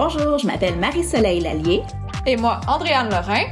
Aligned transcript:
Bonjour, 0.00 0.38
je 0.38 0.46
m'appelle 0.46 0.78
Marie-Soleil 0.78 1.40
Lallier. 1.40 1.82
Et 2.24 2.36
moi, 2.36 2.60
Andréane 2.68 3.10
Lorrain. 3.10 3.46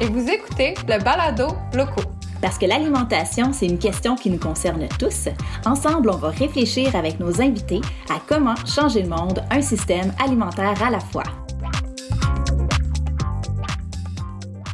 Et 0.00 0.06
vous 0.06 0.26
écoutez 0.26 0.72
le 0.88 0.98
balado 1.04 1.48
locaux. 1.74 2.08
Parce 2.40 2.56
que 2.56 2.64
l'alimentation, 2.64 3.52
c'est 3.52 3.66
une 3.66 3.78
question 3.78 4.16
qui 4.16 4.30
nous 4.30 4.38
concerne 4.38 4.88
tous. 4.98 5.28
Ensemble, 5.66 6.08
on 6.08 6.16
va 6.16 6.30
réfléchir 6.30 6.96
avec 6.96 7.20
nos 7.20 7.42
invités 7.42 7.82
à 8.08 8.22
comment 8.26 8.54
changer 8.64 9.02
le 9.02 9.10
monde, 9.10 9.44
un 9.50 9.60
système 9.60 10.14
alimentaire 10.18 10.82
à 10.82 10.88
la 10.88 11.00
fois. 11.00 11.24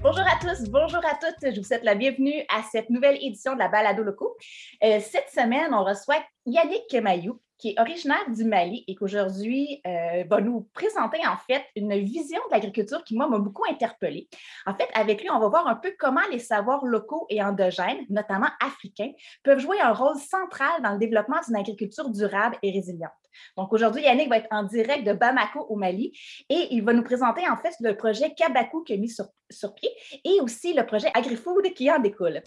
Bonjour 0.00 0.22
à 0.22 0.38
tous, 0.40 0.70
bonjour 0.70 1.00
à 1.00 1.18
toutes. 1.20 1.52
Je 1.52 1.58
vous 1.58 1.66
souhaite 1.66 1.82
la 1.82 1.96
bienvenue 1.96 2.44
à 2.48 2.62
cette 2.70 2.90
nouvelle 2.90 3.16
édition 3.16 3.54
de 3.54 3.58
la 3.58 3.66
Balado 3.66 4.04
Locaux. 4.04 4.36
Euh, 4.84 5.00
cette 5.00 5.30
semaine, 5.34 5.74
on 5.74 5.82
reçoit 5.82 6.22
Yannick 6.46 6.86
Kemayou, 6.88 7.40
qui 7.58 7.70
est 7.70 7.80
originaire 7.80 8.30
du 8.30 8.44
Mali 8.44 8.84
et 8.86 8.94
qu'aujourd'hui 8.94 9.80
euh, 9.86 10.24
va 10.28 10.40
nous 10.40 10.68
présenter 10.72 11.18
en 11.26 11.36
fait 11.36 11.64
une 11.76 11.92
vision 11.98 12.38
de 12.48 12.52
l'agriculture 12.52 13.02
qui, 13.04 13.16
moi, 13.16 13.28
m'a 13.28 13.38
beaucoup 13.38 13.64
interpellée. 13.68 14.28
En 14.66 14.74
fait, 14.74 14.88
avec 14.94 15.20
lui, 15.20 15.30
on 15.30 15.40
va 15.40 15.48
voir 15.48 15.66
un 15.66 15.74
peu 15.74 15.92
comment 15.98 16.20
les 16.30 16.38
savoirs 16.38 16.84
locaux 16.84 17.26
et 17.30 17.42
endogènes, 17.42 18.06
notamment 18.08 18.48
africains, 18.64 19.10
peuvent 19.42 19.58
jouer 19.58 19.80
un 19.80 19.92
rôle 19.92 20.16
central 20.16 20.82
dans 20.82 20.92
le 20.92 20.98
développement 20.98 21.40
d'une 21.46 21.56
agriculture 21.56 22.10
durable 22.10 22.56
et 22.62 22.70
résiliente. 22.70 23.10
Donc 23.56 23.72
aujourd'hui, 23.72 24.02
Yannick 24.02 24.28
va 24.28 24.38
être 24.38 24.48
en 24.50 24.64
direct 24.64 25.06
de 25.06 25.12
Bamako 25.12 25.66
au 25.68 25.76
Mali 25.76 26.12
et 26.48 26.68
il 26.70 26.82
va 26.82 26.92
nous 26.92 27.04
présenter 27.04 27.48
en 27.48 27.56
fait 27.56 27.74
le 27.80 27.96
projet 27.96 28.34
Kabaku 28.34 28.82
qui 28.84 28.94
a 28.94 28.96
mis 28.96 29.10
sur, 29.10 29.26
sur 29.50 29.74
pied 29.74 29.90
et 30.24 30.40
aussi 30.40 30.74
le 30.74 30.84
projet 30.86 31.08
AgriFood 31.14 31.72
qui 31.74 31.90
en 31.90 31.98
découle. 31.98 32.42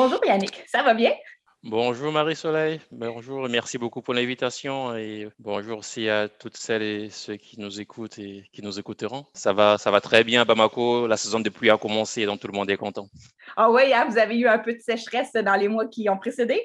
Bonjour 0.00 0.24
Yannick, 0.24 0.62
ça 0.68 0.84
va 0.84 0.94
bien? 0.94 1.12
Bonjour 1.64 2.12
Marie-Soleil, 2.12 2.80
bonjour 2.92 3.46
et 3.46 3.48
merci 3.48 3.78
beaucoup 3.78 4.00
pour 4.00 4.14
l'invitation 4.14 4.96
et 4.96 5.28
bonjour 5.40 5.78
aussi 5.78 6.08
à 6.08 6.28
toutes 6.28 6.56
celles 6.56 6.82
et 6.82 7.10
ceux 7.10 7.34
qui 7.34 7.58
nous 7.58 7.80
écoutent 7.80 8.16
et 8.20 8.44
qui 8.52 8.62
nous 8.62 8.78
écouteront. 8.78 9.26
Ça 9.34 9.52
va, 9.52 9.76
ça 9.76 9.90
va 9.90 10.00
très 10.00 10.22
bien 10.22 10.42
à 10.42 10.44
Bamako, 10.44 11.08
la 11.08 11.16
saison 11.16 11.40
de 11.40 11.48
pluie 11.48 11.68
a 11.68 11.76
commencé 11.78 12.26
donc 12.26 12.38
tout 12.38 12.46
le 12.46 12.52
monde 12.52 12.70
est 12.70 12.76
content. 12.76 13.08
Ah 13.56 13.72
oui, 13.72 13.92
hein, 13.92 14.06
vous 14.08 14.18
avez 14.18 14.36
eu 14.38 14.46
un 14.46 14.60
peu 14.60 14.72
de 14.72 14.78
sécheresse 14.78 15.32
dans 15.32 15.56
les 15.56 15.66
mois 15.66 15.88
qui 15.88 16.08
ont 16.08 16.16
précédé? 16.16 16.64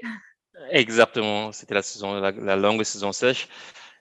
Exactement, 0.69 1.52
c'était 1.52 1.73
la 1.73 1.81
saison, 1.81 2.19
la, 2.19 2.55
longue 2.55 2.83
saison 2.83 3.11
sèche. 3.11 3.47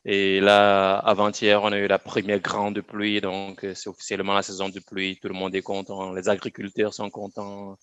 Et 0.04 0.40
là, 0.40 0.98
avant-hier, 0.98 1.62
on 1.62 1.72
a 1.72 1.78
eu 1.78 1.86
la 1.86 1.98
première 1.98 2.40
grande 2.40 2.82
pluie, 2.82 3.22
donc 3.22 3.64
c'est 3.74 3.88
officiellement 3.88 4.34
la 4.34 4.42
saison 4.42 4.68
de 4.68 4.80
pluie. 4.80 5.18
Tout 5.22 5.28
le 5.28 5.34
monde 5.34 5.54
est 5.54 5.62
content, 5.62 6.12
les 6.12 6.28
agriculteurs 6.28 6.92
sont 6.92 7.08
contents. 7.08 7.78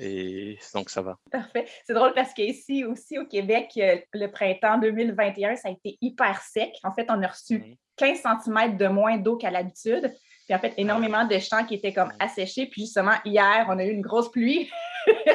Et 0.00 0.58
donc, 0.74 0.90
ça 0.90 1.02
va. 1.02 1.16
Parfait. 1.30 1.66
C'est 1.86 1.94
drôle 1.94 2.12
parce 2.14 2.32
qu'ici 2.32 2.84
aussi 2.84 3.18
au 3.18 3.26
Québec, 3.26 3.70
euh, 3.78 3.98
le 4.12 4.26
printemps 4.28 4.78
2021, 4.78 5.56
ça 5.56 5.68
a 5.68 5.72
été 5.72 5.98
hyper 6.00 6.40
sec. 6.42 6.72
En 6.84 6.92
fait, 6.92 7.06
on 7.08 7.22
a 7.22 7.26
reçu 7.26 7.76
15 7.96 8.22
cm 8.44 8.76
de 8.76 8.86
moins 8.86 9.16
d'eau 9.16 9.36
qu'à 9.36 9.50
l'habitude. 9.50 10.12
Puis 10.48 10.56
en 10.56 10.60
fait, 10.60 10.72
énormément 10.78 11.26
de 11.26 11.38
champs 11.38 11.62
qui 11.64 11.74
étaient 11.74 11.92
comme 11.92 12.10
asséchés. 12.18 12.66
Puis 12.66 12.82
justement, 12.82 13.12
hier, 13.26 13.66
on 13.68 13.78
a 13.78 13.84
eu 13.84 13.90
une 13.90 14.00
grosse 14.00 14.30
pluie. 14.30 14.70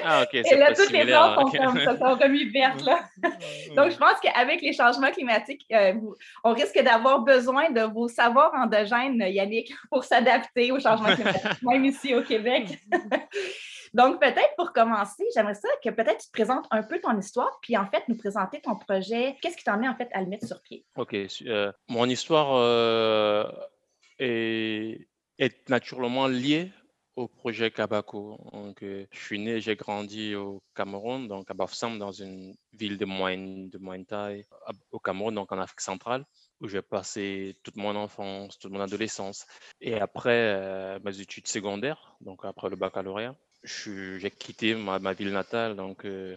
Ah, 0.04 0.24
OK. 0.24 0.34
Et 0.34 0.56
là, 0.56 0.74
toutes 0.74 0.90
les 0.90 1.06
plantes 1.06 1.40
sont, 1.40 1.58
comme, 1.58 1.80
sont 1.80 2.16
remis 2.16 2.46
vertes. 2.46 2.82
Là. 2.82 3.02
Donc, 3.76 3.92
je 3.92 3.98
pense 3.98 4.20
qu'avec 4.24 4.62
les 4.62 4.74
changements 4.74 5.12
climatiques, 5.12 5.68
euh, 5.72 5.94
on 6.44 6.54
risque 6.54 6.82
d'avoir 6.82 7.20
besoin 7.20 7.70
de 7.70 7.82
vos 7.82 8.08
savoirs 8.08 8.52
endogènes, 8.56 9.24
Yannick, 9.28 9.72
pour 9.92 10.04
s'adapter 10.04 10.72
aux 10.72 10.80
changements 10.80 11.14
climatiques, 11.14 11.62
même 11.62 11.86
ici 11.86 12.16
au 12.16 12.24
Québec. 12.24 12.80
Donc, 13.94 14.20
peut-être 14.20 14.56
pour 14.58 14.74
commencer, 14.74 15.24
j'aimerais 15.36 15.54
ça 15.54 15.68
que 15.84 15.92
peut-être 15.92 16.18
tu 16.18 16.28
te 16.28 16.32
présentes 16.32 16.66
un 16.72 16.82
peu 16.82 17.00
ton 17.00 17.16
histoire, 17.20 17.60
puis 17.62 17.78
en 17.78 17.86
fait, 17.86 18.04
nous 18.08 18.18
présenter 18.18 18.60
ton 18.60 18.76
projet. 18.76 19.36
Qu'est-ce 19.42 19.56
qui 19.56 19.64
t'en 19.64 19.80
est 19.84 19.88
en 19.88 19.96
fait 19.96 20.10
à 20.14 20.22
le 20.22 20.28
mettre 20.28 20.48
sur 20.48 20.60
pied? 20.64 20.84
OK. 20.98 21.16
Euh, 21.46 21.72
mon 21.90 22.10
histoire 22.10 22.56
euh, 22.56 23.44
est, 24.24 25.08
est, 25.38 25.70
naturellement 25.70 26.28
liée 26.28 26.72
au 27.16 27.28
projet 27.28 27.70
Kabako. 27.72 28.40
Donc, 28.54 28.82
euh, 28.84 29.06
je 29.12 29.20
suis 29.20 29.40
né, 29.40 29.62
j'ai 29.62 29.76
grandi 29.76 30.36
au 30.36 30.64
Cameroun, 30.76 31.28
donc 31.28 31.50
à 31.52 31.54
Bafsam, 31.54 32.00
dans 32.00 32.12
une 32.12 32.56
ville 32.74 32.98
de 32.98 33.06
moyenne, 33.06 33.70
de 33.70 33.78
moyenne 33.78 34.06
taille, 34.06 34.46
au 34.92 35.00
Cameroun, 35.00 35.36
donc 35.36 35.52
en 35.52 35.60
Afrique 35.60 35.82
centrale 35.82 36.26
où 36.64 36.68
j'ai 36.68 36.82
passé 36.82 37.58
toute 37.62 37.76
mon 37.76 37.96
enfance, 37.96 38.58
toute 38.58 38.72
mon 38.72 38.80
adolescence. 38.80 39.46
Et 39.82 39.96
après 39.96 41.00
mes 41.04 41.20
études 41.20 41.48
secondaires, 41.48 42.16
donc 42.22 42.46
après 42.46 42.70
le 42.70 42.78
baccalauréat, 42.78 43.36
j'ai 43.64 44.32
quitté 44.32 44.74
ma, 44.74 44.98
ma, 45.00 45.14
ville 45.14 45.32
natale 45.32 45.76
donc, 45.76 46.06
euh, 46.06 46.36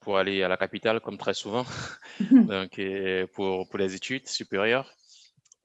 pour 0.00 0.18
aller 0.18 0.42
à 0.42 0.48
la 0.48 0.56
capitale, 0.56 1.00
comme 1.00 1.18
très 1.18 1.34
souvent, 1.34 1.64
donc, 2.30 2.80
pour, 3.32 3.68
pour 3.68 3.78
les 3.78 3.94
études 3.94 4.28
supérieures, 4.28 4.92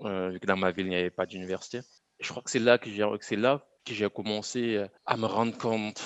euh, 0.02 0.30
vu 0.30 0.40
que 0.40 0.48
dans 0.48 0.58
ma 0.58 0.72
ville, 0.72 0.88
il 0.88 0.90
n'y 0.90 0.96
avait 0.96 1.10
pas 1.10 1.26
d'université. 1.26 1.82
Je 2.20 2.30
crois 2.30 2.42
que 2.42 2.50
c'est 2.50 2.60
là 2.60 2.78
que 2.78 2.90
j'ai, 2.90 4.10
commencé 4.10 4.86
à 5.06 5.18
me 5.18 5.26
rendre 5.26 5.58
compte 5.58 6.02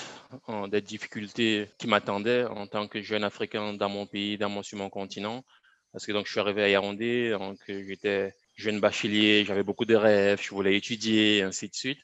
hein, 0.48 0.68
des 0.68 0.80
difficultés 0.80 1.68
qui 1.78 1.86
m'attendaient 1.86 2.44
en 2.44 2.66
tant 2.66 2.86
que 2.88 3.02
jeune 3.02 3.24
Africain 3.24 3.74
dans 3.74 3.88
mon 3.88 4.06
pays, 4.06 4.38
dans 4.38 4.48
mon, 4.48 4.62
sur 4.62 4.78
mon 4.78 4.90
continent. 4.90 5.44
Parce 5.92 6.06
que 6.06 6.12
donc, 6.12 6.26
je 6.26 6.32
suis 6.32 6.40
arrivé 6.40 6.62
à 6.62 6.68
Yaoundé, 6.68 7.30
donc 7.30 7.58
j'étais 7.66 8.32
jeune 8.56 8.80
bachelier, 8.80 9.44
j'avais 9.44 9.62
beaucoup 9.62 9.84
de 9.84 9.94
rêves, 9.96 10.40
je 10.42 10.50
voulais 10.50 10.76
étudier, 10.76 11.42
ainsi 11.42 11.68
de 11.68 11.74
suite. 11.74 11.98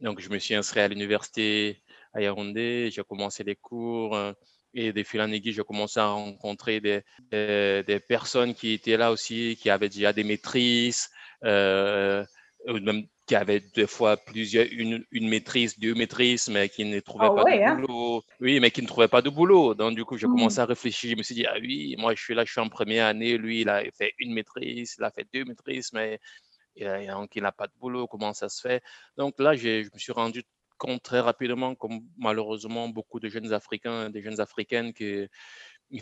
Donc, 0.00 0.20
je 0.20 0.30
me 0.30 0.38
suis 0.38 0.54
inscrit 0.54 0.80
à 0.80 0.88
l'université 0.88 1.82
à 2.12 2.22
Yaoundé, 2.22 2.90
j'ai 2.90 3.02
commencé 3.02 3.44
les 3.44 3.56
cours 3.56 4.16
euh, 4.16 4.32
et 4.74 4.92
des 4.92 5.04
fil 5.04 5.20
en 5.20 5.30
j'ai 5.32 5.62
commencé 5.62 6.00
à 6.00 6.06
rencontrer 6.06 6.80
des, 6.80 8.00
personnes 8.08 8.54
qui 8.54 8.72
étaient 8.72 8.96
là 8.96 9.12
aussi, 9.12 9.56
qui 9.60 9.70
avaient 9.70 9.88
déjà 9.88 10.12
des 10.12 10.24
maîtrises, 10.24 11.08
euh, 11.08 11.19
même 11.42 13.06
qui 13.26 13.36
avaient 13.36 13.60
des 13.60 13.86
fois 13.86 14.16
plusieurs, 14.16 14.66
une, 14.72 15.04
une 15.12 15.28
maîtrise, 15.28 15.78
deux 15.78 15.94
maîtrises, 15.94 16.48
mais 16.48 16.68
qui 16.68 16.84
ne 16.84 16.98
trouvaient 16.98 17.28
ah 17.30 17.34
pas 17.34 17.44
de 17.44 17.62
hein? 17.62 17.74
boulot. 17.76 18.24
Oui, 18.40 18.58
mais 18.58 18.72
qui 18.72 18.82
ne 18.82 18.88
trouvaient 18.88 19.06
pas 19.06 19.22
de 19.22 19.30
boulot. 19.30 19.74
Donc, 19.74 19.94
du 19.94 20.04
coup, 20.04 20.16
j'ai 20.16 20.26
mmh. 20.26 20.32
commencé 20.32 20.58
à 20.58 20.64
réfléchir. 20.64 21.10
Je 21.12 21.16
me 21.16 21.22
suis 21.22 21.36
dit, 21.36 21.46
ah 21.46 21.54
oui, 21.60 21.94
moi, 21.96 22.12
je 22.16 22.20
suis 22.20 22.34
là, 22.34 22.44
je 22.44 22.50
suis 22.50 22.60
en 22.60 22.68
première 22.68 23.06
année. 23.06 23.38
Lui, 23.38 23.60
il 23.60 23.68
a 23.68 23.84
fait 23.92 24.14
une 24.18 24.34
maîtrise, 24.34 24.96
il 24.98 25.04
a 25.04 25.12
fait 25.12 25.28
deux 25.32 25.44
maîtrises, 25.44 25.92
mais 25.92 26.18
il 26.74 26.86
n'a 27.36 27.52
pas 27.52 27.68
de 27.68 27.72
boulot. 27.78 28.08
Comment 28.08 28.32
ça 28.32 28.48
se 28.48 28.60
fait? 28.60 28.82
Donc 29.16 29.38
là, 29.38 29.54
je 29.54 29.84
me 29.84 29.98
suis 29.98 30.12
rendu 30.12 30.42
compte 30.76 31.02
très 31.02 31.20
rapidement, 31.20 31.76
comme 31.76 32.00
malheureusement 32.18 32.88
beaucoup 32.88 33.20
de 33.20 33.28
jeunes 33.28 33.52
Africains, 33.52 34.10
des 34.10 34.22
jeunes 34.22 34.40
Africaines, 34.40 34.92
qu'il 34.92 35.28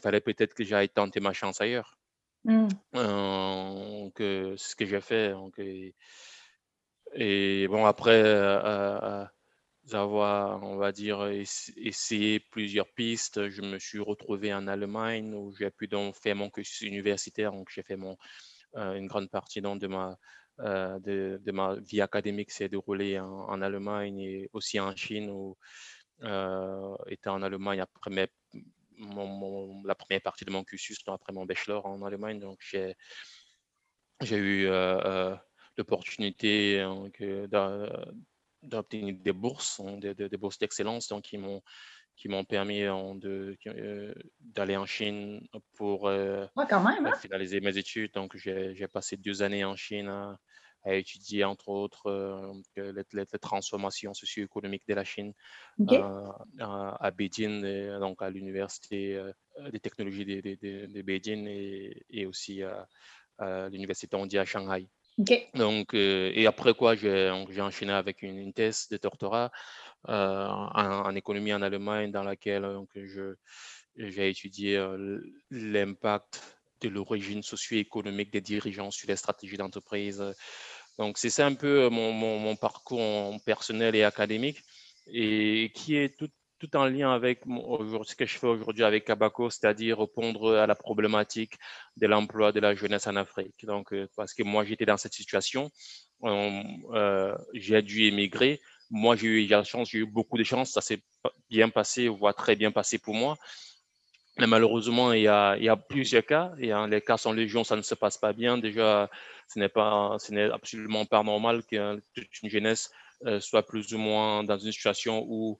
fallait 0.03 0.23
peut-être 0.23 0.55
que 0.55 0.65
j'aille 0.65 0.89
tenter 0.89 1.21
ma 1.21 1.35
chance 1.35 1.61
ailleurs. 1.61 1.98
Mmh. 2.49 2.69
Euh, 2.97 4.11
c'est 4.17 4.57
ce 4.57 4.75
que 4.75 4.87
j'ai 4.87 5.01
fait. 5.01 5.31
Donc, 5.33 5.61
et, 7.15 7.69
bon, 7.69 7.85
après 7.87 8.23
euh, 8.25 9.25
avoir, 9.93 10.63
on 10.63 10.77
va 10.77 10.93
dire, 10.93 11.27
essayé 11.77 12.41
plusieurs 12.41 12.89
pistes, 12.95 13.49
je 13.51 13.63
me 13.63 13.79
suis 13.79 14.01
retrouvé 14.01 14.53
en 14.55 14.67
Allemagne 14.67 15.35
où 15.35 15.55
j'ai 15.59 15.71
pu 15.71 15.89
donc 15.89 16.17
faire 16.17 16.37
mon 16.37 16.51
cursus 16.51 16.81
universitaire. 16.83 17.53
Donc, 17.53 17.69
j'ai 17.71 17.83
fait 17.83 17.97
mon, 17.97 18.17
euh, 18.77 18.95
une 18.95 19.07
grande 19.07 19.31
partie 19.31 19.61
donc, 19.61 19.81
de 19.81 19.87
ma 19.87 20.17
euh, 20.61 20.99
de, 21.01 21.53
ma 21.53 21.77
vie 21.77 22.01
académique 22.01 22.51
s'est 22.51 22.69
déroulée 22.69 23.21
en, 23.21 23.63
Allemagne 23.63 24.19
et 24.19 24.51
aussi 24.53 24.81
en 24.81 24.95
Chine, 24.97 25.31
où 25.31 25.57
euh, 26.25 26.97
en 27.27 27.43
Allemagne 27.43 27.81
après 27.81 28.11
la 29.85 29.95
première 29.95 30.21
partie 30.23 30.45
de 30.45 30.51
mon 30.51 30.65
cursus, 30.65 30.99
après 31.07 31.33
mon 31.33 31.47
bachelor 31.47 31.87
en 31.87 32.03
Allemagne. 32.03 32.41
Donc, 32.41 32.59
j'ai, 32.61 32.97
eu 34.23 34.67
euh, 34.67 35.01
euh, 35.05 35.37
l'opportunité 35.77 36.85
d'obtenir 38.63 39.15
des 39.21 39.33
bourses, 39.33 39.81
hein, 39.81 39.99
des, 39.99 40.37
bourses 40.37 40.59
d'excellence, 40.59 41.09
donc 41.09 41.25
qui 41.25 41.39
m'ont 41.39 41.63
qui 42.17 42.29
m'ont 42.29 42.45
permis 42.45 42.81
de, 42.81 43.57
d'aller 44.41 44.77
en 44.77 44.87
Chine 44.87 45.47
pour 45.77 46.11
quand 46.69 46.83
même, 46.83 47.07
hein? 47.07 47.15
finaliser 47.15 47.61
mes 47.61 47.79
études. 47.79 48.13
Donc, 48.13 48.37
j'ai, 48.37 48.75
j'ai 48.75 48.89
passé 48.89 49.17
deux 49.17 49.43
années 49.43 49.65
en 49.65 49.77
Chine 49.77 50.09
à 50.09 50.37
étudier 50.87 51.45
entre 51.45 51.69
autres 51.69 52.07
euh, 52.07 52.93
les, 53.13 53.27
transformations 53.41 54.15
socio-économiques 54.15 54.85
de 54.89 54.95
la 54.95 55.05
Chine 55.05 55.33
euh, 55.81 56.31
à, 56.61 57.11
Beijing, 57.11 57.63
donc 57.99 58.23
à 58.23 58.31
l'université 58.31 59.17
euh, 59.17 59.33
des 59.71 59.81
technologies 59.81 60.25
de, 60.25 61.03
Beijing 61.03 61.47
et, 61.49 62.27
aussi 62.27 62.63
à, 62.63 63.69
l'université 63.69 64.09
Tongji 64.09 64.39
à 64.39 64.45
Shanghai. 64.45 64.89
Donc, 65.55 65.95
et 65.95 66.47
après 66.47 66.75
quoi, 66.75 66.95
j'ai 66.95 67.31
enchaîné 67.61 67.93
avec 67.93 68.23
une, 68.23 68.53
thèse 68.53 68.87
de 68.89 68.99
doctorat 68.99 69.51
en, 70.05 71.15
économie 71.17 71.53
en 71.53 71.63
Allemagne 71.63 72.13
dans 72.13 72.23
laquelle 72.23 72.63
donc, 72.63 72.89
j'ai 73.97 74.31
étudié 74.31 74.81
l'impact 75.51 76.58
de 76.81 76.89
l'origine 76.89 77.43
socio-économique 77.43 78.33
des 78.33 78.41
dirigeants 78.41 78.91
sur 78.91 79.09
les 79.09 79.17
stratégies 79.17 79.57
d'entreprise 79.57 80.35
donc, 80.99 81.17
c'est 81.17 81.31
ça 81.31 81.47
un 81.47 81.55
peu 81.55 81.85
euh, 81.85 81.91
mon, 81.91 82.13
mon, 82.13 82.57
parcours 82.57 83.35
personnel 83.45 83.95
et 83.95 84.03
académique 84.03 84.63
et 85.07 85.71
qui 85.75 85.97
est 85.97 86.19
tout, 86.19 86.29
tout 86.59 86.77
en 86.77 86.87
lien 86.87 87.13
avec 87.13 87.45
ce 87.45 88.15
que 88.17 88.27
je 88.27 88.37
fais 88.37 88.49
aujourd'hui 88.49 88.83
avec 88.83 89.05
Cabaco, 89.05 89.49
c'est-à-dire 89.49 90.01
répondre 90.01 90.57
à 90.57 90.67
la 90.67 90.75
problématique 90.75 91.55
de 91.97 92.07
l'emploi 92.09 92.51
de 92.51 92.59
la 92.61 92.75
jeunesse 92.75 93.07
en 93.07 93.15
Afrique. 93.15 93.65
Donc, 93.65 93.93
euh, 93.93 94.09
parce 94.17 94.35
que 94.35 94.43
moi, 94.43 94.65
j'étais 94.65 94.87
dans 94.87 94.97
cette 94.97 95.15
situation, 95.15 95.71
euh, 96.25 97.37
j'ai 97.55 97.81
dû 97.81 98.05
émigrer. 98.07 98.61
Moi, 98.91 99.15
j'ai 99.15 99.29
eu 99.29 99.47
la 99.47 99.63
chance, 99.63 99.91
j'ai 99.91 99.99
eu 99.99 100.07
beaucoup 100.07 100.37
de 100.37 100.45
chance, 100.45 100.73
ça 100.73 100.81
s'est 100.81 101.03
bien 101.49 101.69
passé, 101.69 102.09
voire 102.09 102.35
très 102.35 102.57
bien 102.57 102.73
passé 102.73 102.99
pour 102.99 103.15
moi. 103.15 103.37
Mais 104.39 104.47
malheureusement, 104.47 105.13
il 105.13 105.23
y, 105.23 105.29
a, 105.29 105.57
il 105.57 105.65
y 105.65 105.69
a 105.69 105.77
plusieurs 105.77 106.25
cas. 106.25 106.53
Et 106.59 106.73
les 106.89 107.01
cas 107.01 107.17
sont 107.17 107.33
légion, 107.33 107.65
ça 107.65 107.77
ne 107.77 107.83
se 107.83 107.95
passe 107.95 108.19
pas 108.19 108.33
bien. 108.33 108.59
Déjà, 108.59 109.11
ce 109.49 109.59
n'est 109.59 109.69
pas, 109.69 110.17
ce 110.19 110.33
n'est 110.33 110.51
absolument 110.51 111.05
pas 111.07 111.23
normal 111.23 111.63
qu'une 111.65 112.01
jeunesse 112.45 112.91
euh, 113.27 113.41
soit 113.41 113.65
plus 113.65 113.95
ou 113.95 113.99
moins 113.99 114.45
dans 114.45 114.59
une 114.59 114.71
situation 114.71 115.25
où 115.29 115.59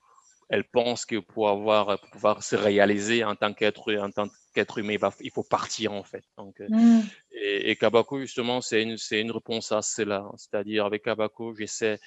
elle 0.49 0.65
pense 0.65 1.05
que 1.05 1.17
pour 1.17 1.49
avoir, 1.49 1.99
pour 2.01 2.11
pouvoir 2.11 2.43
se 2.43 2.57
réaliser 2.57 3.25
en 3.25 3.35
tant 3.35 3.53
qu'être, 3.53 3.93
en 3.95 4.11
tant 4.11 4.29
qu'être 4.55 4.79
humain, 4.79 4.97
il 5.21 5.31
faut 5.31 5.43
partir 5.43 5.93
en 5.93 6.05
fait. 6.05 6.25
Donc, 6.37 6.61
euh, 6.61 6.69
mm. 6.69 7.03
et, 7.33 7.71
et, 7.71 7.77
Kabako 7.77 8.21
justement, 8.21 8.61
c'est 8.61 8.83
une, 8.83 8.97
c'est 8.97 9.21
une 9.21 9.33
réponse 9.33 9.73
à 9.73 9.83
cela. 9.83 10.25
C'est-à-dire 10.37 10.87
avec 10.87 11.03
Kabako, 11.03 11.55
j'essaie 11.55 11.99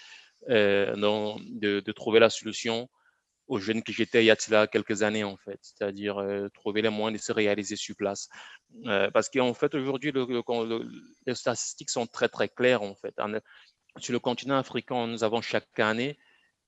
euh, 0.50 0.96
de, 0.96 1.82
de, 1.82 1.92
trouver 1.92 2.20
la 2.20 2.30
solution 2.30 2.90
aux 3.52 3.60
jeunes 3.60 3.84
que 3.84 3.92
j'étais 3.92 4.24
il 4.24 4.28
y 4.28 4.32
a 4.32 4.68
quelques 4.68 5.04
années 5.04 5.26
en 5.26 5.36
fait, 5.36 5.60
c'est-à-dire 5.62 6.18
euh, 6.20 6.48
trouver 6.54 6.82
les 6.82 6.90
moyens 6.90 7.20
de 7.20 7.24
se 7.24 7.34
réaliser 7.34 7.76
sur 7.76 7.96
place. 7.98 8.30
Euh, 8.86 9.12
parce 9.12 9.30
qu'en 9.30 9.54
fait 9.54 9.76
aujourd'hui, 9.76 10.14
les 11.28 11.36
statistiques 11.36 11.90
sont 11.90 12.08
très 12.08 12.30
très 12.30 12.48
claires 12.48 12.82
en 12.82 12.96
fait. 12.96 13.14
sur 13.98 14.14
le 14.14 14.20
continent 14.20 14.58
africain, 14.58 15.06
nous 15.06 15.26
avons 15.26 15.42
chaque 15.42 15.78
année 15.80 16.18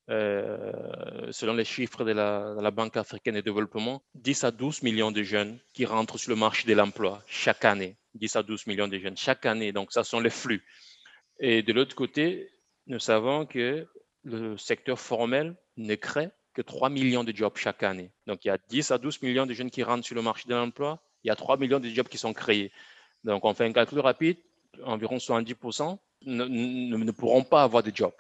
euh, 0.10 1.32
selon 1.32 1.54
les 1.54 1.64
chiffres 1.64 2.04
de 2.04 2.12
la, 2.12 2.54
de 2.58 2.62
la, 2.62 2.72
Banque 2.72 2.98
africaine 2.98 3.36
de 3.36 3.42
développement, 3.42 4.04
10 4.16 4.44
à 4.44 4.52
12 4.52 4.84
millions 4.84 5.14
de 5.14 5.24
jeunes 5.24 5.58
qui 5.72 5.86
rentrent 5.86 6.18
sur 6.18 6.32
le 6.32 6.36
marché 6.36 6.68
de 6.68 6.74
l'emploi 6.74 7.24
chaque 7.28 7.64
année. 7.64 7.96
10 8.16 8.36
à 8.36 8.44
12 8.44 8.68
millions 8.68 8.90
de 8.90 9.00
jeunes 9.00 9.16
chaque 9.16 9.46
année. 9.46 9.72
Donc, 9.72 9.94
ça 9.94 10.04
sont 10.04 10.20
les 10.20 10.30
flux. 10.30 10.62
Et 11.40 11.64
de 11.64 11.72
l'autre 11.72 11.96
côté, 11.96 12.52
nous 12.88 13.00
savons 13.00 13.46
que 13.46 13.88
le 14.24 14.58
secteur 14.58 15.00
formel 15.00 15.56
ne 15.78 15.96
crée 15.96 16.30
que 16.54 16.62
3 16.62 16.90
millions 16.90 17.24
de 17.24 17.36
jobs 17.36 17.56
chaque 17.56 17.84
année. 17.84 18.12
Donc, 18.28 18.46
il 18.46 18.48
y 18.48 18.52
a 18.52 18.58
10 18.70 18.92
à 18.92 18.98
12 18.98 19.22
millions 19.22 19.46
de 19.46 19.54
jeunes 19.54 19.72
qui 19.72 19.84
rentrent 19.84 20.06
sur 20.06 20.16
le 20.16 20.22
marché 20.22 20.48
de 20.48 20.56
l'emploi. 20.56 21.00
Il 21.24 21.28
y 21.28 21.32
a 21.32 21.36
3 21.36 21.58
millions 21.58 21.80
de 21.80 21.90
jobs 21.90 22.08
qui 22.08 22.18
sont 22.18 22.34
créés. 22.34 22.72
Donc, 23.24 23.44
on 23.46 23.54
fait 23.54 23.66
un 23.66 23.74
calcul 23.74 24.00
rapide. 24.00 24.38
Environ 24.84 25.18
70% 25.18 25.98
ne, 26.26 26.46
ne, 26.46 26.98
ne 26.98 27.12
pourront 27.12 27.44
pas 27.44 27.64
avoir 27.64 27.84
de 27.84 27.92
jobs. 27.94 28.14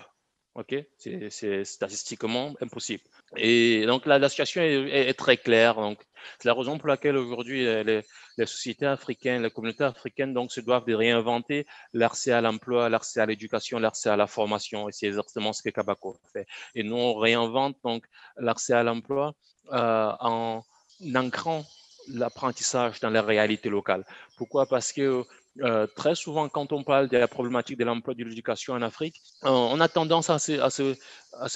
OK 0.55 0.75
C'est 0.97 1.65
statistiquement 1.65 2.53
impossible. 2.61 3.03
Et 3.35 3.85
donc, 3.87 4.05
la, 4.05 4.29
situation 4.29 4.61
est, 4.61 5.13
très 5.17 5.37
claire. 5.37 5.75
Donc, 5.75 5.99
c'est 6.37 6.47
la 6.47 6.53
raison 6.53 6.77
pour 6.77 6.87
laquelle 6.87 7.17
aujourd'hui, 7.17 7.63
les, 7.63 8.01
les, 8.37 8.45
sociétés 8.45 8.85
africaines, 8.85 9.41
les 9.41 9.49
communautés 9.49 9.83
africaines, 9.83 10.33
donc, 10.33 10.51
se 10.51 10.61
doivent 10.61 10.85
de 10.85 10.93
réinventer 10.93 11.65
l'accès 11.93 12.31
à 12.31 12.41
l'emploi, 12.41 12.87
l'accès 12.89 13.21
à 13.21 13.25
l'éducation, 13.25 13.79
l'accès 13.79 14.09
à 14.09 14.15
la 14.15 14.27
formation. 14.27 14.87
Et 14.89 14.91
c'est 14.91 15.07
exactement 15.07 15.53
ce 15.53 15.63
que 15.63 15.69
Kabako 15.69 16.17
fait. 16.31 16.45
Et 16.75 16.83
nous, 16.83 16.97
on 16.97 17.15
réinvente 17.15 17.77
donc 17.83 18.05
l'accès 18.37 18.73
à 18.73 18.83
l'emploi 18.83 19.33
euh, 19.71 20.11
en 20.19 20.63
ancrant 21.15 21.65
l'apprentissage 22.09 22.99
dans 22.99 23.09
la 23.09 23.21
réalité 23.21 23.69
locale. 23.69 24.05
Pourquoi? 24.37 24.65
Parce 24.67 24.91
que 24.91 25.25
euh, 25.61 25.85
très 25.95 26.15
souvent, 26.15 26.49
quand 26.49 26.73
on 26.73 26.83
parle 26.83 27.09
de 27.09 27.17
la 27.17 27.27
problématique 27.27 27.77
de 27.77 27.83
l'emploi 27.83 28.15
de 28.15 28.23
l'éducation 28.23 28.73
en 28.73 28.81
Afrique, 28.81 29.21
euh, 29.43 29.49
on 29.49 29.79
a 29.79 29.87
tendance 29.87 30.29
à 30.29 30.39
se, 30.39 30.95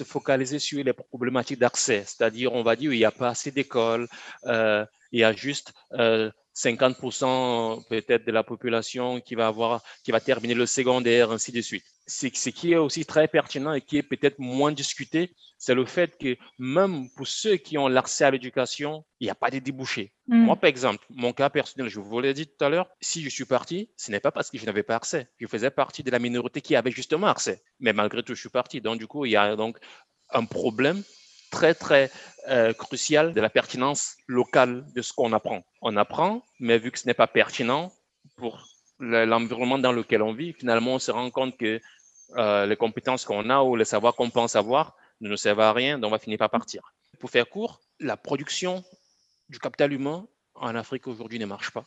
focaliser 0.04 0.60
sur 0.60 0.84
les 0.84 0.94
problématiques 0.94 1.60
d'accès, 1.60 2.04
c'est-à-dire 2.06 2.54
on 2.54 2.62
va 2.62 2.76
dire 2.76 2.94
il 2.94 2.98
n'y 2.98 3.06
a 3.06 3.12
pas 3.12 3.30
assez 3.30 3.52
d'écoles, 3.52 4.08
euh, 4.46 4.86
il 5.12 5.22
y 5.22 5.24
a 5.24 5.34
juste 5.34 5.74
50% 6.58 7.88
peut-être 7.88 8.26
de 8.26 8.32
la 8.32 8.44
population 8.44 9.22
qui 9.22 9.36
va 9.36 9.48
avoir, 9.48 9.84
qui 10.04 10.12
va 10.12 10.20
terminer 10.20 10.56
le 10.56 10.66
secondaire, 10.66 11.32
ainsi 11.32 11.52
de 11.52 11.62
suite. 11.62 11.86
Ce 12.08 12.50
qui 12.50 12.72
est 12.72 12.78
aussi 12.78 13.06
très 13.06 13.28
pertinent 13.28 13.74
et 13.74 13.82
qui 13.82 13.98
est 13.98 14.04
peut-être 14.04 14.40
moins 14.40 14.72
discuté, 14.72 15.36
c'est 15.60 15.76
le 15.76 15.86
fait 15.86 16.18
que 16.18 16.36
même 16.58 17.10
pour 17.16 17.28
ceux 17.28 17.58
qui 17.58 17.78
ont 17.78 17.88
l'accès 17.88 18.26
à 18.26 18.32
l'éducation, 18.32 19.06
il 19.20 19.26
n'y 19.26 19.32
a 19.32 19.36
pas 19.36 19.52
de 19.52 19.60
débouchés. 19.60 20.14
Mm. 20.28 20.38
Moi, 20.38 20.56
par 20.56 20.70
exemple, 20.70 21.06
mon 21.10 21.34
cas 21.34 21.50
personnel, 21.50 21.90
je 21.90 22.00
vous 22.00 22.20
l'ai 22.20 22.34
dit 22.34 22.48
tout 22.48 22.64
à 22.64 22.70
l'heure, 22.70 22.88
si 23.02 23.22
je 23.22 23.30
suis 23.30 23.46
parti, 23.46 23.92
ce 23.98 24.12
n'est 24.12 24.20
pas 24.20 24.32
parce 24.32 24.50
que 24.50 24.58
je 24.58 24.66
n'avais 24.66 24.84
pas 24.84 24.96
accès. 24.96 25.30
Je 25.40 25.48
faisais 25.48 25.70
partie 25.70 26.04
de 26.04 26.10
la 26.10 26.20
minorité 26.20 26.62
qui 26.62 26.76
avait 26.76 26.92
justement 26.92 27.28
accès. 27.28 27.62
Mais 27.80 27.94
malgré 27.94 28.24
tout, 28.24 28.34
je 28.34 28.40
suis 28.40 28.50
parti. 28.50 28.82
Donc, 28.82 29.00
du 29.00 29.06
coup, 29.06 29.26
il 29.26 29.32
y 29.32 29.36
a 29.36 29.56
donc 29.56 29.78
un 30.32 30.46
problème 30.46 31.04
très, 31.50 31.74
très 31.74 32.12
euh, 32.50 32.74
crucial 32.74 33.34
de 33.34 33.42
la 33.42 33.50
pertinence 33.50 34.16
locale 34.28 34.86
de 34.94 35.02
ce 35.02 35.14
qu'on 35.14 35.34
apprend. 35.34 35.64
On 35.82 35.98
apprend, 35.98 36.44
mais 36.60 36.78
vu 36.78 36.92
que 36.92 37.00
ce 37.00 37.08
n'est 37.08 37.14
pas 37.14 37.28
pertinent 37.28 37.92
pour 38.38 38.68
l'environnement 39.00 39.78
dans 39.78 39.92
lequel 39.92 40.22
on 40.22 40.34
vit, 40.34 40.54
finalement, 40.54 40.96
on 40.96 41.00
se 41.00 41.12
rend 41.12 41.30
compte 41.30 41.58
que 41.58 41.80
euh, 42.36 42.66
les 42.66 42.76
compétences 42.76 43.26
qu'on 43.26 43.50
a 43.50 43.62
ou 43.62 43.76
les 43.76 43.86
savoirs 43.86 44.16
qu'on 44.16 44.30
pense 44.30 44.56
avoir 44.56 44.96
ne 45.22 45.30
nous 45.30 45.38
servent 45.38 45.62
à 45.62 45.74
rien, 45.74 45.98
donc 45.98 46.10
on 46.10 46.12
va 46.12 46.20
finir 46.20 46.38
par 46.38 46.50
partir. 46.50 46.82
Pour 47.20 47.30
faire 47.30 47.48
court, 47.50 47.82
la 48.00 48.18
production 48.18 48.84
du 49.50 49.60
capital 49.60 49.94
humain 49.94 50.28
en 50.56 50.76
Afrique 50.76 51.08
aujourd'hui 51.08 51.40
ne 51.40 51.46
marche 51.46 51.72
pas. 51.72 51.86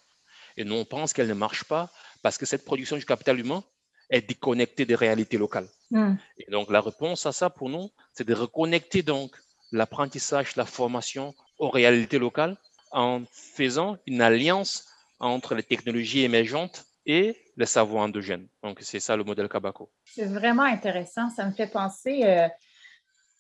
Et 0.57 0.65
nous, 0.65 0.75
on 0.75 0.85
pense 0.85 1.13
qu'elle 1.13 1.29
ne 1.29 1.35
marche 1.35 1.65
pas 1.65 1.91
parce 2.23 2.39
que 2.39 2.47
cette 2.47 2.65
production 2.65 2.97
du 2.97 3.05
capital 3.05 3.39
humain 3.39 3.63
est 4.09 4.23
déconnectée 4.23 4.85
des 4.85 4.97
réalités 4.97 5.39
locales. 5.39 5.69
Hmm. 5.91 6.15
Et 6.39 6.51
donc, 6.51 6.71
la 6.71 6.81
réponse 6.81 7.27
à 7.27 7.33
ça 7.33 7.51
pour 7.51 7.69
nous, 7.69 7.91
c'est 8.13 8.27
de 8.27 8.35
reconnecter 8.35 9.03
donc 9.03 9.37
l'apprentissage, 9.73 10.57
la 10.57 10.67
formation 10.67 11.35
aux 11.59 11.71
réalités 11.71 12.19
locales 12.19 12.57
en 12.93 13.23
faisant 13.31 13.97
une 14.07 14.23
alliance 14.23 14.87
entre 15.21 15.55
les 15.55 15.63
technologies 15.63 16.23
émergentes 16.23 16.85
et 17.07 17.37
les 17.57 17.67
savoirs 17.67 18.05
endogènes. 18.05 18.49
Donc, 18.63 18.79
c'est 18.81 19.01
ça 19.01 19.17
le 19.17 19.25
modèle 19.25 19.49
Kabako. 19.49 19.91
C'est 20.05 20.27
vraiment 20.27 20.65
intéressant. 20.65 21.31
Ça 21.31 21.47
me 21.47 21.53
fait 21.53 21.67
penser, 21.67 22.23
euh, 22.25 22.49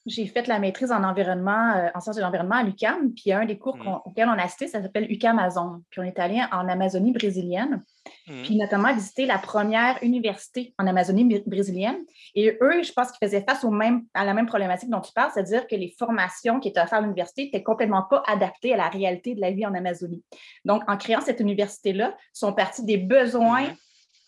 j'ai 0.06 0.26
fait 0.26 0.46
la 0.46 0.58
maîtrise 0.58 0.92
en 0.92 1.04
environnement, 1.04 1.72
euh, 1.76 1.88
en 1.94 2.00
sciences 2.00 2.16
de 2.16 2.22
l'environnement 2.22 2.56
à 2.56 2.62
l'UCAM, 2.62 3.12
puis 3.12 3.32
un 3.32 3.44
des 3.44 3.58
cours 3.58 3.76
mm. 3.76 4.00
auxquels 4.04 4.28
on 4.28 4.38
a 4.38 4.42
assisté, 4.42 4.66
ça 4.66 4.82
s'appelle 4.82 5.10
UCAM 5.10 5.38
Amazon. 5.38 5.82
Puis 5.90 6.00
on 6.00 6.04
est 6.04 6.18
allé 6.18 6.40
en 6.52 6.68
Amazonie 6.68 7.12
brésilienne, 7.12 7.84
mm. 8.26 8.42
puis 8.42 8.56
notamment 8.56 8.94
visiter 8.94 9.26
la 9.26 9.38
première 9.38 9.98
université 10.02 10.74
en 10.78 10.86
Amazonie 10.86 11.42
brésilienne. 11.46 11.98
Et 12.34 12.56
eux, 12.60 12.82
je 12.82 12.92
pense 12.92 13.12
qu'ils 13.12 13.28
faisaient 13.28 13.44
face 13.46 13.62
au 13.64 13.70
même, 13.70 14.04
à 14.14 14.24
la 14.24 14.32
même 14.32 14.46
problématique 14.46 14.88
dont 14.88 15.00
tu 15.00 15.12
parles, 15.12 15.30
c'est-à-dire 15.34 15.66
que 15.66 15.76
les 15.76 15.94
formations 15.98 16.60
qui 16.60 16.68
étaient 16.68 16.80
offertes 16.80 16.94
à 16.94 17.00
l'université 17.02 17.44
n'étaient 17.44 17.62
complètement 17.62 18.02
pas 18.02 18.22
adaptées 18.26 18.72
à 18.72 18.76
la 18.76 18.88
réalité 18.88 19.34
de 19.34 19.40
la 19.40 19.50
vie 19.50 19.66
en 19.66 19.74
Amazonie. 19.74 20.22
Donc, 20.64 20.82
en 20.88 20.96
créant 20.96 21.20
cette 21.20 21.40
université-là, 21.40 22.16
sont 22.32 22.52
partis 22.52 22.84
des 22.84 22.96
besoins 22.96 23.64
mm 23.64 23.76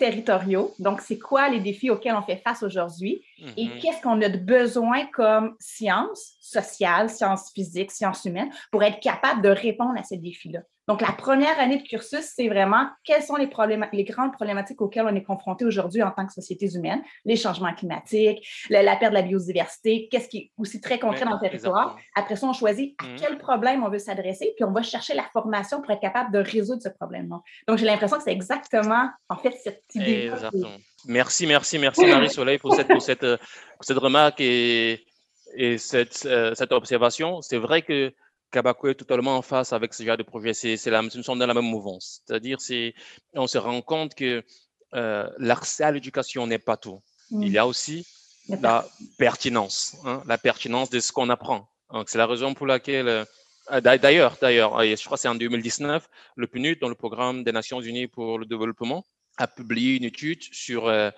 territoriaux. 0.03 0.75
Donc, 0.81 1.01
c'est 1.01 1.19
quoi 1.19 1.49
les 1.49 1.61
défis 1.61 1.89
auxquels 1.89 2.17
on 2.17 2.23
fait 2.23 2.43
face 2.43 2.65
aujourd'hui? 2.65 3.23
Et 3.57 3.67
mhm. 3.67 3.79
qu'est-ce 3.79 4.03
qu'on 4.03 4.21
a 4.23 4.29
de 4.29 4.39
besoin 4.39 5.07
comme 5.07 5.57
sciences 5.59 6.37
sociales, 6.41 7.11
sciences 7.11 7.51
physiques, 7.53 7.91
sciences 7.91 8.25
humaines 8.25 8.51
pour 8.71 8.83
être 8.83 9.01
capable 9.01 9.43
de 9.43 9.49
répondre 9.49 9.99
à 9.99 10.03
ces 10.03 10.17
défis-là? 10.17 10.61
Donc, 10.89 11.01
la 11.01 11.13
première 11.13 11.59
année 11.61 11.79
de 11.79 11.87
cursus, 11.87 12.33
c'est 12.35 12.49
vraiment 12.49 12.89
quelles 13.05 13.23
sont 13.23 13.37
les, 13.37 13.49
les 13.93 14.05
grandes 14.05 14.33
problématiques 14.33 14.81
auxquelles 14.83 15.07
on 15.07 15.15
est 15.15 15.23
confronté 15.23 15.65
aujourd'hui 15.65 16.03
en 16.03 16.11
tant 16.11 16.27
que 16.27 16.33
sociétés 16.33 16.75
humaines, 16.75 17.03
les 17.25 17.37
changements 17.37 17.73
climatiques, 17.73 18.45
la, 18.69 18.97
perte 18.97 19.13
de 19.13 19.19
la 19.19 19.23
biodiversité, 19.23 20.09
qu'est-ce 20.11 20.29
qui 20.29 20.39
est 20.39 20.53
aussi 20.59 20.81
très 20.81 20.99
concret 20.99 21.25
dans 21.25 21.35
le 21.35 21.41
territoire? 21.41 21.97
Après 22.17 22.35
ça, 22.35 22.49
on 22.49 22.53
choisit 22.53 22.97
à 23.01 23.07
mhm. 23.07 23.17
quel 23.17 23.39
problème 23.39 23.85
on 23.85 23.91
veut 23.91 24.01
s'adresser, 24.01 24.55
puis 24.57 24.65
on 24.65 24.73
va 24.73 24.83
chercher 24.83 25.15
la 25.15 25.25
formation 25.33 25.81
pour 25.81 25.91
être 25.93 26.01
capable 26.01 26.33
de 26.33 26.41
résoudre 26.41 26.83
ce 26.83 26.89
problème-là. 26.89 27.41
Donc, 27.69 27.79
j'ai 27.79 27.87
l'impression 27.87 28.17
que 28.17 28.25
c'est 28.25 28.33
exactement, 28.33 29.09
en 29.29 29.37
fait, 29.37 29.53
cette 29.63 29.85
idée. 29.95 30.33
Merci, 31.07 31.47
merci, 31.47 31.79
merci 31.79 32.07
Marie-Soleil 32.07 32.59
pour 32.59 32.75
cette, 32.75 32.89
pour 32.89 33.03
cette, 33.03 33.21
pour 33.21 33.85
cette 33.85 33.99
remarque 33.99 34.41
et, 34.41 35.05
et 35.55 35.79
cette, 35.79 36.27
euh, 36.27 36.55
cette 36.55 36.73
observation. 36.73 37.43
C'est 37.43 37.59
vrai 37.59 37.83
que 37.83 38.13
Kabako 38.51 38.89
est 38.89 38.95
totalement 38.95 39.37
en 39.37 39.43
face 39.43 39.73
avec 39.73 39.95
ce 39.95 40.03
genre 40.05 40.17
de 40.17 40.23
projet. 40.23 40.55
C'est, 40.55 40.77
c'est 40.77 40.91
la, 40.91 41.03
nous 41.03 41.23
sommes 41.23 41.39
dans 41.39 41.47
la 41.47 41.55
même 41.55 41.65
mouvance. 41.65 42.23
C'est-à-dire, 42.27 42.61
c'est, 42.61 42.95
on 43.35 43.47
se 43.47 43.59
rend 43.59 43.81
compte 43.83 44.15
que 44.15 44.43
euh, 44.95 45.29
l'accès 45.39 45.85
à 45.85 45.91
l'éducation 45.91 46.47
n'est 46.47 46.59
pas 46.59 46.77
tout. 46.77 47.03
Mm. 47.31 47.43
Il 47.43 47.53
y 47.53 47.59
a 47.59 47.67
aussi 47.67 48.07
la 48.49 48.87
pertinence, 49.19 49.97
hein, 50.05 50.23
la 50.27 50.37
pertinence 50.39 50.91
de 50.91 51.01
ce 51.01 51.13
qu'on 51.13 51.31
apprend. 51.31 51.69
Donc, 51.91 52.09
c'est 52.09 52.19
la 52.19 52.27
raison 52.27 52.55
pour 52.55 52.67
laquelle, 52.67 53.09
euh, 53.09 53.81
d'ailleurs, 53.81 54.37
d'ailleurs, 54.41 54.83
je 54.83 55.05
crois 55.05 55.17
que 55.17 55.23
c'est 55.23 55.29
en 55.29 55.35
2019, 55.35 56.09
le 56.37 56.47
PNUD, 56.47 56.79
dans 56.81 56.89
le 56.89 56.95
programme 56.95 57.45
des 57.45 57.53
Nations 57.53 57.81
Unies 57.81 58.09
pour 58.09 58.39
le 58.39 58.47
développement, 58.47 59.05
a 59.39 59.47
publié 59.47 59.97
une 59.97 60.05
étude 60.05 60.43
sur 60.43 60.87
euh, 60.87 61.11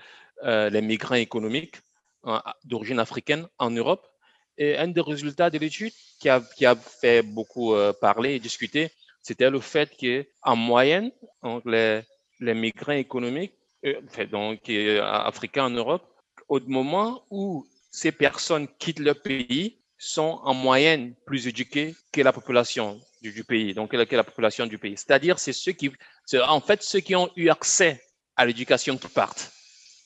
euh 0.45 0.71
les 0.71 0.83
migrants 0.83 1.15
économiques 1.29 1.77
hein, 2.25 2.43
d'origine 2.65 2.99
africaine 2.99 3.47
en 3.59 3.71
Europe. 3.71 4.07
Et 4.57 4.77
un 4.77 4.89
des 4.89 5.01
résultats 5.01 5.51
de 5.51 5.59
l'étude 5.59 5.93
qui 6.21 6.29
a, 6.29 6.41
qui 6.57 6.65
a 6.65 6.77
fait 6.77 7.23
beaucoup 7.23 7.75
euh, 7.75 7.93
parler 7.93 8.35
et 8.35 8.39
discuter, 8.39 8.91
c'était 9.21 9.51
le 9.51 9.61
fait 9.61 9.91
qu'en 9.99 10.57
moyenne, 10.57 11.11
donc 11.43 11.63
les, 11.65 12.03
les 12.41 12.55
migrants 12.55 12.93
économiques, 12.93 13.55
donc 14.31 14.71
africains 15.03 15.65
en 15.65 15.71
Europe, 15.71 16.05
au 16.49 16.61
moment 16.61 17.25
où 17.31 17.67
ces 17.91 18.13
personnes 18.13 18.69
quittent 18.79 19.01
leur 19.01 19.21
pays, 19.21 19.79
sont 20.05 20.41
en 20.45 20.55
moyenne 20.55 21.15
plus 21.27 21.47
éduqués 21.47 21.95
que 22.13 22.21
la 22.21 22.33
population 22.33 23.01
du, 23.23 23.45
pays, 23.45 23.73
donc 23.73 23.91
que 23.91 24.17
la, 24.17 24.25
population 24.25 24.67
du 24.67 24.79
pays. 24.79 24.97
C'est-à-dire, 24.97 25.39
c'est 25.39 25.53
ceux 25.53 25.73
qui, 25.73 25.91
en 26.47 26.61
fait, 26.61 26.83
ceux 26.83 27.01
qui 27.01 27.17
ont 27.17 27.31
eu 27.37 27.49
accès 27.49 28.03
à 28.37 28.45
l'éducation 28.45 28.99
qui 28.99 29.09
partent. 29.09 29.51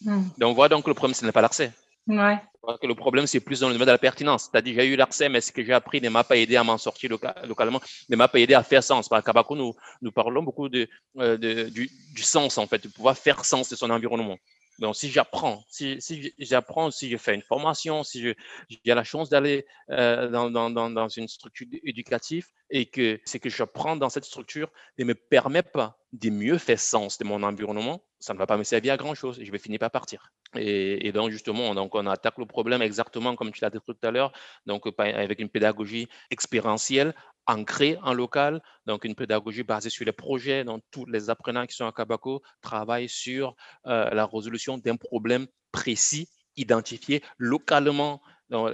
Hmm. 0.02 0.28
Donc, 0.38 0.50
on 0.50 0.54
voit 0.54 0.68
donc 0.68 0.84
que 0.84 0.90
le 0.90 0.94
problème, 0.94 1.14
ce 1.14 1.24
n'est 1.24 1.32
pas 1.32 1.42
l'accès. 1.42 1.72
Ouais. 2.06 2.38
Que 2.80 2.86
le 2.86 2.94
problème, 2.94 3.26
c'est 3.26 3.40
plus 3.40 3.60
dans 3.60 3.68
le 3.68 3.74
domaine 3.74 3.86
de 3.86 3.92
la 3.92 3.98
pertinence. 3.98 4.48
C'est-à-dire, 4.50 4.74
j'ai 4.76 4.86
eu 4.86 4.96
l'accès, 4.96 5.28
mais 5.28 5.40
ce 5.40 5.50
que 5.50 5.64
j'ai 5.64 5.72
appris 5.72 6.00
ne 6.00 6.10
m'a 6.10 6.22
pas 6.22 6.36
aidé 6.36 6.56
à 6.56 6.62
m'en 6.62 6.78
sortir 6.78 7.10
localement, 7.44 7.80
ne 8.08 8.16
m'a 8.16 8.28
pas 8.28 8.40
aidé 8.40 8.54
à 8.54 8.62
faire 8.62 8.84
sens. 8.84 9.08
Par 9.08 9.24
Kabako, 9.24 9.56
nous, 9.56 9.74
nous 10.02 10.12
parlons 10.12 10.42
beaucoup 10.42 10.68
de, 10.68 10.86
euh, 11.18 11.36
de 11.36 11.64
du, 11.70 11.90
du, 12.14 12.22
sens, 12.22 12.58
en 12.58 12.66
fait, 12.66 12.82
de 12.82 12.88
pouvoir 12.88 13.16
faire 13.16 13.44
sens 13.44 13.68
de 13.70 13.76
son 13.76 13.90
environnement. 13.90 14.36
Donc, 14.78 14.94
si 14.96 15.10
j'apprends, 15.10 15.64
si, 15.68 15.98
j'apprends, 16.38 16.90
si 16.90 17.10
je 17.10 17.16
fais 17.16 17.34
une 17.34 17.42
formation, 17.42 18.04
si 18.04 18.22
j'ai 18.22 18.94
la 18.94 19.04
chance 19.04 19.28
d'aller 19.28 19.66
euh, 19.90 20.28
dans, 20.28 20.50
dans, 20.50 20.90
dans, 20.90 21.08
une 21.08 21.26
structure 21.26 21.66
éducative 21.82 22.46
et 22.70 22.86
que 22.86 23.20
ce 23.24 23.38
que 23.38 23.50
j'apprends 23.50 23.96
dans 23.96 24.08
cette 24.08 24.24
structure 24.24 24.70
ne 24.98 25.04
me 25.04 25.14
permet 25.14 25.62
pas 25.62 25.98
de 26.12 26.30
mieux 26.30 26.58
faire 26.58 26.78
sens 26.78 27.18
de 27.18 27.24
mon 27.24 27.42
environnement, 27.42 28.04
ça 28.20 28.34
ne 28.34 28.38
va 28.38 28.46
pas 28.46 28.56
me 28.56 28.62
servir 28.64 28.94
à 28.94 28.96
grand 28.96 29.14
chose 29.14 29.40
et 29.40 29.44
je 29.44 29.52
vais 29.52 29.58
finir 29.58 29.80
par 29.80 29.90
partir. 29.90 30.32
Et, 30.56 31.12
donc, 31.12 31.30
justement, 31.30 31.74
donc, 31.74 31.94
on 31.94 32.06
attaque 32.06 32.38
le 32.38 32.46
problème 32.46 32.80
exactement 32.80 33.36
comme 33.36 33.52
tu 33.52 33.60
l'as 33.62 33.70
dit 33.70 33.78
tout 33.86 33.96
à 34.02 34.10
l'heure, 34.10 34.32
donc 34.64 34.84
avec 34.98 35.40
une 35.40 35.50
pédagogie 35.50 36.08
expérientielle 36.30 37.14
ancrée 37.46 37.98
en 38.02 38.14
local, 38.14 38.62
donc 38.86 39.04
une 39.04 39.14
pédagogie 39.14 39.62
basée 39.62 39.90
sur 39.90 40.04
les 40.04 40.12
projets. 40.12 40.64
Donc, 40.64 40.82
tous 40.90 41.04
les 41.06 41.28
apprenants 41.28 41.66
qui 41.66 41.74
sont 41.74 41.86
à 41.86 41.92
Kabako 41.92 42.42
travaillent 42.62 43.08
sur 43.08 43.54
euh, 43.86 44.08
la 44.10 44.26
résolution 44.26 44.78
d'un 44.78 44.96
problème 44.96 45.46
précis, 45.72 46.28
identifié 46.56 47.22
localement. 47.36 48.22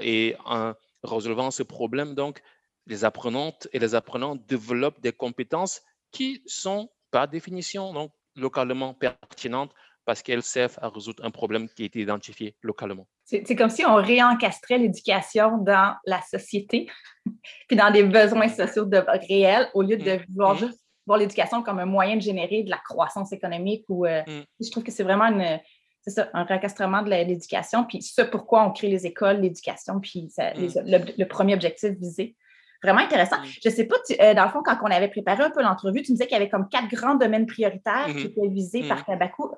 et 0.01 0.37
en 0.45 0.75
résolvant 1.03 1.51
ce 1.51 1.63
problème, 1.65 2.15
donc, 2.15 2.41
les 2.87 3.05
apprenantes 3.05 3.67
et 3.73 3.79
les 3.79 3.95
apprenants 3.95 4.37
développent 4.37 5.01
des 5.01 5.13
compétences 5.13 5.81
qui 6.13 6.43
sont, 6.47 6.89
par 7.11 7.29
définition, 7.29 7.93
donc, 7.93 8.13
localement 8.37 8.95
pertinentes 8.95 9.73
parce 10.05 10.23
qu'elles 10.23 10.43
servent 10.43 10.79
à 10.83 10.89
résoudre 10.89 11.25
un 11.25 11.31
problème 11.31 11.69
qui 11.69 11.83
a 11.83 11.87
été 11.87 12.01
identifié 12.01 12.55
localement. 12.63 13.07
C'est 13.25 13.57
comme 13.57 13.71
si 13.71 13.85
on 13.85 13.97
réencastrait 13.97 14.79
l'éducation 14.79 15.59
dans 15.59 15.95
la 16.05 16.21
société, 16.23 16.89
puis 17.69 17.77
dans 17.77 17.91
des 17.91 18.03
besoins 18.03 18.49
sociaux 18.49 18.85
de, 18.85 19.03
réels, 19.29 19.69
au 19.75 19.83
lieu 19.83 19.97
de 19.97 20.17
mm. 20.17 20.25
vouloir 20.31 20.55
mm. 20.55 20.59
juste 20.59 20.81
voir 21.07 21.19
l'éducation 21.19 21.63
comme 21.63 21.79
un 21.79 21.87
moyen 21.87 22.17
de 22.17 22.23
générer 22.23 22.63
de 22.63 22.71
la 22.71 22.79
croissance 22.79 23.33
économique. 23.33 23.85
Ou, 23.89 24.07
euh, 24.07 24.23
mm. 24.27 24.45
Je 24.61 24.71
trouve 24.71 24.83
que 24.83 24.93
c'est 24.93 25.05
vraiment 25.05 25.27
une, 25.27 25.59
ça, 26.07 26.29
un 26.35 26.45
réencastrement 26.45 27.03
de 27.03 27.11
l'éducation, 27.11 27.85
puis 27.85 28.03
ce 28.03 28.23
pourquoi 28.23 28.67
on 28.67 28.73
crée 28.73 28.89
les 28.89 29.07
écoles, 29.07 29.41
l'éducation, 29.41 30.01
puis 30.01 30.31
le, 30.39 31.25
premier 31.25 31.55
objectif 31.55 31.91
visé 31.93 32.37
vraiment 32.85 33.01
intéressant. 33.01 33.39
Mm. 33.39 33.47
Je 33.63 33.69
ne 33.69 33.75
sais 33.75 33.85
pas, 33.85 33.97
euh, 34.21 34.35
dans 34.35 34.45
le 34.45 34.51
fond, 34.51 34.63
quand 34.63 34.77
on 34.83 34.87
avait 34.87 35.09
préparé 35.09 35.43
un 35.43 35.51
peu 35.51 35.63
l'entrevue, 35.63 36.03
tu 36.03 36.13
me 36.13 36.17
disais 36.17 36.27
qu'il 36.27 36.37
y 36.37 36.41
avait 36.41 36.51
comme 36.51 36.69
quatre 36.69 36.89
grands 36.89 37.15
domaines 37.15 37.47
prioritaires 37.47 38.07
qui 38.07 38.13
mm-hmm. 38.13 38.27
étaient 38.27 38.49
visés 38.49 38.89
par 38.89 39.01
mm-hmm. 39.01 39.19
Tabaco. 39.19 39.57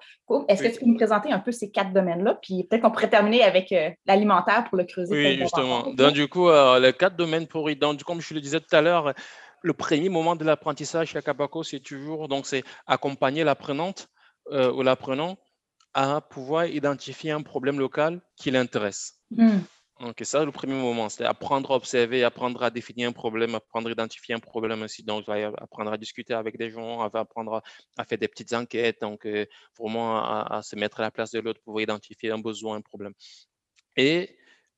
Est-ce 0.49 0.63
que 0.63 0.69
tu 0.69 0.81
peux 0.81 0.87
nous 0.87 0.97
présenter 0.97 1.33
un 1.33 1.41
peu 1.41 1.53
ces 1.53 1.71
quatre 1.71 1.93
domaines-là? 1.93 2.39
Puis 2.41 2.65
peut-être 2.65 2.83
qu'on 2.83 2.91
pourrait 2.91 3.11
terminer 3.11 3.43
avec 3.43 3.73
euh, 3.73 3.91
l'alimentaire 4.07 4.65
pour 4.69 4.79
le 4.79 4.85
creuser. 4.85 5.15
Oui, 5.15 5.39
justement. 5.39 5.93
Donc, 5.93 6.13
du 6.13 6.29
coup, 6.29 6.49
euh, 6.49 6.79
les 6.79 6.93
quatre 6.93 7.17
domaines 7.17 7.47
pour 7.47 7.69
donc, 7.77 8.03
comme 8.05 8.21
je 8.21 8.33
le 8.33 8.41
disais 8.41 8.61
tout 8.61 8.75
à 8.75 8.81
l'heure, 8.81 9.13
le 9.63 9.73
premier 9.73 10.09
moment 10.09 10.37
de 10.37 10.45
l'apprentissage 10.45 11.09
chez 11.09 11.21
Cabaco, 11.21 11.65
c'est 11.65 11.81
toujours 11.81 12.29
donc 12.29 12.47
c'est 12.47 12.63
accompagner 12.87 13.43
l'apprenante 13.43 14.09
ou 14.53 14.83
l'apprenant 14.83 15.37
à 15.95 16.21
pouvoir 16.21 16.67
identifier 16.67 17.33
un 17.33 17.43
problème 17.43 17.81
local 17.81 18.21
qui 18.37 18.51
l'intéresse. 18.53 19.15
Mm. 19.31 19.59
Ok, 19.99 20.21
ça, 20.25 20.45
le 20.45 20.53
premier 20.53 20.75
moment, 20.75 21.09
c'est 21.09 21.25
apprendre 21.25 21.73
à 21.73 21.77
observer, 21.77 22.23
apprendre 22.23 22.63
à 22.63 22.69
définir 22.69 23.09
un 23.09 23.13
problème, 23.13 23.55
apprendre 23.55 23.89
à 23.89 23.93
identifier 23.93 24.35
un 24.35 24.41
problème 24.41 24.83
aussi. 24.83 25.03
Donc, 25.03 25.25
apprendre 25.27 25.91
à 25.91 25.97
discuter 25.97 26.35
avec 26.35 26.59
des 26.59 26.71
gens, 26.71 27.01
apprendre 27.01 27.63
à, 27.97 28.05
faire 28.05 28.19
des 28.19 28.29
petites 28.29 28.53
enquêtes, 28.53 29.01
donc 29.01 29.25
euh, 29.25 29.47
vraiment 29.79 30.19
à, 30.19 30.61
se 30.63 30.77
mettre 30.77 31.01
à 31.01 31.03
la 31.03 31.11
place 31.11 31.31
de 31.31 31.41
l'autre 31.41 31.61
pour 31.65 31.81
identifier 31.81 32.31
un 32.31 32.39
besoin, 32.39 32.77
un 32.77 32.83
problème. 32.83 33.15
Et 33.97 34.37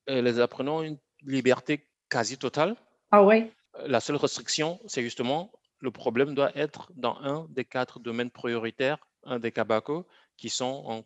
euh, 0.09 0.21
les 0.21 0.39
apprenants 0.39 0.77
ont 0.77 0.83
une 0.83 0.99
liberté 1.23 1.89
quasi 2.09 2.37
totale. 2.37 2.77
Ah 3.11 3.21
oui. 3.21 3.51
La 3.87 3.99
seule 3.99 4.15
restriction, 4.15 4.79
c'est 4.87 5.03
justement 5.03 5.51
le 5.79 5.91
problème 5.91 6.33
doit 6.33 6.55
être 6.57 6.91
dans 6.95 7.17
un 7.17 7.45
des 7.49 7.65
quatre 7.65 7.99
domaines 7.99 8.31
prioritaires, 8.31 8.99
un 9.23 9.39
des 9.39 9.51
cabacos, 9.51 10.07
qui 10.37 10.49
sont 10.49 11.03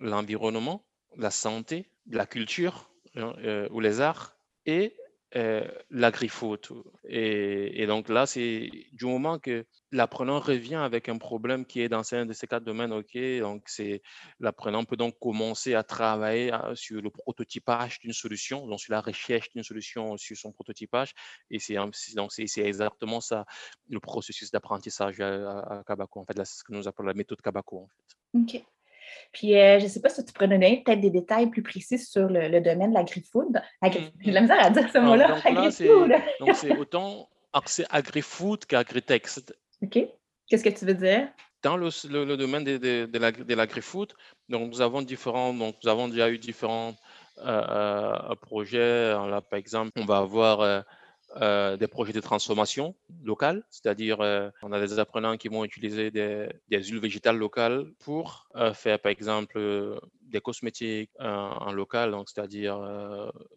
l'environnement, 0.00 0.84
la 1.16 1.30
santé, 1.30 1.90
la 2.06 2.26
culture 2.26 2.90
Hein, 3.16 3.32
euh, 3.44 3.68
les 3.80 4.00
arts 4.00 4.36
et 4.66 4.96
euh, 5.36 5.66
l'agri-food. 5.90 6.60
Et, 7.08 7.82
et, 7.82 7.86
donc 7.86 8.08
là, 8.08 8.26
c'est 8.26 8.70
du 8.92 9.04
moment 9.04 9.38
que 9.38 9.66
l'apprenant 9.92 10.40
revient 10.40 10.76
avec 10.76 11.08
un 11.08 11.18
problème 11.18 11.64
qui 11.64 11.80
est 11.80 11.88
dans 11.88 12.14
un 12.14 12.26
de 12.26 12.32
ces 12.32 12.46
quatre 12.46 12.64
domaines, 12.64 12.92
OK, 12.92 13.16
donc 13.40 13.62
c'est 13.66 14.02
l'apprenant 14.40 14.84
peut 14.84 14.96
donc 14.96 15.18
commencer 15.20 15.74
à 15.74 15.82
travailler 15.84 16.52
euh, 16.52 16.74
sur 16.74 17.00
le 17.02 17.10
prototypage 17.10 18.00
d'une 18.00 18.12
solution, 18.12 18.66
donc 18.66 18.80
sur 18.80 18.92
la 18.92 19.00
recherche 19.00 19.50
d'une 19.50 19.64
solution 19.64 20.16
sur 20.16 20.36
son 20.36 20.52
prototypage. 20.52 21.14
Et 21.50 21.58
c'est 21.60 21.74
donc 21.74 22.32
c'est 22.32 22.58
exactement 22.58 23.20
ça 23.20 23.44
le 23.88 24.00
processus 24.00 24.50
d'apprentissage 24.50 25.20
à, 25.20 25.60
à, 25.60 25.84
Kabako. 25.84 26.20
En 26.20 26.24
fait, 26.24 26.38
là, 26.38 26.44
c'est 26.44 26.58
ce 26.58 26.64
que 26.64 26.72
nous 26.72 26.88
appelons 26.88 27.06
la 27.06 27.14
méthode 27.14 27.40
Kabako. 27.40 27.78
En 27.78 27.88
fait. 27.88 28.58
OK. 28.58 28.64
Puis, 29.32 29.58
euh, 29.58 29.78
je 29.78 29.84
ne 29.84 29.88
sais 29.88 30.00
pas 30.00 30.08
si 30.08 30.24
tu 30.24 30.32
pourrais 30.32 30.48
donner 30.48 30.82
peut-être 30.84 31.00
des 31.00 31.10
détails 31.10 31.48
plus 31.48 31.62
précis 31.62 31.98
sur 31.98 32.28
le, 32.28 32.60
domaine 32.60 32.90
de 32.90 32.94
l'agri-food. 32.94 33.60
Agri 33.80 34.12
J'ai 34.20 34.30
la 34.30 34.40
misère 34.42 34.64
à 34.64 34.70
dire 34.70 34.88
ce 34.90 34.98
mot-là. 34.98 36.20
Donc, 36.40 36.54
c'est 36.54 36.76
autant 36.76 37.28
accès 37.52 37.84
agri-food 37.90 38.64
qu'agri-tech. 38.66 39.22
OK. 39.82 39.98
Qu'est-ce 40.48 40.64
que 40.64 40.68
tu 40.68 40.84
veux 40.84 40.94
dire? 40.94 41.28
Dans 41.62 41.76
le, 41.76 41.88
le, 42.24 42.36
domaine 42.36 42.64
de, 42.64 42.76
de, 42.76 43.06
de 43.06 43.54
l'agri-food, 43.54 44.12
nous 44.48 44.80
avons 44.82 45.00
différents, 45.00 45.54
donc 45.54 45.76
nous 45.82 45.88
avons 45.88 46.08
déjà 46.08 46.28
eu 46.28 46.38
différents 46.38 46.94
euh, 47.38 47.62
euh, 48.30 48.34
projets. 48.36 49.12
Là, 49.12 49.40
par 49.40 49.58
exemple, 49.58 49.90
on 49.96 50.04
va 50.04 50.18
avoir 50.18 50.60
euh, 50.60 50.80
des 51.40 51.88
projets 51.88 52.12
de 52.12 52.20
transformation 52.20 52.94
locale, 53.22 53.64
c'est-à-dire 53.70 54.20
euh, 54.20 54.50
on 54.62 54.72
a 54.72 54.80
des 54.80 54.98
apprenants 54.98 55.36
qui 55.36 55.48
vont 55.48 55.64
utiliser 55.64 56.10
des, 56.10 56.48
des 56.68 56.82
huiles 56.82 57.00
végétales 57.00 57.36
locales 57.36 57.86
pour 58.00 58.48
euh, 58.56 58.72
faire 58.74 58.98
par 59.00 59.10
exemple 59.10 59.58
des 60.22 60.40
cosmétiques 60.40 61.10
en 61.20 61.70
local, 61.72 62.10
donc 62.10 62.28
c'est-à-dire 62.28 62.76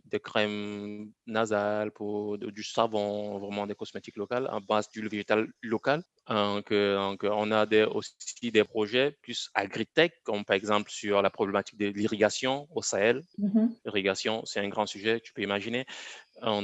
des 0.06 0.20
crèmes 0.20 1.12
nasales 1.26 1.92
pour 1.92 2.38
du 2.38 2.64
savon, 2.64 3.40
vraiment 3.40 3.66
des 3.66 3.74
cosmétiques 3.74 4.18
locales 4.18 4.48
en 4.52 4.62
base 4.62 4.88
d'huile 4.90 5.10
végétale 5.10 5.48
locale. 5.64 6.04
Donc, 6.30 6.72
donc, 6.72 7.24
on 7.24 7.52
a 7.52 7.66
des, 7.66 7.84
aussi 7.84 8.52
des 8.52 8.64
projets 8.64 9.18
plus 9.24 9.50
agritech, 9.56 10.12
comme 10.24 10.46
par 10.46 10.56
exemple 10.56 10.92
sur 10.92 11.22
la 11.22 11.32
problématique 11.32 11.78
de 11.80 11.88
l'irrigation 11.88 12.68
au 12.76 12.84
Sahel. 12.84 13.24
Mm-hmm. 13.40 13.70
L'irrigation, 13.86 14.44
c'est 14.46 14.60
un 14.60 14.68
grand 14.70 14.86
sujet, 14.86 15.20
tu 15.20 15.34
peux 15.34 15.42
imaginer 15.42 15.86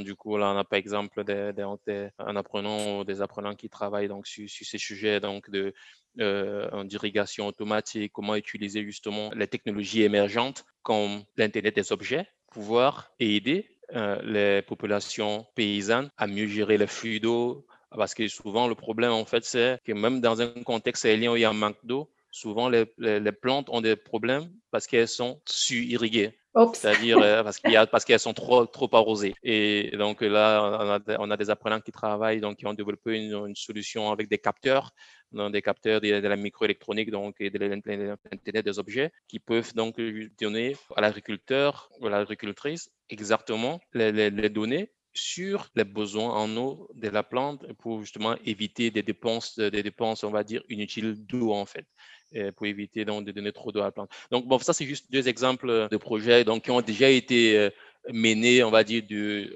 du 0.00 0.14
coup, 0.14 0.36
là, 0.36 0.52
on 0.54 0.58
a 0.58 0.64
par 0.64 0.78
exemple 0.78 1.24
des, 1.24 1.52
des, 1.52 2.08
un 2.18 2.36
apprenant 2.36 3.04
des 3.04 3.20
apprenants 3.22 3.54
qui 3.54 3.68
travaillent 3.68 4.08
donc, 4.08 4.26
sur, 4.26 4.48
ces 4.48 4.78
sujets 4.78 5.20
donc, 5.20 5.50
de, 5.50 5.74
euh, 6.20 6.84
d'irrigation 6.84 7.46
automatique, 7.46 8.12
comment 8.12 8.36
utiliser 8.36 8.84
justement 8.84 9.30
les 9.34 9.48
technologies 9.48 10.02
émergentes 10.02 10.64
comme 10.82 11.24
l'Internet 11.36 11.74
des 11.74 11.92
objets, 11.92 12.26
pouvoir 12.52 13.10
aider 13.18 13.74
euh, 13.94 14.20
les 14.22 14.62
populations 14.62 15.46
paysannes 15.54 16.10
à 16.16 16.26
mieux 16.26 16.46
gérer 16.46 16.78
les 16.78 16.86
flux 16.86 17.20
d'eau. 17.20 17.66
Parce 17.90 18.14
que 18.14 18.26
souvent, 18.28 18.66
le 18.66 18.74
problème, 18.74 19.12
en 19.12 19.24
fait, 19.24 19.44
c'est 19.44 19.78
que 19.84 19.92
même 19.92 20.20
dans 20.20 20.40
un 20.40 20.48
contexte 20.62 21.04
aérien 21.04 21.32
où 21.32 21.36
il 21.36 21.42
y 21.42 21.44
a 21.44 21.50
un 21.50 21.52
manque 21.52 21.84
d'eau, 21.84 22.10
souvent 22.30 22.68
les, 22.68 22.86
plantes 23.32 23.68
ont 23.70 23.80
des 23.80 23.94
problèmes 23.94 24.50
parce 24.70 24.86
qu'elles 24.86 25.08
sont 25.08 25.40
su-irriguées. 25.46 26.36
C'est-à-dire 26.74 27.18
euh, 27.22 27.42
parce 27.42 27.58
qu'il 27.58 27.72
y 27.72 27.76
a 27.76 27.86
parce 27.86 28.04
qu'elles 28.04 28.20
sont 28.20 28.32
trop 28.32 28.66
trop 28.66 28.88
arrosées. 28.92 29.34
Et 29.42 29.90
donc 29.96 30.20
là, 30.20 31.00
on 31.18 31.30
a, 31.30 31.36
des 31.36 31.50
apprenants 31.50 31.80
qui 31.80 31.92
travaillent, 31.92 32.40
donc 32.40 32.58
qui 32.58 32.66
ont 32.66 32.74
développé 32.74 33.16
une, 33.16 33.54
solution 33.56 34.10
avec 34.12 34.28
des 34.28 34.38
capteurs, 34.38 34.92
des 35.32 35.62
capteurs 35.62 36.00
de, 36.00 36.08
la 36.08 36.36
microélectronique, 36.36 37.10
donc 37.10 37.36
et 37.40 37.50
de 37.50 37.58
l'internet 37.58 38.64
des 38.64 38.78
objets, 38.78 39.10
qui 39.28 39.40
peuvent 39.40 39.74
donc 39.74 40.00
donner 40.40 40.76
à 40.96 41.00
l'agriculteur 41.00 41.90
ou 42.00 42.06
à 42.06 42.10
l'agricultrice 42.10 42.90
exactement 43.10 43.80
les, 43.92 44.12
les 44.30 44.48
données 44.48 44.90
sur 45.14 45.70
les 45.74 45.84
besoins 45.84 46.30
en 46.34 46.56
eau 46.56 46.88
de 46.94 47.08
la 47.08 47.22
plante 47.22 47.72
pour 47.74 48.00
justement 48.00 48.36
éviter 48.44 48.90
des 48.90 49.02
dépenses, 49.02 49.58
des 49.58 49.82
dépenses, 49.82 50.24
on 50.24 50.30
va 50.30 50.44
dire, 50.44 50.62
inutiles 50.68 51.14
d'eau 51.26 51.52
en 51.52 51.66
fait. 51.66 51.86
Euh, 52.36 52.50
pour 52.50 52.66
éviter 52.66 53.04
donc, 53.04 53.24
de 53.24 53.30
donner 53.30 53.52
trop 53.52 53.70
d'eau 53.70 53.80
à 53.80 53.84
la 53.84 53.92
plante. 53.92 54.10
Donc, 54.32 54.46
bon, 54.48 54.58
ça, 54.58 54.72
c'est 54.72 54.86
juste 54.86 55.12
deux 55.12 55.28
exemples 55.28 55.88
de 55.88 55.96
projets 55.96 56.42
donc, 56.42 56.64
qui 56.64 56.72
ont 56.72 56.80
déjà 56.80 57.08
été 57.08 57.56
euh, 57.56 57.70
menés, 58.12 58.64
on 58.64 58.72
va 58.72 58.82
dire, 58.82 59.04
du, 59.04 59.52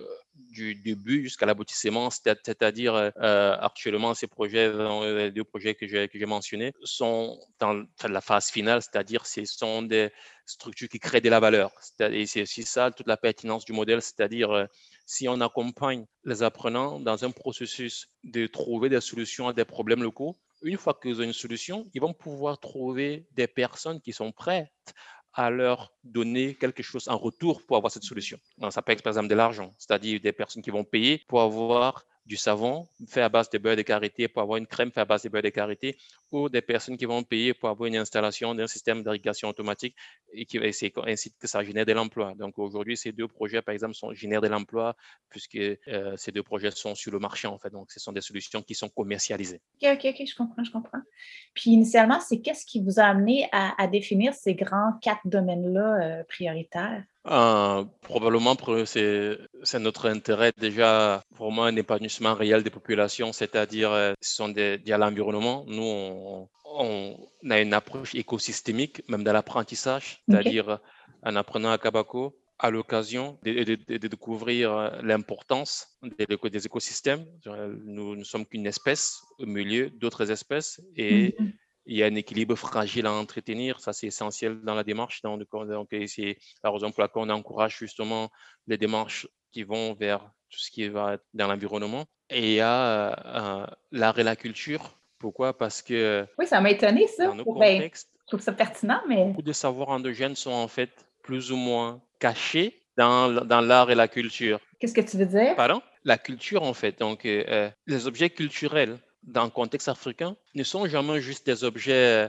du 0.50 0.74
début 0.74 1.22
jusqu'à 1.22 1.46
l'aboutissement, 1.46 2.10
c'est-à-dire 2.10 2.94
euh, 2.94 3.56
actuellement, 3.60 4.14
ces 4.14 4.26
projets, 4.26 4.72
les 4.72 5.30
deux 5.30 5.44
projets 5.44 5.74
que 5.74 5.86
j'ai, 5.86 6.08
que 6.08 6.18
j'ai 6.18 6.26
mentionnés, 6.26 6.72
sont 6.82 7.38
dans 7.58 7.84
la 8.08 8.20
phase 8.20 8.48
finale, 8.48 8.82
c'est-à-dire 8.82 9.26
ce 9.26 9.44
sont 9.44 9.82
des 9.82 10.10
structures 10.46 10.88
qui 10.88 10.98
créent 10.98 11.20
de 11.20 11.28
la 11.28 11.40
valeur. 11.40 11.70
Et 12.00 12.26
c'est 12.26 12.42
aussi 12.42 12.62
ça, 12.62 12.90
toute 12.90 13.06
la 13.06 13.16
pertinence 13.16 13.64
du 13.64 13.72
modèle, 13.72 14.00
c'est-à-dire 14.00 14.66
si 15.06 15.28
on 15.28 15.40
accompagne 15.40 16.06
les 16.24 16.42
apprenants 16.42 17.00
dans 17.00 17.24
un 17.24 17.30
processus 17.30 18.08
de 18.24 18.46
trouver 18.46 18.88
des 18.88 19.00
solutions 19.00 19.48
à 19.48 19.52
des 19.52 19.64
problèmes 19.64 20.02
locaux, 20.02 20.36
une 20.62 20.76
fois 20.76 20.98
qu'ils 21.00 21.20
ont 21.20 21.24
une 21.24 21.32
solution, 21.32 21.88
ils 21.94 22.00
vont 22.00 22.14
pouvoir 22.14 22.58
trouver 22.58 23.26
des 23.32 23.46
personnes 23.46 24.00
qui 24.00 24.12
sont 24.12 24.32
prêtes 24.32 24.94
à 25.32 25.50
leur 25.50 25.92
donner 26.04 26.54
quelque 26.54 26.82
chose 26.82 27.08
en 27.08 27.16
retour 27.16 27.64
pour 27.66 27.76
avoir 27.76 27.92
cette 27.92 28.02
solution. 28.02 28.38
ça 28.70 28.82
peut 28.82 28.92
être 28.92 29.02
par 29.02 29.12
exemple 29.12 29.28
de 29.28 29.34
l'argent, 29.34 29.74
c'est-à-dire 29.78 30.20
des 30.20 30.32
personnes 30.32 30.62
qui 30.62 30.70
vont 30.70 30.84
payer 30.84 31.22
pour 31.28 31.40
avoir 31.42 32.04
du 32.28 32.36
savon 32.36 32.86
fait 33.08 33.22
à 33.22 33.30
base 33.30 33.48
de 33.48 33.56
beurre 33.56 33.76
de 33.76 33.82
karité 33.82 34.28
pour 34.28 34.42
avoir 34.42 34.58
une 34.58 34.66
crème 34.66 34.92
fait 34.92 35.00
à 35.00 35.06
base 35.06 35.22
de 35.22 35.30
beurre 35.30 35.42
de 35.42 35.48
karité 35.48 35.96
ou 36.30 36.50
des 36.50 36.60
personnes 36.60 36.98
qui 36.98 37.06
vont 37.06 37.22
payer 37.22 37.54
pour 37.54 37.70
avoir 37.70 37.86
une 37.86 37.96
installation 37.96 38.54
d'un 38.54 38.66
système 38.66 39.02
d'irrigation 39.02 39.48
automatique 39.48 39.96
et 40.34 40.44
qui 40.44 40.58
ainsi 40.58 40.92
que 40.92 41.46
ça 41.46 41.64
génère 41.64 41.86
de 41.86 41.92
l'emploi. 41.92 42.34
Donc 42.36 42.58
aujourd'hui, 42.58 42.98
ces 42.98 43.12
deux 43.12 43.28
projets, 43.28 43.62
par 43.62 43.72
exemple, 43.72 43.94
sont, 43.94 44.12
génèrent 44.12 44.42
de 44.42 44.48
l'emploi 44.48 44.94
puisque 45.30 45.56
euh, 45.56 46.16
ces 46.16 46.30
deux 46.30 46.42
projets 46.42 46.70
sont 46.70 46.94
sur 46.94 47.12
le 47.12 47.18
marché, 47.18 47.48
en 47.48 47.58
fait. 47.58 47.70
Donc, 47.70 47.90
ce 47.90 47.98
sont 47.98 48.12
des 48.12 48.20
solutions 48.20 48.62
qui 48.62 48.74
sont 48.74 48.90
commercialisées. 48.90 49.62
OK, 49.82 49.88
OK, 49.94 50.06
OK, 50.10 50.26
je 50.26 50.34
comprends, 50.36 50.64
je 50.64 50.70
comprends. 50.70 51.00
Puis 51.54 51.70
initialement, 51.70 52.20
c'est 52.20 52.40
qu'est-ce 52.40 52.66
qui 52.66 52.82
vous 52.82 53.00
a 53.00 53.04
amené 53.04 53.48
à, 53.52 53.86
définir 53.86 54.34
ces 54.34 54.54
grands 54.54 54.92
quatre 55.00 55.26
domaines-là 55.26 56.20
euh, 56.20 56.24
prioritaires? 56.24 57.04
Euh, 57.30 57.84
probablement, 58.02 58.56
c'est 58.84 59.78
notre 59.78 60.08
intérêt 60.08 60.52
déjà, 60.56 61.22
vraiment 61.36 61.64
un 61.64 61.76
épanouissement 61.76 62.34
réel 62.34 62.62
des 62.62 62.70
populations, 62.70 63.32
c'est-à-dire, 63.32 63.92
euh, 63.92 64.14
ce 64.20 64.34
sont 64.36 64.48
des, 64.48 64.80
y 64.86 64.92
a 64.92 64.98
l'environnement. 64.98 65.64
Nous, 65.66 66.48
on, 66.64 67.18
a 67.50 67.60
une 67.60 67.74
approche 67.74 68.14
écosystémique, 68.14 69.02
même 69.08 69.24
dans 69.24 69.32
l'apprentissage, 69.32 70.22
c'est-à-dire 70.28 70.78
en 71.22 71.36
apprenant 71.36 71.70
à 71.70 71.78
Kabako, 71.78 72.38
à 72.58 72.70
l'occasion 72.70 73.38
de, 73.44 73.74
découvrir 73.98 74.72
euh, 74.72 74.90
l'importance 75.02 75.86
des, 76.02 76.26
des, 76.26 76.66
écosystèmes. 76.66 77.24
Nous 77.84 78.16
ne 78.16 78.24
sommes 78.24 78.46
qu'une 78.46 78.66
espèce 78.66 79.22
au 79.38 79.46
milieu 79.46 79.90
d'autres 79.90 80.30
espèces 80.30 80.80
et 80.96 81.36
mhm 81.38 81.52
il 81.88 81.96
y 81.96 82.02
a 82.02 82.06
un 82.06 82.14
équilibre 82.14 82.54
fragile 82.54 83.06
à 83.06 83.12
entretenir. 83.12 83.80
Ça, 83.80 83.92
c'est 83.92 84.06
essentiel 84.08 84.60
dans 84.60 84.74
la 84.74 84.84
démarche. 84.84 85.22
Donc, 85.22 85.42
c'est 86.06 86.36
la 86.62 86.70
raison 86.70 86.90
pour 86.90 87.00
laquelle 87.00 87.22
on 87.22 87.30
encourage 87.30 87.78
justement 87.78 88.28
les 88.66 88.76
démarches 88.76 89.26
qui 89.52 89.62
vont 89.62 89.94
vers 89.94 90.20
tout 90.50 90.58
ce 90.58 90.70
qui 90.70 90.86
va 90.88 91.16
dans 91.32 91.48
l'environnement. 91.48 92.04
Et 92.28 92.52
il 92.52 92.54
y 92.56 92.60
a 92.60 93.62
euh, 93.62 93.66
l'art 93.90 94.18
et 94.18 94.22
la 94.22 94.36
culture. 94.36 94.98
Pourquoi? 95.18 95.56
Parce 95.56 95.80
que. 95.80 96.26
Oui, 96.38 96.46
ça 96.46 96.60
m'a 96.60 96.70
étonné, 96.70 97.06
ça. 97.06 97.28
Dans 97.28 97.58
ben, 97.58 97.90
je 97.92 98.04
trouve 98.26 98.40
ça 98.40 98.52
pertinent, 98.52 99.00
mais. 99.08 99.24
Beaucoup 99.24 99.42
de 99.42 99.52
savoirs 99.52 99.88
endogènes 99.88 100.36
sont 100.36 100.52
en 100.52 100.68
fait 100.68 100.90
plus 101.22 101.50
ou 101.52 101.56
moins 101.56 102.02
cachés 102.18 102.82
dans, 102.98 103.44
dans 103.46 103.62
l'art 103.62 103.90
et 103.90 103.94
la 103.94 104.08
culture. 104.08 104.60
Qu'est-ce 104.78 104.94
que 104.94 105.00
tu 105.00 105.16
veux 105.16 105.26
dire? 105.26 105.56
Pardon? 105.56 105.80
La 106.04 106.18
culture, 106.18 106.62
en 106.62 106.74
fait. 106.74 106.98
Donc, 106.98 107.24
euh, 107.24 107.44
euh, 107.48 107.70
les 107.86 108.06
objets 108.06 108.28
culturels 108.28 108.98
dans 109.28 109.44
le 109.44 109.50
contexte 109.50 109.88
africain 109.88 110.36
ne 110.54 110.62
sont 110.64 110.86
jamais 110.86 111.20
juste 111.20 111.46
des 111.46 111.64
objets 111.64 112.26
euh, 112.26 112.28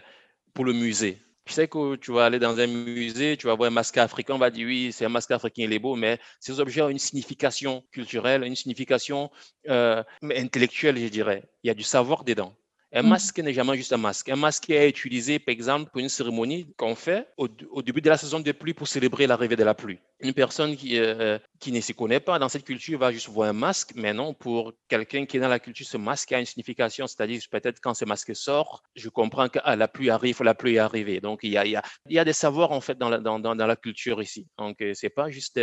pour 0.54 0.66
le 0.66 0.74
musée. 0.74 1.22
Je 1.46 1.54
sais 1.54 1.68
que 1.68 1.96
tu 1.96 2.12
vas 2.12 2.26
aller 2.26 2.38
dans 2.38 2.60
un 2.60 2.68
musée, 2.68 3.36
tu 3.36 3.48
vas 3.48 3.56
voir 3.56 3.68
un 3.68 3.74
masque 3.74 3.98
africain, 3.98 4.36
on 4.36 4.38
va 4.38 4.52
dire 4.52 4.68
oui, 4.68 4.92
c'est 4.92 5.06
un 5.06 5.10
masque 5.10 5.32
africain, 5.32 5.64
il 5.64 5.74
est 5.74 5.80
beau, 5.80 5.96
mais 5.96 6.20
ces 6.40 6.60
objets 6.60 6.84
ont 6.84 6.90
une 6.90 7.00
signification 7.00 7.84
culturelle, 7.92 8.44
une 8.44 8.56
signification 8.56 9.32
euh, 9.68 10.04
intellectuelle, 10.22 11.00
je 11.00 11.08
dirais. 11.08 11.50
Il 11.64 11.68
y 11.68 11.72
a 11.72 11.74
du 11.74 11.82
savoir 11.82 12.24
dedans. 12.24 12.56
Un 12.92 13.04
mm. 13.04 13.08
masque 13.08 13.40
n'est 13.40 13.54
jamais 13.54 13.78
juste 13.78 13.94
un 13.94 13.98
masque. 13.98 14.30
Un 14.30 14.36
masque 14.36 14.70
est 14.70 14.90
utilisé, 14.90 15.38
par 15.38 15.54
exemple, 15.54 15.92
pour 15.92 16.00
une 16.00 16.10
cérémonie 16.10 16.74
qu'on 16.76 16.96
fait 16.96 17.28
au, 17.38 17.48
début 17.82 18.02
de 18.02 18.10
la 18.10 18.18
saison 18.18 18.40
de 18.40 18.52
pluie 18.52 18.74
pour 18.74 18.88
célébrer 18.88 19.28
l'arrivée 19.28 19.56
de 19.56 19.64
la 19.64 19.76
pluie. 19.76 20.00
Une 20.20 20.34
personne 20.34 20.76
qui, 20.76 20.98
euh, 20.98 21.38
qui 21.60 21.72
ne 21.72 21.80
s'y 21.82 21.94
connaît 21.94 22.20
pas 22.20 22.40
dans 22.40 22.50
cette 22.50 22.66
culture 22.66 22.98
va 23.00 23.12
juste 23.12 23.30
voir 23.30 23.50
un 23.50 23.54
masque, 23.54 23.92
mais 23.96 24.14
non, 24.14 24.34
pour 24.34 24.74
quelqu'un 24.88 25.26
qui 25.26 25.38
est 25.38 25.40
dans 25.40 25.48
la 25.48 25.60
culture, 25.60 25.86
ce 25.86 25.98
masque 25.98 26.32
a 26.32 26.40
une 26.40 26.46
signification, 26.46 27.06
c'est-à-dire 27.06 27.42
peut-être 27.52 27.80
quand 27.80 27.94
ce 27.94 28.06
masque 28.06 28.36
sort, 28.36 28.82
je 28.96 29.10
comprends 29.10 29.50
que 29.50 29.60
ah, 29.64 29.76
la 29.76 29.88
pluie 29.88 30.10
arrive, 30.10 30.42
la 30.42 30.56
pluie 30.56 30.76
est 30.76 30.80
arrivée. 30.80 31.22
Donc, 31.22 31.42
il 31.44 31.52
y 31.52 31.58
a, 31.58 31.66
il 31.66 31.72
y 31.72 31.76
a, 31.76 31.84
il 32.08 32.14
y 32.14 32.20
a 32.20 32.26
des 32.26 32.34
savoirs, 32.34 32.72
en 32.72 32.82
fait, 32.82 32.98
dans 32.98 33.10
la, 33.10 33.20
dans, 33.20 33.40
dans, 33.40 33.56
dans 33.56 33.68
la 33.68 33.76
culture 33.76 34.22
ici. 34.22 34.48
Donc, 34.58 34.82
euh, 34.82 34.94
c'est 34.96 35.10
pas 35.10 35.30
juste 35.30 35.60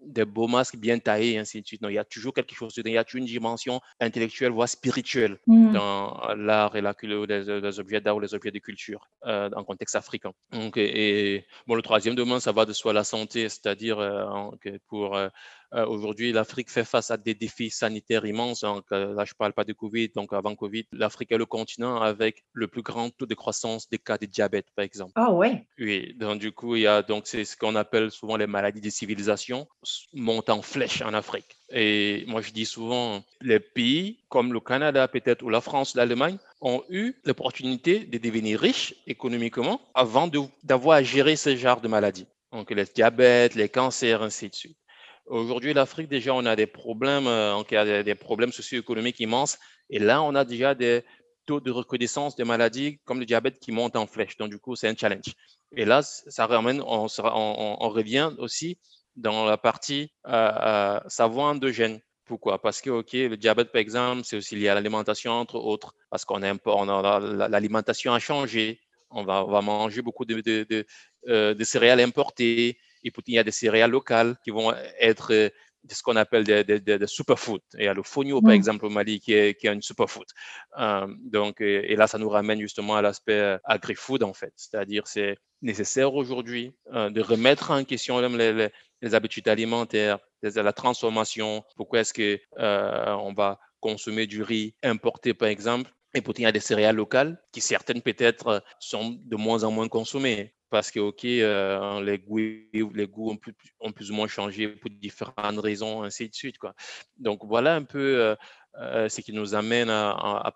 des 0.00 0.24
beaux 0.24 0.46
masques 0.46 0.76
bien 0.76 0.98
taillés, 0.98 1.34
et 1.34 1.38
ainsi 1.38 1.60
de 1.60 1.66
suite. 1.66 1.82
Non, 1.82 1.88
il 1.88 1.94
y 1.94 1.98
a 1.98 2.04
toujours 2.04 2.32
quelque 2.32 2.54
chose, 2.54 2.72
il 2.76 2.88
y 2.90 2.98
a 2.98 3.04
toujours 3.04 3.20
une 3.20 3.26
dimension 3.26 3.80
intellectuelle, 4.00 4.52
voire 4.52 4.68
spirituelle 4.68 5.38
mmh. 5.46 5.72
dans 5.72 6.34
l'art 6.36 6.76
et 6.76 6.80
la 6.80 6.94
culture, 6.94 7.26
les, 7.26 7.80
objets 7.80 8.00
d'art 8.00 8.16
ou 8.16 8.20
les 8.20 8.34
objets 8.34 8.50
de 8.50 8.58
culture 8.58 9.08
euh, 9.24 9.50
en 9.54 9.64
contexte 9.64 9.96
africain. 9.96 10.32
Donc, 10.52 10.76
et, 10.76 11.44
bon, 11.66 11.74
le 11.74 11.82
troisième 11.82 12.14
domaine, 12.14 12.40
ça 12.40 12.52
va 12.52 12.64
de 12.64 12.72
soi 12.72 12.92
la 12.92 13.04
santé, 13.04 13.48
c'est-à-dire 13.48 13.98
euh, 13.98 14.50
pour 14.88 15.16
euh, 15.16 15.28
euh, 15.65 15.65
aujourd'hui, 15.72 16.32
l'Afrique 16.32 16.70
fait 16.70 16.84
face 16.84 17.10
à 17.10 17.16
des 17.16 17.34
défis 17.34 17.70
sanitaires 17.70 18.24
immenses. 18.24 18.60
Donc, 18.60 18.84
euh, 18.92 19.14
là, 19.14 19.24
je 19.24 19.32
ne 19.32 19.36
parle 19.36 19.52
pas 19.52 19.64
de 19.64 19.72
Covid. 19.72 20.10
Donc, 20.14 20.32
avant 20.32 20.54
Covid, 20.54 20.86
l'Afrique 20.92 21.32
est 21.32 21.38
le 21.38 21.46
continent 21.46 22.00
avec 22.00 22.44
le 22.52 22.68
plus 22.68 22.82
grand 22.82 23.10
taux 23.10 23.26
de 23.26 23.34
croissance 23.34 23.88
des 23.88 23.98
cas 23.98 24.18
de 24.18 24.26
diabète, 24.26 24.66
par 24.74 24.84
exemple. 24.84 25.12
Ah 25.16 25.32
ouais. 25.32 25.66
Oui. 25.78 26.14
Donc, 26.18 26.40
du 26.40 26.52
coup, 26.52 26.76
il 26.76 26.82
y 26.82 26.86
a 26.86 27.02
donc 27.02 27.26
c'est 27.26 27.44
ce 27.44 27.56
qu'on 27.56 27.74
appelle 27.74 28.10
souvent 28.10 28.36
les 28.36 28.46
maladies 28.46 28.80
de 28.80 28.90
civilisation 28.90 29.68
montent 30.12 30.50
en 30.50 30.62
flèche 30.62 31.02
en 31.02 31.14
Afrique. 31.14 31.58
Et 31.70 32.24
moi, 32.26 32.40
je 32.40 32.52
dis 32.52 32.66
souvent, 32.66 33.22
les 33.40 33.60
pays 33.60 34.20
comme 34.28 34.52
le 34.52 34.60
Canada, 34.60 35.08
peut-être, 35.08 35.42
ou 35.42 35.48
la 35.48 35.60
France, 35.60 35.94
l'Allemagne, 35.94 36.38
ont 36.60 36.82
eu 36.88 37.14
l'opportunité 37.24 38.00
de 38.00 38.18
devenir 38.18 38.60
riches 38.60 38.94
économiquement 39.06 39.80
avant 39.94 40.30
d'avoir 40.62 40.98
à 40.98 41.02
gérer 41.02 41.36
ce 41.36 41.56
genre 41.56 41.80
de 41.80 41.88
maladies. 41.88 42.26
Donc, 42.52 42.70
les 42.70 42.84
diabètes, 42.84 43.54
les 43.54 43.68
cancers, 43.68 44.22
ainsi 44.22 44.48
de 44.48 44.54
suite. 44.54 44.78
Aujourd'hui, 45.26 45.74
l'Afrique, 45.74 46.08
déjà, 46.08 46.34
on 46.34 46.46
a 46.46 46.54
des 46.54 46.66
problèmes, 46.66 47.26
euh, 47.26 47.56
a 47.58 48.02
des 48.02 48.14
problèmes 48.14 48.52
socio-économiques 48.52 49.18
immenses. 49.20 49.58
Et 49.90 49.98
là, 49.98 50.22
on 50.22 50.34
a 50.34 50.44
déjà 50.44 50.74
des 50.74 51.02
taux 51.46 51.60
de 51.60 51.70
reconnaissance 51.70 52.36
des 52.36 52.44
maladies 52.44 52.98
comme 53.04 53.20
le 53.20 53.26
diabète 53.26 53.58
qui 53.58 53.72
montent 53.72 53.96
en 53.96 54.06
flèche. 54.06 54.36
Donc, 54.36 54.50
du 54.50 54.58
coup, 54.58 54.76
c'est 54.76 54.88
un 54.88 54.96
challenge. 54.96 55.34
Et 55.74 55.84
là, 55.84 56.02
ça 56.02 56.46
ramène, 56.46 56.80
on, 56.80 57.06
on, 57.18 57.88
revient 57.88 58.30
aussi 58.38 58.78
dans 59.16 59.46
la 59.46 59.56
partie 59.56 60.12
euh, 60.26 60.30
euh, 60.32 61.00
savoir 61.08 61.48
endogène. 61.48 62.00
Pourquoi? 62.24 62.60
Parce 62.60 62.80
que, 62.80 62.90
OK, 62.90 63.12
le 63.12 63.36
diabète, 63.36 63.72
par 63.72 63.80
exemple, 63.80 64.22
c'est 64.24 64.36
aussi 64.36 64.56
lié 64.56 64.68
à 64.68 64.74
l'alimentation, 64.74 65.32
entre 65.32 65.56
autres, 65.56 65.94
parce 66.10 66.24
qu'on 66.24 66.42
a, 66.42 67.48
l'alimentation 67.48 68.12
a 68.12 68.18
changé. 68.18 68.80
On 69.10 69.22
va, 69.24 69.60
manger 69.60 70.02
beaucoup 70.02 70.24
de, 70.24 70.40
de, 70.40 70.66
de, 70.68 70.84
euh, 71.28 71.54
de 71.54 71.64
céréales 71.64 72.00
importées, 72.00 72.78
et 73.04 73.10
puis, 73.10 73.22
il 73.26 73.34
y 73.34 73.38
a 73.38 73.44
des 73.44 73.50
céréales 73.50 73.90
locales 73.90 74.36
qui 74.44 74.50
vont 74.50 74.72
être 75.00 75.32
euh, 75.32 75.48
ce 75.90 76.02
qu'on 76.02 76.16
appelle 76.16 76.44
des, 76.44 76.64
des, 76.64 77.06
superfoods. 77.06 77.60
Il 77.78 77.84
y 77.84 77.88
a 77.88 77.94
le 77.94 78.02
fonio, 78.02 78.40
par 78.40 78.50
mm. 78.50 78.54
exemple, 78.54 78.86
au 78.86 78.90
Mali, 78.90 79.20
qui 79.20 79.34
est, 79.34 79.54
qui 79.54 79.68
est 79.68 79.72
une 79.72 79.82
superfood. 79.82 80.26
Euh, 80.78 81.06
donc, 81.20 81.60
euh, 81.60 81.82
et 81.84 81.94
là, 81.94 82.06
ça 82.08 82.18
nous 82.18 82.28
ramène 82.28 82.60
justement 82.60 82.96
à 82.96 83.02
l'aspect 83.02 83.58
agri-food, 83.64 84.24
en 84.24 84.32
fait. 84.32 84.52
C'est-à-dire, 84.56 85.06
c'est 85.06 85.36
nécessaire 85.62 86.14
aujourd'hui 86.14 86.74
de 86.92 87.20
remettre 87.20 87.70
en 87.70 87.84
question 87.84 88.20
les, 88.20 88.70
les, 89.00 89.14
habitudes 89.14 89.48
alimentaires, 89.48 90.18
la 90.42 90.72
transformation. 90.72 91.64
Pourquoi 91.76 92.00
est-ce 92.00 92.12
que 92.12 92.40
on 92.58 93.32
va 93.32 93.60
consommer 93.80 94.26
du 94.26 94.42
riz 94.42 94.74
importé, 94.82 95.34
par 95.34 95.48
exemple, 95.48 95.90
et 96.16 96.22
pourtant, 96.22 96.40
il 96.40 96.44
y 96.44 96.48
a 96.48 96.52
des 96.52 96.60
céréales 96.60 96.96
locales 96.96 97.38
qui, 97.52 97.60
certaines 97.60 98.00
peut-être, 98.00 98.64
sont 98.80 99.18
de 99.22 99.36
moins 99.36 99.64
en 99.64 99.70
moins 99.70 99.86
consommées 99.86 100.55
parce 100.70 100.90
que, 100.90 101.00
OK, 101.00 101.24
euh, 101.24 102.02
les 102.02 102.18
goûts, 102.18 102.38
les 102.38 103.06
goûts 103.06 103.30
ont, 103.30 103.36
plus, 103.36 103.54
ont, 103.80 103.92
plus, 103.92 104.10
ou 104.10 104.14
moins 104.14 104.26
changé 104.26 104.68
pour 104.68 104.90
différentes 104.90 105.58
raisons, 105.58 106.02
ainsi 106.02 106.28
de 106.28 106.34
suite. 106.34 106.58
Quoi. 106.58 106.74
Donc, 107.16 107.44
voilà 107.44 107.74
un 107.74 107.84
peu 107.84 108.20
euh, 108.20 108.36
euh, 108.80 109.08
ce 109.08 109.20
qui 109.20 109.32
nous 109.32 109.54
amène 109.54 109.90
à, 109.90 110.52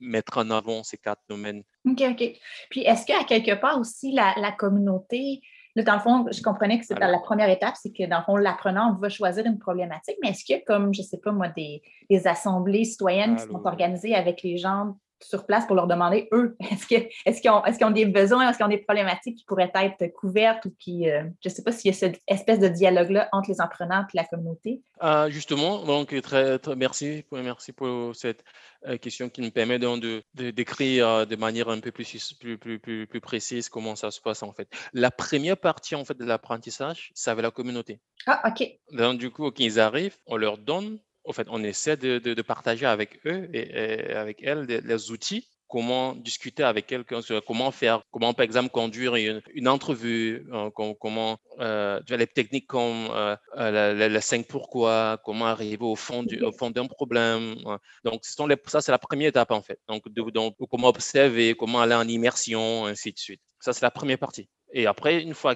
mettre 0.00 0.38
en 0.38 0.50
avant 0.50 0.84
ces 0.84 0.96
quatre 0.96 1.22
domaines. 1.28 1.64
OK, 1.84 2.02
OK. 2.10 2.32
Puis, 2.70 2.80
est-ce 2.82 3.04
qu'à 3.04 3.24
quelque 3.24 3.60
part 3.60 3.80
aussi, 3.80 4.12
la, 4.12 4.34
la 4.36 4.52
communauté, 4.52 5.40
dans 5.74 5.94
le 5.94 6.00
fond, 6.00 6.26
je 6.30 6.40
comprenais 6.42 6.78
que 6.78 6.86
c'était 6.86 7.00
la 7.06 7.18
première 7.18 7.50
étape, 7.50 7.74
c'est 7.80 7.92
que 7.92 8.08
dans 8.08 8.18
le 8.18 8.24
fond, 8.24 8.36
l'apprenant 8.36 8.94
va 8.94 9.08
choisir 9.08 9.44
une 9.46 9.58
problématique, 9.58 10.16
mais 10.22 10.30
est-ce 10.30 10.44
qu'il 10.44 10.56
y 10.56 10.58
a 10.58 10.62
comme, 10.62 10.94
je 10.94 11.02
ne 11.02 11.06
sais 11.06 11.18
pas 11.18 11.32
moi, 11.32 11.48
des, 11.48 11.82
des 12.10 12.26
assemblées 12.26 12.84
citoyennes 12.84 13.36
qui 13.36 13.42
sont 13.44 13.62
organisées 13.64 14.14
avec 14.14 14.42
les 14.42 14.56
gens 14.56 14.96
sur 15.22 15.46
place 15.46 15.66
pour 15.66 15.76
leur 15.76 15.86
demander, 15.86 16.28
eux, 16.32 16.56
est-ce 16.70 16.86
qu'ils 16.86 17.08
est 17.24 17.40
qu 17.40 17.48
ont, 17.48 17.64
est 17.64 17.82
ont, 17.84 17.90
des 17.90 18.06
besoins, 18.06 18.48
est-ce 18.48 18.58
qu'ils 18.58 18.66
ont 18.66 18.70
des 18.70 18.78
problématiques 18.78 19.38
qui 19.38 19.44
pourraient 19.44 19.72
être 19.74 20.12
couvertes 20.14 20.64
ou 20.66 20.74
qui, 20.78 21.10
euh, 21.10 21.24
je 21.42 21.48
ne 21.48 21.54
sais 21.54 21.62
pas 21.62 21.72
s'il 21.72 21.90
y 21.90 21.94
a 21.94 21.96
cette 21.96 22.22
espèce 22.26 22.58
de 22.58 22.68
dialogue-là 22.68 23.28
entre 23.32 23.50
les 23.50 23.60
apprenants 23.60 24.04
et 24.12 24.16
la 24.16 24.24
communauté? 24.24 24.82
Ah, 25.00 25.28
justement, 25.30 25.84
donc 25.84 26.20
très, 26.22 26.58
très, 26.58 26.76
merci, 26.76 27.24
merci 27.32 27.72
pour 27.72 28.14
cette 28.14 28.44
euh, 28.86 28.96
question 28.96 29.28
qui 29.28 29.40
nous 29.40 29.50
permet 29.50 29.78
donc 29.78 30.00
de, 30.00 30.22
décrire 30.50 31.26
de 31.26 31.36
manière 31.36 31.68
un 31.68 31.80
peu 31.80 31.92
plus, 31.92 32.34
plus, 32.38 32.58
plus, 32.58 32.78
plus, 32.78 33.06
plus 33.06 33.20
précise 33.20 33.68
comment 33.68 33.96
ça 33.96 34.10
se 34.10 34.20
passe 34.20 34.42
en 34.42 34.52
fait. 34.52 34.68
La 34.92 35.10
première 35.10 35.56
partie 35.56 35.94
en 35.94 36.04
fait 36.04 36.16
de 36.16 36.24
l'apprentissage, 36.24 37.10
c'est 37.14 37.30
avec 37.30 37.42
la 37.42 37.50
communauté. 37.50 38.00
Ah, 38.26 38.42
ok. 38.48 38.68
Donc 38.92 39.18
du 39.18 39.30
coup, 39.30 39.50
quand 39.50 39.60
ils 39.60 39.80
arrivent, 39.80 40.16
on 40.26 40.36
leur 40.36 40.58
donne 40.58 40.98
en 41.28 41.32
fait, 41.32 41.46
on 41.50 41.62
essaie 41.62 41.96
de, 41.96 42.42
partager 42.42 42.86
avec 42.86 43.20
eux 43.26 43.48
et, 43.52 44.12
avec 44.14 44.42
elles 44.42 44.64
les, 44.64 45.10
outils 45.10 45.46
comment 45.68 46.14
discuter 46.14 46.62
avec 46.62 46.86
quelqu'un, 46.86 47.20
comment 47.46 47.70
faire, 47.70 48.02
comment 48.10 48.32
par 48.32 48.44
exemple 48.44 48.70
conduire 48.70 49.14
une, 49.16 49.68
entrevue, 49.68 50.46
euh, 50.50 50.70
comment, 50.70 51.36
euh, 51.60 52.00
les 52.08 52.26
techniques 52.26 52.66
comme 52.66 53.08
euh, 53.10 54.08
les, 54.08 54.20
cinq 54.22 54.46
pourquoi, 54.46 55.20
comment 55.24 55.44
arriver 55.46 55.84
au 55.84 55.94
fond 55.94 56.22
du, 56.22 56.42
fond 56.58 56.70
d'un 56.70 56.86
problème. 56.86 57.56
Donc, 58.04 58.22
ça, 58.24 58.80
c'est 58.80 58.92
la 58.92 58.98
première 58.98 59.28
étape 59.28 59.50
en 59.50 59.60
fait. 59.60 59.78
Donc, 59.88 60.08
donc, 60.08 60.56
comment 60.70 60.88
observer, 60.88 61.54
comment 61.54 61.82
aller 61.82 61.94
en 61.94 62.08
immersion, 62.08 62.86
ainsi 62.86 63.12
de 63.12 63.18
suite. 63.18 63.42
Ça, 63.60 63.74
c'est 63.74 63.84
la 63.84 63.90
première 63.90 64.18
partie. 64.18 64.48
Et 64.72 64.86
après, 64.86 65.22
une 65.22 65.34
fois 65.34 65.54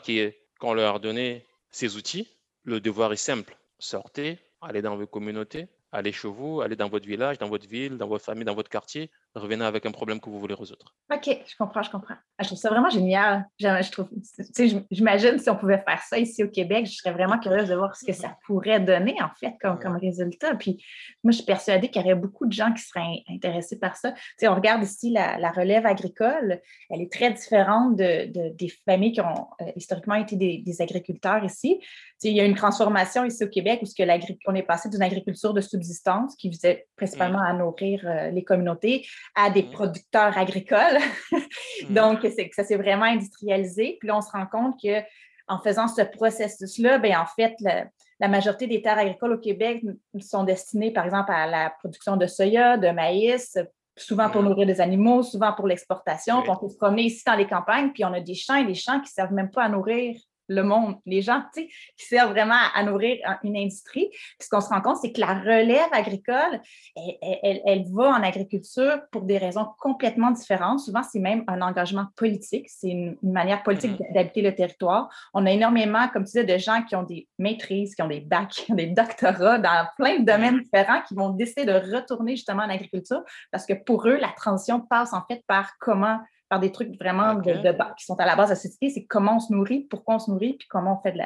qu'on 0.61 0.75
leur 0.75 0.97
a 0.97 0.99
donné 0.99 1.47
ces 1.71 1.97
outils, 1.97 2.29
le 2.65 2.81
devoir 2.81 3.13
est 3.15 3.17
simple. 3.17 3.57
Sortez, 3.79 4.39
allez 4.63 4.83
dans 4.83 4.97
vos 4.97 5.07
communautés, 5.07 5.69
allez 5.93 6.13
chez 6.13 6.29
vous, 6.29 6.61
allez 6.61 6.77
dans 6.77 6.89
votre 6.89 7.07
village, 7.07 7.39
dans 7.39 7.49
votre 7.49 7.67
ville, 7.69 7.99
dans 7.99 8.09
votre 8.09 8.25
famille, 8.25 8.45
dans 8.45 8.55
votre 8.55 8.71
quartier, 8.71 9.11
revenez 9.35 9.65
avec 9.65 9.87
un 9.87 9.91
problème 9.91 10.21
que 10.21 10.29
vous 10.29 10.39
voulez 10.39 10.55
résoudre. 10.55 10.95
OK, 11.13 11.27
je 11.27 11.57
comprends, 11.57 11.83
je 11.83 11.91
comprends. 11.91 12.15
Ah, 12.39 12.43
je 12.43 12.49
trouve 12.49 12.59
ça 12.59 12.71
vraiment 12.71 12.91
génial. 12.91 13.47
Je, 13.59 13.91
trouve, 13.91 14.09
j'imagine 14.91 15.39
si 15.39 15.49
on 15.49 15.57
pouvait 15.57 15.83
faire 15.87 16.03
ça 16.03 16.19
ici 16.19 16.45
au 16.45 16.49
Québec, 16.49 16.87
je 16.87 16.97
serais 16.97 17.13
vraiment 17.13 17.39
curieuse 17.39 17.69
de 17.69 17.75
voir 17.75 17.97
ce 17.97 18.05
que 18.05 18.13
ça 18.13 18.37
pourrait 18.47 18.81
donner 18.81 19.17
en 19.23 19.31
fait 19.41 19.55
comme, 19.61 19.79
comme 19.79 19.97
résultat. 19.97 20.55
Puis 20.57 20.85
moi, 21.25 21.33
je 21.33 21.37
suis 21.37 21.47
persuadée 21.47 21.89
qu'il 21.89 22.03
y 22.03 22.05
aurait 22.05 22.15
beaucoup 22.15 22.47
de 22.47 22.53
gens 22.53 22.73
qui 22.73 22.83
seraient 22.83 23.23
intéressés 23.29 23.79
par 23.79 23.97
ça. 23.97 24.13
Tu 24.39 24.47
on 24.47 24.55
regarde 24.55 24.83
ici 24.83 25.11
la, 25.11 25.51
relève 25.53 25.87
agricole, 25.87 26.61
elle 26.91 27.03
est 27.03 27.13
très 27.13 27.31
différente 27.31 27.97
de, 27.97 28.53
des 28.55 28.73
familles 28.87 29.13
qui 29.13 29.21
ont 29.21 29.49
euh, 29.61 29.67
historiquement 29.77 30.15
été 30.15 30.37
des, 30.37 30.83
agriculteurs 30.83 31.45
ici. 31.45 31.79
Tu 32.21 32.29
il 32.29 32.35
y 32.35 32.41
a 32.41 32.45
une 32.45 32.55
transformation 32.55 33.25
ici 33.25 33.45
au 33.45 33.49
Québec 33.49 33.81
où 33.83 33.87
ce 33.87 33.95
que 33.95 34.03
on 34.47 34.55
est 34.55 34.63
passé 34.63 34.89
d'une 34.89 35.03
agriculture 35.03 35.53
de 35.53 35.61
subsistance 35.61 36.35
qui 36.37 36.49
visait 36.49 36.87
principalement 36.97 37.41
mmh. 37.41 37.47
à 37.47 37.53
nourrir 37.53 38.03
euh, 38.07 38.31
les 38.31 38.45
communautés 38.45 39.05
à 39.35 39.51
des 39.51 39.63
mmh. 39.63 39.71
producteurs 39.71 40.37
agricoles. 40.39 40.99
Mmh. 41.33 41.95
Donc, 41.95 42.27
ça 42.53 42.65
s'est 42.65 42.77
vraiment 42.77 43.05
industrialisé. 43.05 43.97
Puis 43.99 44.09
là, 44.09 44.17
on 44.17 44.21
se 44.21 44.31
rend 44.31 44.47
compte 44.47 44.81
que 44.81 45.01
en 45.49 45.59
faisant 45.59 45.89
ce 45.89 46.03
processus-là, 46.03 46.99
bien, 46.99 47.21
en 47.21 47.27
fait, 47.27 47.55
la 48.21 48.29
majorité 48.29 48.67
des 48.67 48.81
terres 48.81 48.99
agricoles 48.99 49.33
au 49.33 49.39
Québec 49.39 49.83
sont 50.21 50.45
destinées, 50.45 50.93
par 50.93 51.05
exemple, 51.05 51.33
à 51.33 51.47
la 51.47 51.71
production 51.71 52.17
de 52.17 52.27
soya, 52.27 52.77
de 52.77 52.91
maïs, 52.91 53.59
souvent 53.97 54.31
pour 54.31 54.43
mmh. 54.43 54.49
nourrir 54.49 54.67
des 54.67 54.81
animaux, 54.81 55.23
souvent 55.23 55.53
pour 55.53 55.67
l'exportation. 55.67 56.43
On 56.47 56.57
peut 56.57 56.69
se 56.69 56.77
promener 56.77 57.03
ici 57.03 57.23
dans 57.27 57.35
les 57.35 57.47
campagnes, 57.47 57.91
puis 57.93 58.05
on 58.05 58.13
a 58.13 58.21
des 58.21 58.35
champs 58.35 58.57
et 58.57 58.65
des 58.65 58.75
champs 58.75 59.01
qui 59.01 59.11
ne 59.11 59.15
servent 59.15 59.35
même 59.35 59.51
pas 59.51 59.65
à 59.65 59.69
nourrir 59.69 60.17
le 60.55 60.63
monde, 60.63 60.97
les 61.07 61.23
gens, 61.23 61.43
tu 61.55 61.63
sais, 61.63 61.69
qui 61.97 62.07
servent 62.07 62.31
vraiment 62.31 62.59
à, 62.75 62.83
nourrir 62.83 63.19
une 63.43 63.57
industrie. 63.57 64.09
Puis 64.11 64.47
ce 64.47 64.49
qu'on 64.49 64.61
se 64.61 64.69
rend 64.69 64.81
compte, 64.81 64.97
c'est 64.97 65.13
que 65.13 65.21
la 65.21 65.35
relève 65.35 65.89
agricole, 65.93 66.61
elle, 67.33 67.85
va 67.93 68.11
en 68.11 68.23
agriculture 68.23 69.01
pour 69.11 69.23
des 69.23 69.39
raisons 69.39 69.67
complètement 69.81 70.31
différentes. 70.31 70.81
Souvent, 70.81 71.03
c'est 71.03 71.21
même 71.21 71.45
un 71.49 71.61
engagement 71.61 72.07
politique. 72.17 72.69
C'est 72.69 72.89
une, 72.89 73.17
manière 73.23 73.63
politique 73.63 73.93
mm-hmm. 73.93 74.15
d'habiter 74.15 74.43
le 74.43 74.55
territoire. 74.55 75.09
On 75.33 75.47
a 75.47 75.51
énormément, 75.51 76.09
comme 76.09 76.25
tu 76.25 76.33
disais, 76.33 76.45
de 76.45 76.59
gens 76.59 76.83
qui 76.83 76.97
ont 76.97 77.03
des 77.03 77.29
maîtrises, 77.39 77.95
qui 77.95 78.03
ont 78.03 78.09
des 78.09 78.21
bacs, 78.21 78.51
qui 78.51 78.73
ont 78.73 78.75
des 78.75 78.87
doctorats 78.87 79.59
dans 79.59 79.87
plein 79.97 80.19
de 80.19 80.25
domaines 80.25 80.59
mm-hmm. 80.59 80.65
différents, 80.65 81.03
qui 81.09 81.15
vont 81.15 81.31
décider 81.31 81.65
de 81.65 81.95
retourner 81.95 82.37
justement 82.37 82.63
en 82.63 82.71
agriculture 82.71 83.23
parce 83.51 83.67
que 83.67 83.75
pour 83.75 84.07
eux, 84.07 84.17
la 84.17 84.33
transition 84.37 84.81
passe 84.81 85.13
en 85.13 85.23
fait 85.27 85.43
par 85.47 85.73
comment 85.79 86.19
par 86.53 86.61
des 86.61 86.71
trucs 86.71 86.95
vraiment 86.99 87.37
de, 87.37 87.95
qui 87.97 88.05
sont 88.05 88.21
à 88.21 88.27
la 88.27 88.37
base 88.37 88.51
de 88.51 88.53
la 88.53 88.61
société, 88.61 88.91
c'est 88.91 89.07
comment 89.07 89.37
on 89.37 89.41
se 89.41 89.51
nourrit, 89.55 89.87
pourquoi 89.89 90.17
on 90.17 90.19
se 90.19 90.31
nourrit, 90.31 90.53
puis 90.59 90.69
comment 90.69 90.99
on 90.99 91.03
fait 91.03 91.13
de 91.13 91.21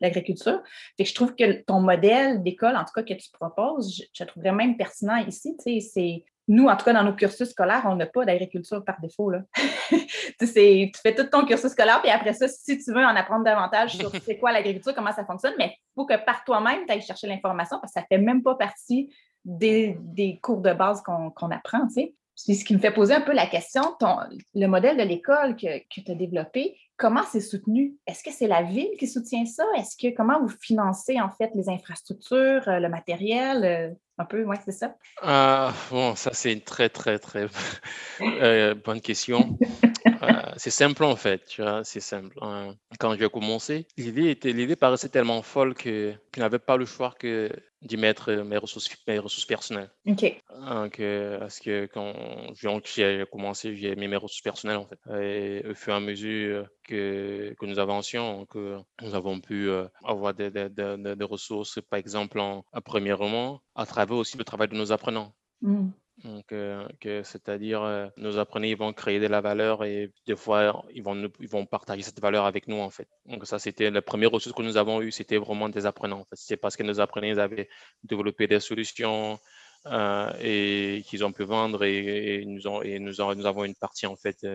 l'agriculture. 0.00 0.62
La, 1.00 1.04
je 1.04 1.12
trouve 1.12 1.34
que 1.34 1.62
ton 1.62 1.80
modèle 1.80 2.44
d'école, 2.44 2.76
en 2.76 2.84
tout 2.84 2.92
cas, 2.94 3.02
que 3.02 3.14
tu 3.14 3.28
proposes, 3.32 3.92
je, 3.96 4.04
je 4.12 4.22
trouverais 4.22 4.52
même 4.52 4.76
pertinent 4.76 5.16
ici. 5.16 5.56
C'est, 5.58 6.22
nous, 6.46 6.68
en 6.68 6.76
tout 6.76 6.84
cas, 6.84 6.92
dans 6.92 7.02
nos 7.02 7.12
cursus 7.12 7.50
scolaires, 7.50 7.82
on 7.86 7.96
n'a 7.96 8.06
pas 8.06 8.24
d'agriculture 8.24 8.84
par 8.84 9.00
défaut. 9.00 9.30
Là. 9.30 9.40
tu, 10.38 10.46
fais 10.46 11.14
tout 11.16 11.24
ton 11.24 11.44
cursus 11.44 11.72
scolaire, 11.72 12.00
puis 12.00 12.12
après 12.12 12.32
ça, 12.32 12.46
si 12.46 12.78
tu 12.78 12.92
veux 12.92 13.04
en 13.04 13.16
apprendre 13.16 13.42
davantage 13.42 13.96
sur 13.96 14.12
c'est 14.24 14.38
quoi 14.38 14.52
l'agriculture, 14.52 14.94
comment 14.94 15.12
ça 15.12 15.24
fonctionne, 15.24 15.54
mais 15.58 15.74
il 15.76 15.92
faut 15.96 16.06
que 16.06 16.24
par 16.24 16.44
toi-même, 16.44 16.86
tu 16.86 16.92
ailles 16.92 17.02
chercher 17.02 17.26
l'information 17.26 17.80
parce 17.80 17.94
que 17.94 17.98
ça 17.98 18.06
ne 18.08 18.16
fait 18.16 18.22
même 18.22 18.44
pas 18.44 18.54
partie 18.54 19.12
des, 19.44 19.98
cours 20.40 20.60
de 20.60 20.72
base 20.72 21.02
qu'on 21.02 21.50
apprend. 21.50 21.88
Tu 21.88 21.94
sais. 21.94 22.14
C'est 22.34 22.54
ce 22.54 22.64
qui 22.64 22.74
me 22.74 22.80
fait 22.80 22.92
poser 22.92 23.14
un 23.14 23.20
peu 23.20 23.32
la 23.32 23.46
question, 23.46 23.94
ton, 24.00 24.16
le 24.54 24.66
modèle 24.66 24.96
de 24.96 25.02
l'école 25.02 25.54
que, 25.54 25.78
que 25.78 26.00
tu 26.04 26.10
as 26.10 26.14
développé, 26.14 26.76
comment 26.96 27.22
c'est 27.30 27.40
soutenu? 27.40 27.94
Est-ce 28.06 28.22
que 28.22 28.30
c'est 28.30 28.46
la 28.46 28.62
ville 28.62 28.90
qui 28.98 29.08
soutient 29.08 29.44
ça? 29.44 29.64
Est-ce 29.76 29.96
que 29.96 30.14
comment 30.14 30.40
vous 30.40 30.52
financez 30.60 31.20
en 31.20 31.30
fait 31.30 31.50
les 31.54 31.68
infrastructures, 31.68 32.68
euh, 32.68 32.78
le 32.78 32.88
matériel? 32.88 33.64
Euh, 33.64 33.94
un 34.18 34.24
peu, 34.24 34.44
oui, 34.44 34.56
c'est 34.64 34.72
ça? 34.72 34.94
Ah, 35.20 35.72
bon, 35.90 36.14
ça 36.14 36.30
c'est 36.32 36.52
une 36.52 36.60
très, 36.60 36.88
très, 36.88 37.18
très 37.18 37.46
euh, 38.20 38.74
bonne 38.74 39.00
question. 39.00 39.58
c'est 40.56 40.70
simple 40.70 41.04
en 41.04 41.16
fait, 41.16 41.44
tu 41.46 41.62
vois, 41.62 41.84
c'est 41.84 42.00
simple. 42.00 42.38
Hein. 42.40 42.74
Quand 42.98 43.16
j'ai 43.16 43.28
commencé, 43.28 43.86
l'idée 43.96 44.30
était, 44.30 44.52
l'idée 44.52 44.76
paraissait 44.76 45.08
tellement 45.08 45.42
folle 45.42 45.74
que 45.74 46.14
je 46.34 46.40
n'avais 46.40 46.58
pas 46.58 46.76
le 46.76 46.84
choix 46.84 47.14
que 47.18 47.50
d'y 47.82 47.96
mettre 47.96 48.32
mes 48.32 48.56
ressources, 48.56 48.88
mes 49.08 49.18
ressources 49.18 49.46
personnelles. 49.46 49.90
OK. 50.06 50.22
Donc, 50.50 51.02
parce 51.40 51.58
que 51.58 51.86
quand 51.86 52.14
j'ai 52.54 53.24
commencé, 53.30 53.76
j'ai 53.76 53.96
mis 53.96 54.08
mes 54.08 54.16
ressources 54.16 54.42
personnelles 54.42 54.76
en 54.76 54.86
fait. 54.86 55.00
Et 55.20 55.68
au 55.68 55.74
fur 55.74 55.92
et 55.92 55.96
à 55.96 56.00
mesure 56.00 56.68
que, 56.86 57.54
que 57.58 57.66
nous 57.66 57.78
avancions, 57.78 58.46
que 58.46 58.78
nous 59.02 59.14
avons 59.14 59.40
pu 59.40 59.68
euh, 59.68 59.86
avoir 60.04 60.34
des, 60.34 60.50
des, 60.50 60.68
des, 60.68 61.24
ressources, 61.24 61.80
par 61.90 61.98
exemple, 61.98 62.38
en, 62.40 62.64
premièrement, 62.84 63.62
à 63.74 63.86
travers 63.86 64.16
aussi 64.16 64.36
le 64.36 64.44
travail 64.44 64.68
de 64.68 64.76
nos 64.76 64.92
apprenants. 64.92 65.34
Mmh. 65.62 65.90
Euh, 66.24 66.86
c'est-à-dire, 67.24 67.82
euh, 67.82 68.06
nos 68.16 68.38
apprenants, 68.38 68.66
ils 68.66 68.76
vont 68.76 68.92
créer 68.92 69.18
de 69.18 69.26
la 69.26 69.40
valeur 69.40 69.84
et 69.84 70.12
des 70.26 70.36
fois, 70.36 70.84
ils 70.94 71.02
vont, 71.02 71.30
ils 71.40 71.48
vont 71.48 71.66
partager 71.66 72.02
cette 72.02 72.20
valeur 72.20 72.44
avec 72.44 72.68
nous, 72.68 72.78
en 72.78 72.90
fait. 72.90 73.08
Donc, 73.26 73.44
ça, 73.46 73.58
c'était 73.58 73.90
la 73.90 74.02
première 74.02 74.30
ressource 74.30 74.54
que 74.54 74.62
nous 74.62 74.76
avons 74.76 75.02
eue, 75.02 75.10
c'était 75.10 75.38
vraiment 75.38 75.68
des 75.68 75.84
apprenants. 75.84 76.26
C'est 76.32 76.56
parce 76.56 76.76
que 76.76 76.84
nos 76.84 77.00
apprenants, 77.00 77.26
ils 77.26 77.40
avaient 77.40 77.68
développé 78.04 78.46
des 78.46 78.60
solutions 78.60 79.38
euh, 79.86 80.32
et 80.40 81.02
qu'ils 81.06 81.24
ont 81.24 81.32
pu 81.32 81.42
vendre 81.42 81.82
et, 81.84 82.44
nous, 82.46 82.68
ont, 82.68 82.82
et 82.82 83.00
nous, 83.00 83.14
nous, 83.34 83.46
avons 83.46 83.64
une 83.64 83.74
partie, 83.74 84.06
en 84.06 84.16
fait, 84.16 84.46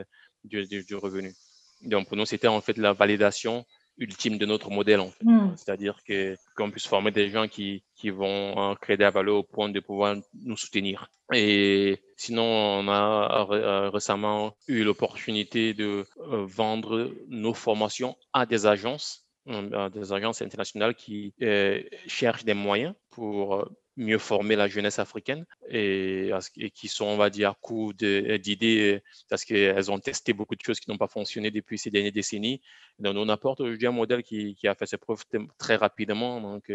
du, 0.46 0.66
du, 0.66 0.96
revenu. 0.96 1.34
Donc, 1.82 2.08
pour 2.08 2.16
nous, 2.16 2.26
c'était 2.26 2.48
en 2.48 2.62
fait 2.62 2.78
la 2.78 2.94
validation 2.94 3.66
ultime 3.98 4.38
de 4.38 4.46
notre 4.46 4.70
modèle, 4.70 5.00
en 5.00 5.10
fait. 5.10 5.26
Hmm. 5.26 5.54
C'est-à-dire 5.56 6.00
que 6.08 6.36
qu'on 6.56 6.72
puisse 6.72 6.88
former 6.88 7.12
des 7.12 7.30
gens 7.30 7.48
qui, 7.48 7.84
qui 7.96 8.10
vont 8.10 8.76
créer 8.82 8.98
de 8.98 9.04
la 9.04 9.12
valeur 9.12 9.38
au 9.38 9.44
point 9.44 9.70
de 9.70 9.80
pouvoir 9.80 10.16
nous 10.34 10.58
soutenir. 10.58 11.10
Et 11.34 12.02
sinon, 12.16 12.44
on 12.44 12.88
a 12.88 13.48
euh, 13.52 13.90
récemment 13.90 14.56
eu 14.68 14.84
l'opportunité 14.84 15.74
de 15.74 16.06
euh, 16.20 16.46
vendre 16.46 17.12
nos 17.28 17.54
formations 17.54 18.16
à 18.32 18.46
des 18.46 18.66
agences, 18.66 19.26
à 19.74 19.90
des 19.90 20.14
agences 20.14 20.42
internationales 20.42 20.96
qui 20.96 21.34
euh, 21.42 21.82
cherchent 22.08 22.46
des 22.46 22.54
moyens 22.54 22.94
pour 23.10 23.68
mieux 23.98 24.20
former 24.20 24.56
la 24.56 24.68
jeunesse 24.68 25.00
africaine 25.00 25.46
et, 25.70 26.32
qui 26.74 26.88
sont, 26.88 27.06
on 27.06 27.18
va 27.18 27.30
dire, 27.30 27.50
à 27.52 27.58
coup 27.60 27.94
d'idées 27.94 29.02
parce 29.30 29.44
qu'elles 29.44 29.92
ont 29.92 30.00
testé 30.00 30.34
beaucoup 30.34 30.56
de 30.56 30.62
choses 30.62 30.80
qui 30.80 30.90
n'ont 30.90 30.98
pas 30.98 31.08
fonctionné 31.08 31.52
depuis 31.52 31.78
ces 31.78 31.90
dernières 31.90 32.12
décennies. 32.12 32.62
Donc, 33.00 33.16
on 33.18 33.28
apporte 33.30 33.60
aujourd'hui 33.62 33.88
un 33.88 33.92
modèle 33.92 34.24
qui, 34.24 34.56
a 34.66 34.76
fait 34.76 34.86
ses 34.86 34.98
preuves 34.98 35.24
très 35.58 35.76
rapidement. 35.76 36.40
Donc, 36.40 36.72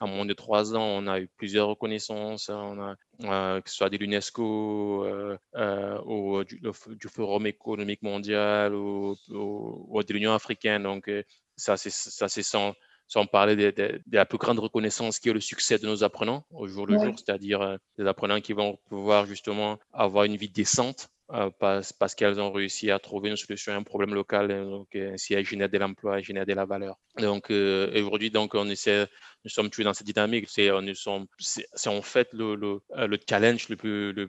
en, 0.00 0.06
moins 0.06 0.26
de 0.26 0.34
trois 0.34 0.74
ans, 0.74 0.84
on 0.84 1.06
a 1.06 1.20
eu 1.20 1.28
plusieurs 1.36 1.68
reconnaissances, 1.68 2.50
euh, 2.50 3.60
que 3.60 3.70
ce 3.70 3.76
soit 3.76 3.90
de 3.90 3.96
l'UNESCO, 3.96 5.04
euh, 5.04 5.38
euh, 5.56 5.98
ou 6.04 6.44
du, 6.44 7.08
Forum 7.08 7.46
économique 7.46 8.02
mondial, 8.02 8.74
ou, 8.74 9.16
ou 9.30 10.02
de 10.02 10.12
l'Union 10.12 10.32
africaine. 10.32 10.84
Donc, 10.84 11.10
ça, 11.56 11.76
c'est 11.76 11.90
sans, 11.90 12.74
sans 13.08 13.26
parler 13.26 13.56
de, 13.56 14.00
la 14.10 14.26
plus 14.26 14.38
grande 14.38 14.58
reconnaissance 14.58 15.18
qui 15.18 15.28
est 15.28 15.32
le 15.32 15.40
succès 15.40 15.78
de 15.78 15.86
nos 15.86 16.04
apprenants 16.04 16.44
au 16.50 16.66
jour 16.66 16.86
le 16.86 16.98
jour, 16.98 17.14
c'est-à-dire 17.16 17.60
euh, 17.62 17.76
des 17.98 18.06
apprenants 18.06 18.40
qui 18.40 18.52
vont 18.52 18.78
pouvoir 18.88 19.26
justement 19.26 19.78
avoir 19.92 20.24
une 20.24 20.36
vie 20.36 20.48
décente 20.48 21.08
euh, 21.32 21.50
parce, 21.58 21.92
parce 21.92 22.14
qu'elles 22.14 22.40
ont 22.40 22.52
réussi 22.52 22.90
à 22.90 23.00
trouver 23.00 23.30
une 23.30 23.36
solution 23.36 23.72
à 23.72 23.76
un 23.76 23.82
problème 23.82 24.14
local, 24.14 24.50
et 24.52 24.60
donc 24.60 24.94
ainsi 24.94 25.34
à 25.34 25.42
générer 25.42 25.68
de 25.68 25.78
l'emploi, 25.78 26.14
à 26.14 26.20
générer 26.20 26.46
de 26.46 26.54
la 26.54 26.64
valeur. 26.64 26.96
Donc 27.18 27.50
euh, 27.50 27.90
aujourd'hui, 28.00 28.30
donc 28.30 28.54
on 28.54 28.68
essaie, 28.68 29.08
nous 29.46 29.50
sommes 29.50 29.70
toujours 29.70 29.84
dans 29.84 29.94
cette 29.94 30.08
dynamique. 30.08 30.46
C'est 30.48 30.68
nous 30.82 30.94
sommes, 30.96 31.26
c'est 31.38 31.88
en 31.88 32.02
fait 32.02 32.28
le, 32.32 32.56
le, 32.56 32.80
le, 33.06 33.18
challenge 33.30 33.68
le 33.68 33.76
plus 33.76 34.12
le, 34.12 34.24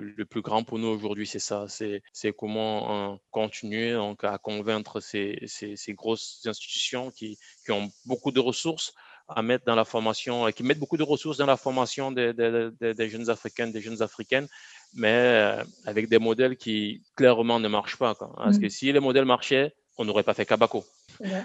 le, 0.00 0.24
plus 0.24 0.40
grand 0.40 0.64
pour 0.64 0.78
nous 0.78 0.88
aujourd'hui, 0.88 1.26
c'est 1.26 1.38
ça. 1.50 1.66
C'est 1.68 2.02
c'est 2.14 2.32
comment 2.32 3.18
continuer 3.30 3.92
donc 3.92 4.24
à 4.24 4.38
convaincre 4.38 5.00
ces, 5.00 5.38
ces, 5.46 5.76
ces 5.76 5.92
grosses 5.92 6.40
institutions 6.46 7.10
qui, 7.10 7.38
qui 7.66 7.72
ont 7.72 7.90
beaucoup 8.06 8.32
de 8.32 8.40
ressources 8.40 8.94
à 9.28 9.42
mettre 9.42 9.66
dans 9.66 9.74
la 9.74 9.84
formation, 9.84 10.50
qui 10.52 10.62
mettent 10.62 10.78
beaucoup 10.78 10.96
de 10.96 11.02
ressources 11.02 11.36
dans 11.36 11.46
la 11.46 11.58
formation 11.58 12.10
des, 12.10 12.32
des, 12.32 12.70
des, 12.80 12.94
des 12.94 13.08
jeunes 13.10 13.28
Africaines, 13.28 13.72
des 13.72 13.82
jeunes 13.82 14.00
Africaines, 14.00 14.48
mais 14.94 15.08
euh, 15.12 15.64
avec 15.84 16.08
des 16.08 16.18
modèles 16.18 16.56
qui 16.56 17.02
clairement 17.14 17.60
ne 17.60 17.68
marchent 17.68 17.98
pas. 17.98 18.14
Parce 18.14 18.58
que 18.58 18.66
mmh. 18.66 18.70
si 18.70 18.92
les 18.92 19.00
modèles 19.00 19.26
marchaient, 19.26 19.74
on 19.98 20.04
n'aurait 20.04 20.22
pas 20.22 20.34
fait 20.34 20.46
Kabako. 20.46 20.84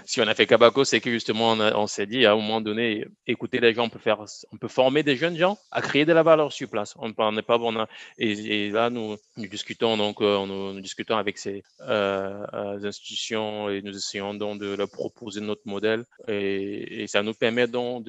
Si 0.04 0.20
on 0.20 0.26
a 0.26 0.34
fait 0.34 0.46
Kabako, 0.46 0.84
c'est 0.84 1.00
que 1.00 1.10
justement, 1.10 1.52
on, 1.52 1.86
s'est 1.86 2.06
dit 2.06 2.24
à 2.26 2.32
un 2.32 2.36
moment 2.36 2.60
donné, 2.60 3.06
écoutez 3.26 3.60
les 3.60 3.74
gens, 3.74 3.84
on 3.84 3.88
peut, 3.88 3.98
faire, 3.98 4.24
on 4.52 4.56
peut 4.56 4.68
former 4.68 5.02
des 5.02 5.16
jeunes 5.16 5.36
gens 5.36 5.58
à 5.70 5.82
créer 5.82 6.04
de 6.04 6.12
la 6.12 6.22
valeur 6.22 6.52
sur 6.52 6.68
place. 6.68 6.94
On 6.96 7.32
n'est 7.32 7.42
pas 7.42 7.58
bon. 7.58 7.86
Et, 8.18 8.70
là, 8.70 8.90
nous, 8.90 9.16
nous 9.36 9.46
discutons 9.46 9.96
donc, 9.96 10.20
euh, 10.20 10.46
nous, 10.46 10.80
discutons 10.80 11.16
avec 11.16 11.38
ces 11.38 11.62
euh, 11.82 12.44
euh, 12.54 12.84
institutions 12.84 13.68
et 13.68 13.82
nous 13.82 13.96
essayons 13.96 14.34
donc 14.34 14.60
de 14.60 14.74
leur 14.74 14.90
proposer 14.90 15.40
notre 15.40 15.62
modèle. 15.66 16.04
Et, 16.26 17.06
ça 17.06 17.22
nous 17.22 17.34
permet 17.34 17.66
donc 17.66 18.06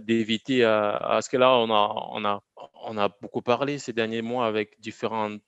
d'éviter 0.00 0.64
à, 0.64 0.96
à, 0.96 1.22
ce 1.22 1.28
que 1.28 1.36
là, 1.36 1.56
on 1.56 1.70
a, 1.70 2.10
on 2.12 2.24
a, 2.24 2.42
on 2.82 2.98
a 2.98 3.08
beaucoup 3.20 3.42
parlé 3.42 3.78
ces 3.78 3.92
derniers 3.92 4.22
mois 4.22 4.46
avec 4.46 4.80
différentes 4.80 5.40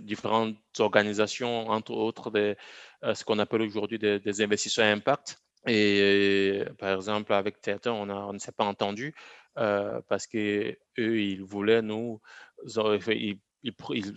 différentes 0.00 0.56
organisations, 0.78 1.68
entre 1.68 1.92
autres 1.92 2.30
des, 2.30 2.56
euh, 3.04 3.14
ce 3.14 3.24
qu'on 3.24 3.38
appelle 3.38 3.62
aujourd'hui 3.62 3.98
des, 3.98 4.42
investisseurs 4.42 4.86
à 4.86 4.90
impact. 4.90 5.38
Et 5.66 6.62
par 6.78 6.94
exemple, 6.94 7.32
avec 7.32 7.60
Theater, 7.60 7.94
on, 7.94 8.08
on 8.08 8.32
ne 8.32 8.38
s'est 8.38 8.52
pas 8.52 8.64
entendu 8.64 9.14
euh, 9.58 10.00
parce 10.08 10.26
que 10.26 10.76
eux, 10.98 11.20
ils 11.20 11.42
voulaient 11.42 11.82
nous, 11.82 12.20
ils, 12.64 13.38
ils, 13.62 14.14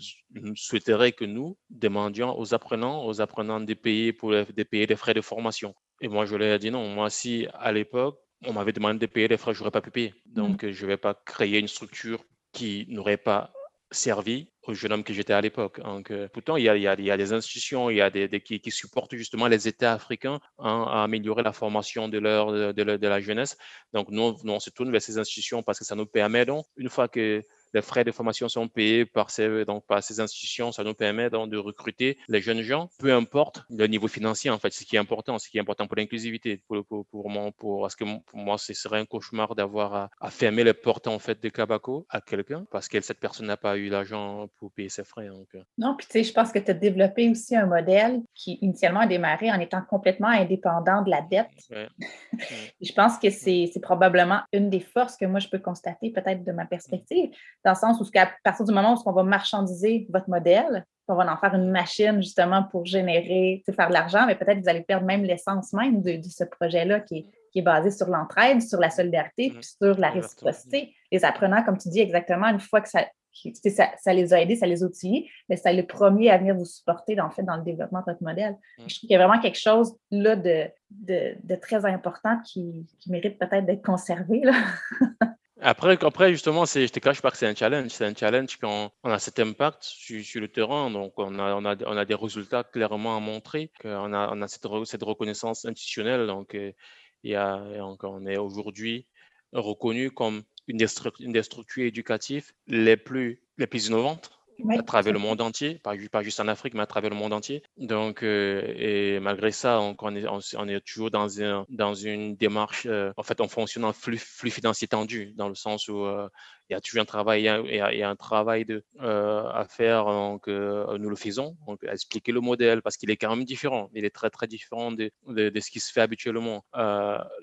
souhaiteraient 0.55 1.13
que 1.13 1.25
nous 1.25 1.57
demandions 1.69 2.37
aux 2.37 2.53
apprenants, 2.53 3.05
aux 3.05 3.21
apprenants 3.21 3.61
de 3.61 3.73
payer 3.73 4.13
pour 4.13 4.31
de 4.31 4.63
payer 4.63 4.85
des 4.85 4.95
frais 4.95 5.13
de 5.13 5.21
formation. 5.21 5.73
Et 6.01 6.07
moi, 6.07 6.25
je 6.25 6.35
leur 6.35 6.55
ai 6.55 6.59
dit 6.59 6.71
non. 6.71 6.87
Moi, 6.89 7.09
si 7.09 7.47
à 7.53 7.71
l'époque, 7.71 8.19
on 8.45 8.53
m'avait 8.53 8.71
demandé 8.71 8.99
de 8.99 9.05
payer 9.11 9.27
les 9.27 9.37
frais, 9.37 9.53
je 9.53 9.59
n'aurais 9.59 9.71
pas 9.71 9.81
pu 9.81 9.91
payer. 9.91 10.13
Mmh. 10.25 10.33
Donc, 10.33 10.69
je 10.69 10.83
ne 10.85 10.87
vais 10.87 10.97
pas 10.97 11.13
créer 11.13 11.59
une 11.59 11.67
structure 11.67 12.23
qui 12.53 12.85
n'aurait 12.89 13.17
pas 13.17 13.51
servi 13.91 14.51
jeune 14.73 14.93
homme 14.93 15.03
que 15.03 15.13
j'étais 15.13 15.33
à 15.33 15.41
l'époque. 15.41 15.79
Donc, 15.81 16.11
euh, 16.11 16.27
pourtant, 16.31 16.57
il 16.57 16.63
y, 16.63 16.69
a, 16.69 16.75
il, 16.75 16.83
y 16.83 16.87
a, 16.87 16.95
il 16.97 17.05
y, 17.05 17.11
a, 17.11 17.17
des 17.17 17.33
institutions 17.33 17.89
il 17.89 17.97
y 17.97 18.01
a 18.01 18.09
des, 18.09 18.41
qui, 18.41 18.59
qui, 18.59 18.71
supportent 18.71 19.15
justement 19.15 19.47
les 19.47 19.67
États 19.67 19.93
africains 19.93 20.39
hein, 20.59 20.85
à 20.89 21.03
améliorer 21.03 21.43
la 21.43 21.53
formation 21.53 22.07
de, 22.07 22.17
leur, 22.17 22.51
de, 22.51 22.71
de, 22.71 23.07
la 23.07 23.19
jeunesse. 23.19 23.57
Donc, 23.93 24.09
nous, 24.09 24.35
nous, 24.43 24.53
on 24.53 24.59
se 24.59 24.69
tourne 24.69 24.91
vers 24.91 25.01
ces 25.01 25.17
institutions 25.17 25.63
parce 25.63 25.79
que 25.79 25.85
ça 25.85 25.95
nous 25.95 26.05
permet, 26.05 26.45
donc, 26.45 26.65
une 26.77 26.89
fois 26.89 27.07
que 27.07 27.43
les 27.73 27.81
frais 27.81 28.03
de 28.03 28.11
formation 28.11 28.49
sont 28.49 28.67
payés 28.67 29.05
par 29.05 29.29
ces, 29.29 29.65
donc, 29.65 29.85
par 29.85 30.03
ces 30.03 30.19
institutions. 30.19 30.71
Ça 30.71 30.83
nous 30.83 30.93
permet 30.93 31.29
donc 31.29 31.49
de 31.49 31.57
recruter 31.57 32.17
les 32.27 32.41
jeunes 32.41 32.61
gens, 32.61 32.89
peu 32.99 33.13
importe 33.13 33.63
le 33.69 33.87
niveau 33.87 34.07
financier, 34.07 34.49
en 34.49 34.59
fait, 34.59 34.73
ce 34.73 34.83
qui 34.83 34.95
est 34.95 34.99
important, 34.99 35.37
ce 35.39 35.49
qui 35.49 35.57
est 35.57 35.61
important 35.61 35.87
pour 35.87 35.97
l'inclusivité. 35.97 36.61
Pour, 36.67 36.85
pour, 36.85 37.05
pour, 37.05 37.29
moi, 37.29 37.51
pour, 37.57 37.81
parce 37.81 37.95
que 37.95 38.03
pour 38.03 38.39
moi, 38.39 38.57
ce 38.57 38.73
serait 38.73 38.99
un 38.99 39.05
cauchemar 39.05 39.55
d'avoir 39.55 40.09
à, 40.19 40.31
fermer 40.31 40.63
les 40.63 40.73
portes, 40.73 41.07
en 41.07 41.19
fait, 41.19 41.41
de 41.41 41.49
Kabako 41.49 42.05
à 42.09 42.21
quelqu'un 42.21 42.65
parce 42.71 42.87
que 42.87 42.99
cette 43.01 43.19
personne 43.19 43.47
n'a 43.47 43.57
pas 43.57 43.77
eu 43.77 43.89
l'argent 43.89 44.49
pour 44.59 44.71
payer 44.71 44.89
ses 44.89 45.03
frais. 45.03 45.27
Donc. 45.27 45.47
Non, 45.77 45.95
puis 45.95 46.05
tu 46.07 46.13
sais, 46.13 46.23
je 46.23 46.33
pense 46.33 46.51
que 46.51 46.59
tu 46.59 46.71
as 46.71 46.73
développé 46.73 47.29
aussi 47.29 47.55
un 47.55 47.65
modèle 47.65 48.21
qui 48.35 48.59
initialement 48.61 49.01
a 49.01 49.07
démarré 49.07 49.51
en 49.51 49.59
étant 49.59 49.81
complètement 49.81 50.27
indépendant 50.27 51.01
de 51.01 51.09
la 51.09 51.21
dette. 51.21 51.47
je 52.81 52.93
pense 52.93 53.17
que 53.17 53.29
c'est 53.29 53.71
probablement 53.81 54.41
une 54.51 54.69
des 54.69 54.79
forces 54.79 55.15
que 55.15 55.25
moi, 55.25 55.39
je 55.39 55.47
peux 55.47 55.59
constater 55.59 56.11
peut-être 56.11 56.43
de 56.43 56.51
ma 56.51 56.65
perspective 56.65 57.31
dans 57.63 57.71
le 57.71 57.77
sens 57.77 57.99
où, 57.99 58.05
à 58.17 58.29
partir 58.43 58.65
du 58.65 58.73
moment 58.73 58.93
où 58.93 59.01
on 59.05 59.11
va 59.11 59.23
marchandiser 59.23 60.07
votre 60.09 60.29
modèle, 60.29 60.85
on 61.09 61.15
va 61.15 61.31
en 61.31 61.37
faire 61.37 61.55
une 61.55 61.71
machine 61.71 62.21
justement 62.21 62.63
pour 62.63 62.85
générer, 62.85 63.63
faire 63.75 63.87
de 63.87 63.93
l'argent, 63.93 64.25
mais 64.27 64.35
peut-être 64.35 64.59
que 64.59 64.63
vous 64.63 64.69
allez 64.69 64.83
perdre 64.83 65.05
même 65.05 65.23
l'essence 65.23 65.73
même 65.73 66.01
de, 66.01 66.19
ce 66.21 66.43
projet-là 66.43 66.99
qui 66.99 67.25
est, 67.55 67.61
basé 67.61 67.91
sur 67.91 68.07
l'entraide, 68.07 68.61
sur 68.61 68.79
la 68.79 68.89
solidarité, 68.89 69.49
puis 69.49 69.63
sur 69.63 69.97
la 69.97 70.11
réciprocité. 70.11 70.93
Les 71.11 71.25
apprenants, 71.25 71.63
comme 71.63 71.77
tu 71.77 71.89
dis 71.89 71.99
exactement, 71.99 72.47
une 72.47 72.59
fois 72.59 72.79
que 72.81 72.89
ça, 72.89 73.05
ça, 73.33 74.13
les 74.13 74.33
a 74.33 74.41
aidés, 74.41 74.55
ça 74.55 74.67
les 74.67 74.83
a 74.83 74.85
outillés, 74.85 75.29
mais 75.47 75.57
ça 75.57 75.71
les 75.71 75.83
premier 75.83 76.29
à 76.29 76.37
venir 76.37 76.55
vous 76.55 76.65
supporter 76.65 77.15
dans, 77.15 77.29
fait, 77.29 77.43
dans 77.43 77.57
le 77.57 77.63
développement 77.63 77.99
de 77.99 78.05
votre 78.11 78.23
modèle. 78.23 78.53
Mm. 78.77 78.83
Je 78.87 78.95
trouve 78.95 79.07
qu'il 79.07 79.11
y 79.11 79.15
a 79.15 79.25
vraiment 79.25 79.41
quelque 79.41 79.59
chose 79.59 79.95
là 80.11 80.35
de, 80.35 80.67
de, 80.91 81.55
très 81.55 81.85
important 81.85 82.39
qui, 82.45 82.85
qui 82.99 83.11
mérite 83.11 83.37
peut-être 83.37 83.65
d'être 83.65 83.85
conservé. 83.85 84.41
Là. 84.41 84.53
Après, 85.61 85.97
après 86.05 86.31
justement, 86.31 86.63
je 86.63 86.87
te 86.87 86.99
cache 86.99 87.21
pas 87.21 87.31
que 87.31 87.37
c'est 87.37 87.47
un 87.47 87.55
challenge. 87.55 87.89
C'est 87.89 88.05
un 88.05 88.15
challenge, 88.15 88.57
puis 88.57 88.65
on, 88.67 88.89
a 89.03 89.19
cet 89.19 89.39
impact 89.39 89.83
sur, 89.83 90.41
le 90.41 90.47
terrain. 90.47 90.89
Donc, 90.89 91.13
on 91.17 91.37
a, 91.37 91.53
on, 91.53 91.65
a, 91.65 91.75
on 91.85 91.97
a 91.97 92.05
des 92.05 92.15
résultats 92.15 92.63
clairement 92.63 93.17
à 93.17 93.19
montrer. 93.19 93.69
On 93.83 94.13
a, 94.13 94.29
on 94.33 94.41
a 94.41 94.47
cette, 94.47 94.65
cette 94.85 95.03
reconnaissance 95.03 95.65
institutionnelle. 95.65 96.27
Donc, 96.27 96.53
il 96.53 97.31
y 97.31 97.35
a, 97.35 97.61
on 98.03 98.25
est 98.25 98.37
aujourd'hui 98.37 99.05
reconnu 99.51 100.11
comme 100.11 100.43
une 100.69 100.77
des, 100.77 100.87
une 101.19 101.33
des 101.33 101.43
structures 101.43 101.85
éducatives 101.85 102.51
les 102.67 102.95
plus, 102.95 103.41
les 103.57 103.67
plus 103.67 103.87
innovantes 103.87 104.31
à 104.69 104.83
travers 104.83 105.13
le 105.13 105.19
monde 105.19 105.41
entier, 105.41 105.75
pas, 105.75 105.93
pas, 106.11 106.21
juste 106.21 106.39
en 106.39 106.47
Afrique, 106.47 106.73
mais 106.73 106.81
à 106.81 106.85
travers 106.85 107.09
le 107.09 107.15
monde 107.15 107.33
entier. 107.33 107.63
Donc, 107.77 108.23
euh, 108.23 108.61
et 108.75 109.19
malgré 109.19 109.51
ça, 109.51 109.79
on, 109.79 109.95
on, 109.99 110.15
est, 110.15 110.25
on, 110.27 110.67
est, 110.67 110.81
toujours 110.81 111.11
dans, 111.11 111.41
un, 111.41 111.65
dans 111.69 111.93
une 111.93 112.35
démarche, 112.35 112.85
euh, 112.85 113.11
en 113.17 113.23
fait, 113.23 113.39
on 113.41 113.47
fonctionne 113.47 113.85
en 113.85 113.93
flux, 113.93 114.17
flux 114.17 114.51
financier 114.51 114.87
tendu, 114.87 115.33
dans 115.35 115.49
le 115.49 115.55
sens 115.55 115.87
où 115.87 116.03
euh, 116.03 116.27
il 116.69 116.73
y 116.73 116.75
a 116.75 116.81
toujours 116.81 117.01
un 117.01 117.05
travail, 117.05 117.41
il 117.41 117.75
y 117.75 118.01
a, 118.03 118.09
un 118.09 118.15
travail 118.15 118.65
de, 118.65 118.83
à 118.99 119.65
faire, 119.69 120.05
donc 120.05 120.47
nous 120.47 121.09
le 121.09 121.15
faisons, 121.15 121.57
donc 121.67 121.83
expliquer 121.83 122.31
le 122.31 122.41
modèle, 122.41 122.81
parce 122.81 122.97
qu'il 122.97 123.09
est 123.09 123.17
quand 123.17 123.35
même 123.35 123.45
différent, 123.45 123.89
il 123.93 124.05
est 124.05 124.13
très 124.13 124.29
très 124.29 124.47
différent 124.47 124.91
de, 124.91 125.11
de, 125.27 125.59
ce 125.59 125.71
qui 125.71 125.79
se 125.79 125.91
fait 125.91 126.01
habituellement. 126.01 126.63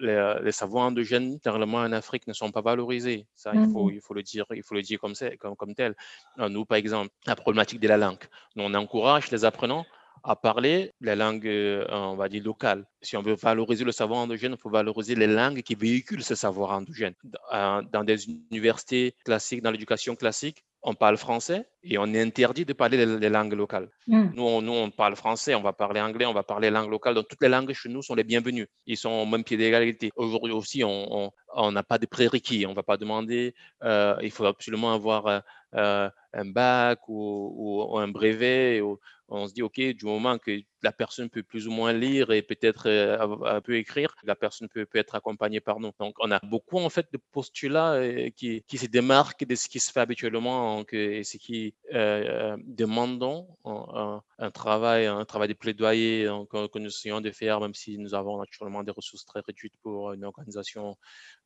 les, 0.00 0.38
les 0.42 0.52
savoirs 0.52 0.86
endogènes, 0.86 1.38
généralement 1.44 1.78
en 1.78 1.92
Afrique, 1.92 2.26
ne 2.26 2.32
sont 2.32 2.50
pas 2.50 2.62
valorisés, 2.62 3.26
ça 3.34 3.52
il, 3.54 3.68
faut, 3.72 3.86
mmh 3.86 3.94
il 3.94 4.00
faut 4.00 4.14
le 4.14 4.22
dire, 4.22 4.44
il 4.50 4.62
faut 4.62 4.74
le 4.74 4.82
dire 4.82 5.00
comme, 5.00 5.14
comme, 5.38 5.56
comme 5.56 5.74
tel. 5.74 5.94
nous, 6.38 6.64
par 6.64 6.78
exemple, 6.78 7.10
la 7.26 7.36
problématique 7.36 7.80
de 7.80 7.88
la 7.88 7.96
langue. 7.96 8.24
Nous, 8.54 8.64
on 8.64 8.74
encourage 8.74 9.30
les 9.30 9.44
apprenants 9.44 9.86
à 10.26 10.34
parler 10.34 10.92
la 11.00 11.14
langue, 11.14 11.46
euh, 11.46 11.84
on 11.88 12.16
va 12.16 12.28
dire, 12.28 12.42
locale. 12.42 12.84
Si 13.00 13.16
on 13.16 13.22
veut 13.22 13.34
valoriser 13.34 13.84
le 13.84 13.92
savoir 13.92 14.20
endogène, 14.20 14.52
il 14.58 14.60
faut 14.60 14.70
valoriser 14.70 15.14
les 15.14 15.28
langues 15.28 15.62
qui 15.62 15.76
véhiculent 15.76 16.24
ce 16.24 16.34
savoir 16.34 16.72
endogène. 16.72 17.14
Dans 17.52 18.04
des 18.04 18.28
universités 18.28 19.14
classiques, 19.24 19.62
dans 19.62 19.70
l'éducation 19.70 20.16
classique, 20.16 20.64
on 20.82 20.94
parle 20.94 21.16
français 21.16 21.68
et 21.82 21.98
on 21.98 22.06
est 22.14 22.20
interdit 22.20 22.64
de 22.64 22.72
parler 22.72 23.04
les, 23.06 23.28
langues 23.28 23.54
locales. 23.54 23.88
Hmm. 24.06 24.28
Nous, 24.34 24.42
on, 24.42 24.62
nous, 24.62 24.72
on 24.72 24.90
parle 24.90 25.16
français, 25.16 25.54
on 25.54 25.62
va 25.62 25.72
parler 25.72 26.00
anglais, 26.00 26.26
on 26.26 26.32
va 26.32 26.42
parler 26.42 26.70
langue 26.70 26.90
locale. 26.90 27.14
Donc, 27.14 27.28
toutes 27.28 27.42
les 27.42 27.48
langues 27.48 27.72
chez 27.72 27.88
nous 27.88 28.02
sont 28.02 28.14
les 28.14 28.24
bienvenues. 28.24 28.68
Ils 28.86 28.96
sont 28.96 29.10
au 29.10 29.26
même 29.26 29.42
pied 29.42 29.56
d'égalité. 29.56 30.10
Aujourd'hui 30.16 30.52
aussi, 30.52 30.82
on 30.84 31.32
n'a 31.72 31.82
pas 31.82 31.98
de 31.98 32.06
prérequis. 32.06 32.66
On 32.66 32.70
ne 32.70 32.74
va 32.74 32.82
pas 32.82 32.96
demander, 32.96 33.54
euh, 33.82 34.16
il 34.22 34.30
faut 34.30 34.46
absolument 34.46 34.92
avoir 34.92 35.42
euh, 35.76 35.86
euh, 35.86 36.10
un 36.32 36.44
bac 36.44 37.00
ou, 37.08 37.96
un 37.98 38.08
brevet. 38.08 38.82
on 39.28 39.48
se 39.48 39.54
dit, 39.54 39.62
OK, 39.62 39.80
du 39.80 40.04
moment 40.04 40.36
que 40.38 40.60
la 40.82 40.92
personne 40.92 41.30
peut 41.30 41.42
plus 41.42 41.66
ou 41.66 41.70
moins 41.70 41.92
lire 41.92 42.30
et 42.30 42.42
peut-être 42.42 42.90
un 42.90 43.60
peu 43.62 43.76
écrire, 43.76 44.14
la 44.22 44.34
personne 44.36 44.68
peut, 44.68 44.84
peut, 44.84 44.98
être 44.98 45.14
accompagnée 45.14 45.60
par 45.60 45.80
nous. 45.80 45.92
Donc, 45.98 46.14
on 46.20 46.30
a 46.30 46.38
beaucoup 46.44 46.78
en 46.78 46.90
fait 46.90 47.06
de 47.10 47.18
postulats 47.32 47.98
qui, 48.36 48.62
qui 48.68 48.78
se 48.78 48.86
démarquent 48.86 49.46
de 49.46 49.54
ce 49.54 49.68
qui 49.68 49.80
se 49.80 49.90
fait 49.90 50.00
habituellement 50.00 50.84
et 50.92 51.24
ce 51.24 51.38
qui 51.38 51.74
euh, 51.94 52.56
demandons 52.66 53.48
un, 53.64 54.50
travail, 54.50 55.06
un 55.06 55.24
travail 55.24 55.48
de 55.48 55.54
plaidoyer 55.54 56.28
que 56.50 56.78
nous 56.78 56.88
essayons 56.88 57.22
de 57.22 57.30
faire, 57.30 57.60
même 57.60 57.74
si 57.74 57.96
nous 57.96 58.14
avons 58.14 58.38
naturellement 58.38 58.84
des 58.84 58.92
ressources 58.92 59.24
très 59.24 59.40
réduites 59.40 59.76
pour 59.82 60.12
une 60.12 60.24
organisation 60.24 60.96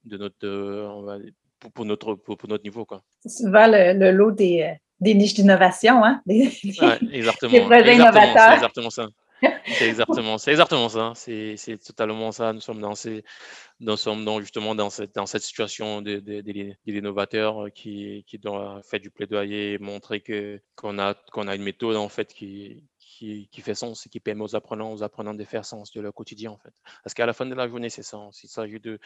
de 0.04 0.16
notre, 0.16 1.20
pour, 1.68 1.84
notre, 1.84 2.14
pour, 2.14 2.36
notre 2.48 2.64
niveau. 2.64 2.86
C'est 3.20 3.44
souvent 3.44 3.66
le, 3.66 4.10
lot 4.12 4.32
des, 4.32 4.74
des 5.00 5.14
niches 5.14 5.34
d'innovation, 5.34 6.04
hein? 6.04 6.22
Des, 6.26 6.50
exactement. 7.12 7.52
des 7.52 7.60
projets 7.60 7.94
innovateurs. 7.94 8.48
C'est 8.48 8.54
exactement 8.54 8.90
ça. 8.90 9.06
C'est 9.66 9.88
exactement, 9.88 10.38
c'est 10.38 10.50
exactement 10.50 10.88
ça. 10.88 11.12
C'est, 11.14 11.78
totalement 11.84 12.32
ça. 12.32 12.52
Nous 12.52 12.60
sommes 12.60 12.80
dans 12.80 12.94
ces, 12.94 13.24
nous 13.78 13.96
sommes 13.96 14.24
dans, 14.24 14.40
justement 14.40 14.74
dans 14.74 14.90
cette, 14.90 15.14
dans 15.14 15.26
cette 15.26 15.42
situation 15.42 16.02
des 16.02 16.20
de, 16.20 16.40
de, 16.42 16.74
innovateurs 16.86 17.72
qui, 17.74 18.24
qui 18.26 18.38
doit 18.38 18.80
faire 18.82 19.00
du 19.00 19.10
plaidoyer 19.10 19.72
et 19.74 19.78
montrer 19.78 20.20
que, 20.20 20.60
qu'on 20.76 20.98
a, 20.98 21.14
qu'on 21.32 21.48
a 21.48 21.54
une 21.54 21.62
méthode 21.62 21.96
en 21.96 22.08
fait 22.08 22.34
qui, 22.34 22.84
qui, 22.98 23.48
qui, 23.50 23.60
fait 23.62 23.74
sens 23.74 24.06
et 24.06 24.08
qui 24.10 24.20
permet 24.20 24.42
aux 24.42 24.54
apprenants, 24.54 24.92
aux 24.92 25.02
apprenants 25.02 25.34
de 25.34 25.44
faire 25.44 25.64
sens 25.64 25.90
de 25.92 26.00
leur 26.00 26.12
quotidien 26.12 26.50
en 26.50 26.58
fait. 26.58 26.72
Parce 27.02 27.14
qu'à 27.14 27.26
la 27.26 27.32
fin 27.32 27.46
de 27.46 27.54
la 27.54 27.68
journée, 27.68 27.88
c'est 27.88 28.02
ça. 28.02 28.18
Il 28.42 28.48
s'agit 28.48 28.80
de, 28.80 28.98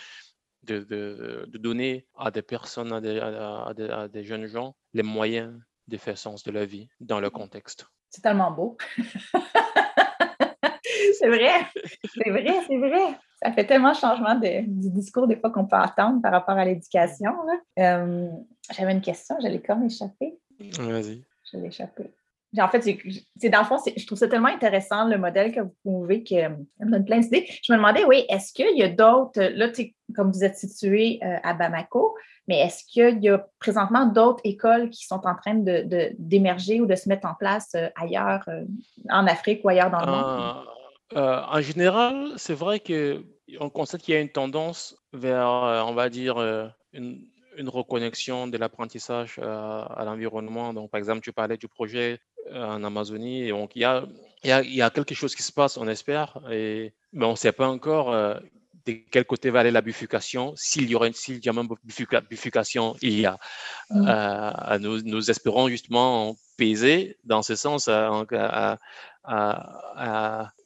de, 0.65 0.81
de, 0.81 1.47
de, 1.49 1.59
donner 1.59 2.07
à 2.17 2.31
des 2.31 2.43
personnes, 2.43 2.93
à 2.93 3.01
des, 3.01 3.19
à, 3.21 3.73
des, 3.75 3.89
à 3.89 4.09
des, 4.09 4.25
jeunes 4.25 4.47
gens, 4.47 4.75
les 4.93 5.03
moyens 5.03 5.55
de 5.89 5.97
faire 5.97 6.19
sens 6.19 6.43
de 6.43 6.51
la 6.51 6.65
vie 6.65 6.89
dans 7.01 7.21
leur 7.21 7.33
contexte. 7.33 7.87
C'est 8.11 8.23
tellement 8.23 8.51
beau. 8.51 8.77
c'est 11.19 11.29
vrai, 11.29 11.53
c'est 12.15 12.31
vrai, 12.31 12.61
c'est 12.67 12.79
vrai. 12.79 13.19
Ça 13.43 13.53
fait 13.53 13.67
tellement 13.67 13.93
changement 13.95 14.37
de, 14.37 14.63
du 14.67 14.91
discours 14.91 15.27
des 15.27 15.37
fois 15.37 15.51
qu'on 15.51 15.67
peut 15.67 15.77
attendre 15.77 16.23
par 16.23 16.33
rapport 16.33 16.57
à 16.57 16.65
l'éducation. 16.65 17.35
Euh, 17.79 18.29
j'avais 18.73 18.93
une 18.93 19.03
question, 19.03 19.37
j'allais 19.41 19.61
comme 19.61 19.85
échapper. 19.85 20.39
Vas-y. 20.79 21.25
Je 21.53 21.59
l'ai 21.59 21.71
En 22.59 22.69
fait, 22.69 22.83
c'est 23.37 23.49
dans 23.49 23.61
le 23.61 23.65
fond, 23.65 23.77
je 23.97 24.07
trouve 24.07 24.19
ça 24.19 24.29
tellement 24.29 24.49
intéressant 24.49 25.09
le 25.09 25.19
modèle 25.19 25.53
que 25.53 25.61
vous 25.61 25.75
pouvez, 25.83 26.23
que 26.23 26.41
ça 26.41 26.85
me 26.85 26.91
donne 26.93 27.05
plein 27.05 27.19
d'idées. 27.19 27.47
Je 27.63 27.73
me 27.73 27.79
demandais, 27.79 28.05
oui, 28.05 28.25
est-ce 28.29 28.53
qu'il 28.53 28.77
y 28.77 28.83
a 28.83 28.89
d'autres, 28.89 29.43
là, 29.43 29.69
comme 30.15 30.31
vous 30.31 30.45
êtes 30.45 30.57
situé 30.57 31.19
euh, 31.23 31.37
à 31.43 31.55
Bamako, 31.55 32.15
mais 32.47 32.61
est-ce 32.61 32.85
qu'il 32.85 33.23
y 33.23 33.29
a 33.29 33.47
présentement 33.59 34.07
d'autres 34.07 34.41
écoles 34.45 34.91
qui 34.91 35.05
sont 35.07 35.21
en 35.25 35.35
train 35.35 35.55
d'émerger 35.55 36.79
de, 36.79 36.83
ou 36.83 36.87
de 36.87 36.95
se 36.95 37.09
mettre 37.09 37.27
en 37.27 37.35
place 37.35 37.73
euh, 37.75 37.89
ailleurs, 37.97 38.45
euh, 38.49 38.65
en 39.11 39.27
Afrique 39.27 39.65
ou 39.65 39.69
ailleurs 39.71 39.91
dans 39.91 40.01
le 40.01 40.07
monde? 40.07 40.65
Euh, 41.17 41.43
en 41.49 41.61
général, 41.61 42.33
c'est 42.37 42.55
vrai 42.55 42.81
qu'on 42.81 43.71
constate 43.71 44.03
qu'il 44.03 44.15
y 44.15 44.17
a 44.17 44.21
une 44.21 44.31
tendance 44.31 44.97
vers, 45.13 45.49
euh, 45.49 45.83
on 45.83 45.95
va 45.95 46.09
dire, 46.09 46.39
euh, 46.39 46.67
une, 46.93 47.29
reconnexion 47.67 48.49
de 48.49 48.59
l'apprentissage 48.59 49.39
à 49.39 50.03
l'environnement. 50.05 50.75
Donc, 50.75 50.91
par 50.91 50.99
exemple, 50.99 51.21
tu 51.21 51.33
parlais 51.33 51.57
du 51.57 51.69
projet 51.69 52.19
en 52.53 52.85
Amazonie. 52.85 53.49
Donc, 53.49 53.73
il 53.75 53.83
y 53.83 53.85
a, 53.85 54.05
il 54.45 54.75
y 54.75 54.83
a, 54.83 54.91
quelque 54.91 55.15
chose 55.15 55.35
qui 55.35 55.43
se 55.43 55.53
passe, 55.53 55.77
on 55.77 55.89
espère, 55.89 56.39
et, 56.51 56.93
mais 57.13 57.25
on 57.25 57.33
ne 57.33 57.37
sait 57.37 57.53
pas 57.53 57.69
encore 57.69 58.13
de 58.87 58.93
quel 59.11 59.25
côté 59.25 59.51
va 59.51 59.61
aller 59.61 59.71
la 59.71 59.81
bifurcation, 59.81 60.53
s'il 60.57 60.91
y 60.91 60.95
aura 60.95 61.07
une, 61.07 61.15
s'il 61.15 61.45
y 61.45 61.49
a 61.49 61.53
même 61.53 61.69
bifurcation, 62.29 62.97
il 63.01 63.21
y 63.21 63.27
a. 63.27 63.39
Mmh. 63.91 64.77
nous, 64.79 65.31
espérons 65.31 65.69
justement 65.69 66.37
peser 66.57 67.17
dans 67.25 67.43
ce 67.43 67.57
sens 67.57 67.89
à, 67.89 68.25
à, 68.33 68.79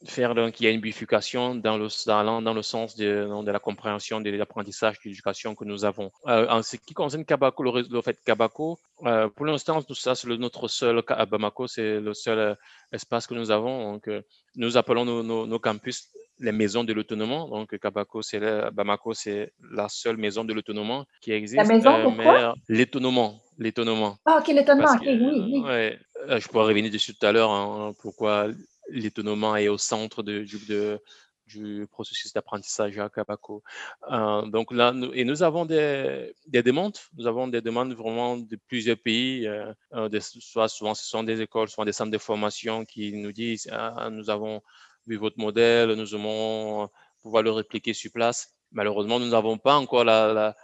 faire 0.05 0.35
qu'il 0.53 0.65
y 0.65 0.69
ait 0.69 0.73
une 0.73 0.81
bifurcation 0.81 1.55
dans 1.55 1.77
le, 1.77 1.87
dans, 2.05 2.41
dans 2.41 2.53
le 2.53 2.61
sens 2.61 2.95
de, 2.95 3.43
de 3.43 3.51
la 3.51 3.59
compréhension 3.59 4.19
de 4.19 4.29
l'apprentissage 4.31 4.99
de 4.99 5.09
l'éducation 5.09 5.55
que 5.55 5.63
nous 5.65 5.85
avons. 5.85 6.11
Euh, 6.27 6.47
en 6.49 6.61
ce 6.61 6.75
qui 6.75 6.93
concerne 6.93 7.23
Kabako, 7.23 7.63
le, 7.63 8.01
fait 8.01 8.17
Kabako, 8.25 8.77
euh, 9.05 9.29
pour 9.29 9.45
l'instant, 9.45 9.81
ça, 9.93 10.15
c'est 10.15 10.27
notre 10.27 10.67
seul, 10.67 11.01
à 11.07 11.25
Bamako, 11.25 11.67
c'est 11.67 11.99
le 11.99 12.13
seul 12.13 12.39
euh, 12.39 12.55
espace 12.91 13.27
que 13.27 13.33
nous 13.33 13.51
avons. 13.51 13.93
Donc, 13.93 14.09
nous 14.55 14.77
appelons 14.77 15.05
nos, 15.05 15.23
nos, 15.23 15.59
campus 15.59 16.09
les 16.39 16.51
maisons 16.51 16.83
de 16.83 16.93
l'autonomie. 16.93 17.49
Donc, 17.49 17.77
Kabako, 17.77 18.21
c'est 18.21 18.39
Bamako, 18.71 19.13
c'est 19.13 19.53
la 19.71 19.87
seule 19.87 20.17
maison 20.17 20.43
de 20.43 20.53
l'autonomie 20.53 21.03
qui 21.21 21.31
existe. 21.31 21.61
La 21.61 21.67
maison, 21.67 22.03
pourquoi 22.03 22.55
L'étonnement. 22.67 23.41
L'étonnement. 23.57 24.17
Ah, 24.25 24.37
ok, 24.39 24.47
l'étonnement, 24.47 24.93
ok, 24.93 25.03
oui, 25.05 25.61
oui. 25.65 25.97
Je 26.27 26.47
pourrais 26.47 26.65
revenir 26.65 26.91
dessus 26.91 27.13
tout 27.15 27.25
à 27.25 27.31
l'heure, 27.31 27.51
hein, 27.51 27.93
pourquoi 28.01 28.47
l'étonnement 28.89 29.55
est 29.55 29.67
au 29.67 29.77
centre 29.77 30.23
du 30.23 31.87
processus 31.91 32.33
d'apprentissage 32.33 32.97
à 32.99 33.09
Kabako. 33.09 33.63
Euh, 34.11 34.43
donc 34.43 34.71
là, 34.71 34.91
nous, 34.91 35.11
et 35.13 35.23
nous 35.23 35.41
avons 35.43 35.65
des, 35.65 36.33
des, 36.47 36.63
demandes, 36.63 36.97
nous 37.17 37.27
avons 37.27 37.47
des 37.47 37.61
demandes 37.61 37.93
vraiment 37.93 38.37
de 38.37 38.55
plusieurs 38.67 38.97
pays, 38.97 39.47
euh, 39.47 39.73
euh 39.93 40.19
soit 40.19 40.67
souvent 40.67 40.93
ce 40.93 41.05
sont 41.05 41.23
des 41.23 41.41
écoles, 41.41 41.69
soit 41.69 41.85
des 41.85 41.93
centres 41.93 42.11
de 42.11 42.17
formation 42.17 42.85
qui 42.85 43.13
nous 43.13 43.31
disent 43.31 43.67
ah, 43.71 44.09
nous 44.11 44.29
avons 44.29 44.61
vu 45.07 45.17
votre 45.17 45.39
modèle, 45.39 45.93
nous 45.93 46.13
aimons 46.13 46.89
pouvoir 47.21 47.43
le 47.43 47.51
répliquer 47.51 47.93
sur 47.93 48.11
place. 48.11 48.53
Malheureusement, 48.71 49.19
nous 49.19 49.29
n'avons 49.29 49.57
pas 49.57 49.75
encore 49.75 50.03
la 50.03 50.55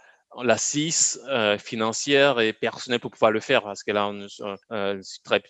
l'assise 0.42 1.20
euh, 1.28 1.58
financière 1.58 2.40
et 2.40 2.52
personnelle 2.52 3.00
pour 3.00 3.10
pouvoir 3.10 3.30
le 3.30 3.40
faire 3.40 3.62
parce 3.62 3.82
que 3.82 3.92
là 3.92 4.08
on 4.08 4.26
euh, 4.72 5.02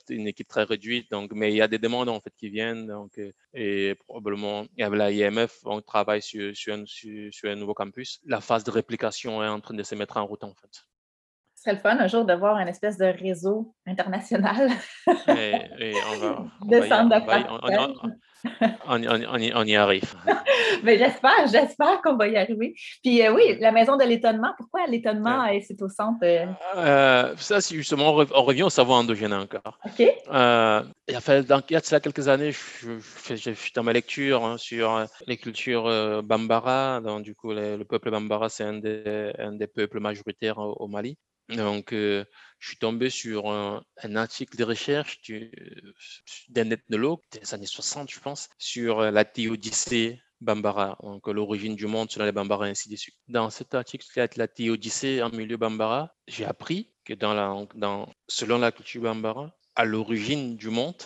une 0.09 0.27
équipe 0.27 0.49
très 0.49 0.65
réduite 0.65 1.11
donc 1.11 1.33
mais 1.33 1.53
il 1.53 1.57
y 1.57 1.63
a 1.63 1.69
des 1.69 1.79
demandes 1.79 2.09
en 2.09 2.21
fait 2.21 2.33
qui 2.37 2.49
viennent 2.49 2.87
donc 2.87 3.19
euh, 3.19 3.33
et 3.55 3.95
probablement 4.07 4.67
avec 4.79 4.99
la 4.99 5.11
IMF 5.11 5.59
on 5.65 5.81
travaille 5.81 6.23
sur, 6.23 6.57
sur, 6.57 6.75
un, 6.75 6.85
sur, 6.87 7.51
un 7.51 7.57
nouveau 7.57 7.75
campus. 7.75 8.21
La 8.25 8.41
phase 8.41 8.65
de 8.65 8.71
réplication 8.71 9.43
est 9.43 9.49
en 9.49 9.61
train 9.61 9.75
de 9.75 9.83
se 9.83 9.95
mettre 9.95 10.17
en 10.17 10.27
route 10.27 10.45
en 10.45 10.55
fait 10.55 10.85
serait 11.67 11.77
le 11.77 11.81
fun 11.81 11.99
un 11.99 12.07
jour 12.07 12.25
de 12.25 12.35
voir 12.35 12.57
un 12.57 12.67
espèce 12.67 12.97
de 12.97 13.07
réseau 13.07 13.75
international 13.87 14.71
et, 15.29 15.95
on 16.13 16.19
va, 16.19 16.45
on 16.63 17.11
on, 18.89 19.65
y, 19.65 19.77
arrive. 19.77 20.15
Mais 20.85 20.99
j'espère, 20.99 21.47
j'espère 21.51 22.01
qu'on 22.03 22.17
va 22.17 22.29
y 22.29 22.37
arriver. 22.37 22.75
Puis 23.03 23.23
euh, 23.23 23.35
oui, 23.35 23.57
la 23.61 23.73
maison 23.73 23.97
de 23.97 24.05
l'étonnement, 24.05 24.53
pourquoi 24.57 24.87
l'étonnement, 24.87 25.47
c'est 25.67 25.81
au 25.83 25.89
centre? 25.89 26.21
Euh? 26.23 26.47
Euh, 26.77 27.35
ça, 27.37 27.61
c'est 27.61 27.75
justement, 27.75 28.11
on 28.13 28.43
revient 28.43 28.63
au 28.63 28.71
savoir 28.71 28.99
endogène 28.99 29.33
encore. 29.33 29.79
OK. 29.85 29.99
il, 29.99 30.05
y 30.05 31.15
a 31.15 31.21
fait, 31.21 31.41
il 31.41 31.73
y 31.73 31.77
a 31.77 32.01
quelques 32.01 32.29
années, 32.29 32.53
je, 32.53 33.35
suis 33.35 33.73
dans 33.75 33.83
ma 33.83 33.93
lecture 33.93 34.45
hein, 34.45 34.59
sur 34.59 35.07
les 35.27 35.37
cultures 35.37 36.23
Bambara. 36.23 37.01
Donc, 37.01 37.23
du 37.23 37.35
coup, 37.35 37.53
le, 37.53 37.83
peuple 37.85 38.11
Bambara, 38.11 38.49
c'est 38.49 38.65
un 38.65 38.75
des, 38.75 39.33
un 39.39 39.53
des 39.53 39.67
peuples 39.67 39.99
majoritaires 39.99 40.59
au 40.59 40.87
Mali. 40.87 41.17
Donc, 41.49 41.89
je 41.93 42.27
suis 42.61 42.77
tombé 42.79 43.11
sur 43.11 43.49
un, 43.51 43.83
article 44.17 44.57
de 44.57 44.65
recherche 44.65 45.21
d'un 46.49 46.71
ethnologue 46.71 47.21
des 47.33 47.55
années 47.55 47.67
60, 47.67 48.11
je 48.11 48.21
pense, 48.21 48.49
sur 48.59 49.01
la 49.01 49.25
théodicée 49.25 50.21
Bambara, 50.41 50.99
donc 51.03 51.27
l'origine 51.29 51.77
du 51.77 51.87
monde 51.87 52.11
selon 52.11 52.27
les 52.27 52.33
Bambara 52.33 52.67
ainsi 52.67 52.89
de 52.89 52.97
suite. 52.97 53.17
Dans 53.29 53.49
cet 53.51 53.75
article, 53.75 54.07
la 54.37 54.49
théodicée 54.49 55.23
en 55.23 55.31
milieu 55.31 55.57
Bambara, 55.57 56.15
j'ai 56.27 56.45
appris 56.45 56.93
que 57.05 57.15
dans 57.15 57.33
la, 57.33 57.55
dans, 57.75 58.13
selon 58.29 58.59
la 58.59 58.73
culture 58.73 59.03
Bambara, 59.03 59.55
à 59.77 59.85
l'origine 59.85 60.57
du 60.57 60.69
monde, 60.69 60.97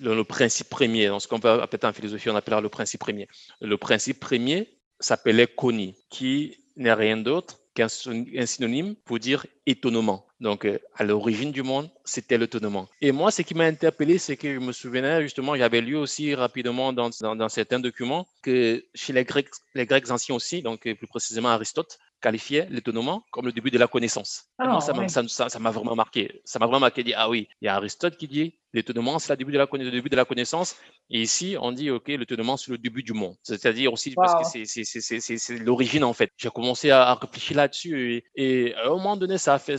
le, 0.00 0.14
le 0.14 0.24
principe 0.24 0.68
premier, 0.68 1.08
dans 1.08 1.20
ce 1.20 1.28
qu'on 1.28 1.40
peut 1.40 1.48
appeler 1.50 1.84
en 1.84 1.92
philosophie, 1.92 2.30
on 2.30 2.36
appellera 2.36 2.60
le 2.60 2.68
principe 2.68 3.00
premier. 3.00 3.28
Le 3.60 3.76
principe 3.76 4.20
premier 4.20 4.80
s'appelait 5.00 5.46
Koni, 5.46 5.94
qui 6.10 6.56
n'est 6.76 6.94
rien 6.94 7.16
d'autre 7.16 7.58
qu'un 7.74 7.88
synonyme 7.88 8.94
pour 9.04 9.18
dire 9.18 9.46
étonnement. 9.66 10.26
Donc, 10.40 10.64
euh, 10.64 10.78
à 10.96 11.04
l'origine 11.04 11.52
du 11.52 11.62
monde, 11.62 11.90
c'était 12.04 12.38
l'étonnement. 12.38 12.88
Et 13.00 13.12
moi, 13.12 13.30
ce 13.30 13.42
qui 13.42 13.54
m'a 13.54 13.64
interpellé, 13.64 14.18
c'est 14.18 14.36
que 14.36 14.52
je 14.54 14.58
me 14.58 14.72
souvenais 14.72 15.22
justement, 15.22 15.56
j'avais 15.56 15.80
lu 15.80 15.96
aussi 15.96 16.34
rapidement 16.34 16.92
dans, 16.92 17.10
dans, 17.20 17.48
certains 17.48 17.80
documents 17.80 18.26
que 18.42 18.84
chez 18.94 19.12
les 19.12 19.24
Grecs, 19.24 19.48
les 19.74 19.86
Grecs 19.86 20.10
anciens 20.10 20.34
aussi, 20.34 20.62
donc 20.62 20.86
euh, 20.86 20.94
plus 20.94 21.06
précisément 21.06 21.48
Aristote, 21.48 21.98
qualifiait 22.24 22.66
l'étonnement 22.70 23.26
comme 23.30 23.44
le 23.44 23.52
début 23.52 23.70
de 23.70 23.78
la 23.78 23.86
connaissance. 23.86 24.44
moi, 24.58 24.80
ça 24.80 24.94
m'a 24.94 25.08
ça, 25.08 25.58
vraiment 25.58 25.94
marqué. 25.94 26.40
Ça 26.46 26.58
m'a 26.58 26.66
vraiment 26.66 26.80
marqué. 26.80 27.04
Dit, 27.04 27.12
ah 27.14 27.28
oui, 27.28 27.48
il 27.60 27.66
y 27.66 27.68
a 27.68 27.74
Aristote 27.76 28.16
qui 28.16 28.26
dit 28.26 28.54
l'étonnement, 28.72 29.18
c'est 29.18 29.32
le 29.32 29.36
début 29.36 29.52
de 29.52 29.58
la, 29.58 29.68
le 29.70 29.90
début 29.90 30.08
de 30.08 30.16
la 30.16 30.24
connaissance. 30.24 30.76
Et 31.10 31.20
ici, 31.20 31.56
on 31.60 31.70
dit, 31.70 31.90
OK, 31.90 32.08
l'étonnement, 32.08 32.56
c'est 32.56 32.70
le 32.70 32.78
début 32.78 33.02
du 33.02 33.12
monde. 33.12 33.36
C'est-à-dire 33.42 33.92
aussi 33.92 34.14
parce 34.14 34.34
que 34.52 34.64
c'est 34.64 35.58
l'origine, 35.58 36.04
en 36.04 36.14
fait. 36.14 36.30
J'ai 36.38 36.48
commencé 36.48 36.90
à, 36.90 37.14
réfléchir 37.14 37.58
là-dessus. 37.58 38.24
Et, 38.34 38.74
à 38.74 38.86
un 38.86 38.90
moment 38.90 39.16
donné, 39.18 39.36
ça 39.36 39.54
a 39.54 39.58
fait. 39.58 39.76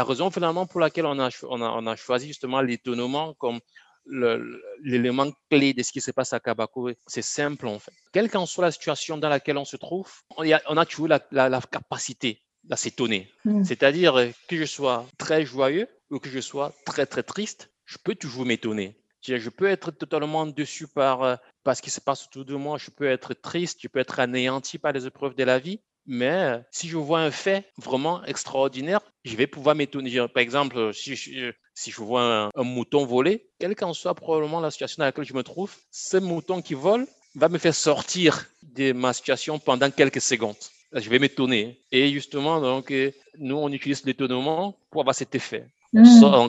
la 0.00 0.04
raison 0.04 0.30
finalement 0.30 0.66
pour 0.66 0.80
laquelle 0.80 1.06
on 1.06 1.18
a, 1.20 1.28
on 1.44 1.62
a, 1.62 1.68
on 1.68 1.86
a 1.86 1.94
choisi 1.94 2.26
justement 2.26 2.60
l'étonnement 2.60 3.34
comme 3.34 3.60
l'élément 4.06 5.30
clé 5.50 5.72
de 5.72 5.82
ce 5.82 5.92
qui 5.92 6.00
se 6.00 6.10
passe 6.10 6.32
à 6.32 6.40
Kabako, 6.40 6.90
c'est 7.06 7.22
simple 7.22 7.66
en 7.66 7.78
fait. 7.78 7.92
Quelle 8.12 8.30
qu'en 8.30 8.46
soit 8.46 8.64
la 8.64 8.72
situation 8.72 9.16
dans 9.18 9.28
laquelle 9.28 9.58
on 9.58 9.64
se 9.64 9.76
trouve, 9.76 10.10
on 10.36 10.50
a, 10.50 10.60
on 10.68 10.76
a 10.76 10.86
toujours 10.86 11.08
la, 11.08 11.20
la, 11.30 11.60
capacité 11.60 12.42
à 12.70 12.76
s'étonner. 12.76 13.30
Hmm. 13.44 13.64
C'est-à-dire 13.64 14.32
que 14.48 14.56
je 14.56 14.64
sois 14.64 15.06
très 15.18 15.44
joyeux 15.44 15.88
ou 16.10 16.18
que 16.18 16.28
je 16.28 16.40
sois 16.40 16.74
très 16.84 17.06
très 17.06 17.22
triste, 17.22 17.70
je 17.84 17.98
peux 18.02 18.14
toujours 18.14 18.46
m'étonner. 18.46 18.96
Je 19.26 19.48
peux 19.48 19.66
être 19.66 19.90
totalement 19.90 20.46
déçu 20.46 20.86
par, 20.86 21.22
euh, 21.22 21.36
par 21.62 21.74
ce 21.74 21.80
qui 21.80 21.90
se 21.90 22.00
passe 22.00 22.26
autour 22.26 22.44
de 22.44 22.54
moi, 22.54 22.76
je 22.76 22.90
peux 22.90 23.06
être 23.06 23.32
triste, 23.32 23.78
je 23.82 23.88
peux 23.88 23.98
être 23.98 24.20
anéanti 24.20 24.78
par 24.78 24.92
les 24.92 25.06
épreuves 25.06 25.34
de 25.34 25.44
la 25.44 25.58
vie, 25.58 25.80
mais 26.06 26.28
euh, 26.28 26.58
si 26.70 26.88
je 26.88 26.96
vois 26.96 27.20
un 27.20 27.30
fait 27.30 27.64
vraiment 27.76 28.24
extraordinaire, 28.24 29.00
je 29.24 29.36
vais 29.36 29.46
pouvoir 29.46 29.74
m'étonner. 29.74 30.16
Par 30.28 30.42
exemple, 30.42 30.92
si 30.92 31.16
je, 31.16 31.52
si 31.74 31.90
je 31.90 32.00
vois 32.00 32.50
un, 32.54 32.62
mouton 32.62 33.04
voler, 33.04 33.46
quelle 33.58 33.74
qu'en 33.74 33.92
soit 33.92 34.14
probablement 34.14 34.60
la 34.60 34.70
situation 34.70 35.00
dans 35.00 35.06
laquelle 35.06 35.24
je 35.24 35.34
me 35.34 35.42
trouve, 35.42 35.74
ce 35.90 36.16
mouton 36.16 36.62
qui 36.62 36.74
vole 36.74 37.06
va 37.34 37.48
me 37.48 37.58
faire 37.58 37.74
sortir 37.74 38.46
de 38.62 38.92
ma 38.92 39.12
situation 39.12 39.58
pendant 39.58 39.90
quelques 39.90 40.20
secondes. 40.20 40.56
Je 40.92 41.10
vais 41.10 41.18
m'étonner. 41.18 41.80
Et 41.90 42.10
justement, 42.12 42.60
donc, 42.60 42.92
euh, 42.92 43.10
nous, 43.38 43.56
on 43.56 43.72
utilise 43.72 44.04
l'étonnement 44.04 44.78
pour 44.90 45.00
avoir 45.00 45.14
cet 45.14 45.34
effet. 45.34 45.64
Mmh. 45.94 46.40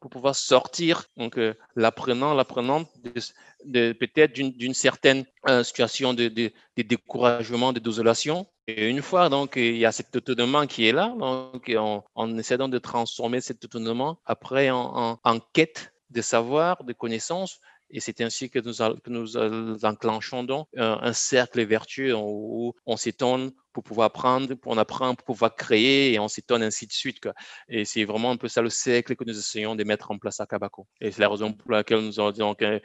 pour 0.00 0.10
pouvoir 0.10 0.36
sortir 0.36 1.06
donc 1.16 1.36
euh, 1.36 1.54
l'apprenant, 1.74 2.34
l'apprenante 2.34 2.88
peut-être 3.64 4.32
d'une 4.32 4.74
certaine 4.74 5.24
euh, 5.48 5.64
situation 5.64 6.14
de, 6.14 6.28
découragement, 6.76 7.72
de 7.72 7.80
désolation. 7.80 8.46
Et 8.68 8.88
une 8.88 9.02
fois 9.02 9.28
donc 9.28 9.54
il 9.56 9.76
y 9.76 9.86
a 9.86 9.90
cet 9.90 10.14
étonnement 10.14 10.68
qui 10.68 10.86
est 10.86 10.92
là, 10.92 11.12
donc 11.18 11.68
on, 12.14 12.38
essaie 12.38 12.58
donc 12.58 12.70
de 12.70 12.78
transformer 12.78 13.40
cet 13.40 13.64
étonnement 13.64 14.20
après 14.24 14.70
en, 14.70 15.18
en, 15.20 15.40
quête 15.52 15.92
de 16.10 16.22
savoir, 16.22 16.84
de 16.84 16.92
connaissances, 16.92 17.58
et 17.90 17.98
c'est 17.98 18.20
ainsi 18.20 18.50
que 18.50 18.60
nous, 18.60 18.74
nous 19.08 19.84
enclenchons 19.84 20.44
donc 20.44 20.68
un, 20.76 21.00
un 21.02 21.12
cercle 21.12 21.64
vertueux 21.64 22.14
où 22.14 22.72
on 22.86 22.96
s'étonne, 22.96 23.50
pour 23.72 23.82
pouvoir 23.82 24.06
apprendre, 24.06 24.54
pour 24.54 24.72
en 24.72 24.78
apprendre, 24.78 25.16
pour 25.16 25.34
pouvoir 25.34 25.54
créer, 25.54 26.12
et 26.12 26.18
on 26.18 26.28
s'étonne 26.28 26.62
ainsi 26.62 26.86
de 26.86 26.92
suite. 26.92 27.28
Et 27.68 27.84
c'est 27.84 28.04
vraiment 28.04 28.30
un 28.30 28.36
peu 28.36 28.48
ça 28.48 28.62
le 28.62 28.70
cercle 28.70 29.16
que 29.16 29.24
nous 29.24 29.36
essayons 29.36 29.74
de 29.74 29.84
mettre 29.84 30.10
en 30.10 30.18
place 30.18 30.40
à 30.40 30.46
Kabako. 30.46 30.86
Et 31.00 31.10
c'est 31.10 31.20
la 31.20 31.28
raison 31.28 31.52
pour 31.52 31.70
laquelle 31.70 32.00
nous 32.00 32.20
avons 32.20 32.32
dit 32.32 32.56
que 32.58 32.80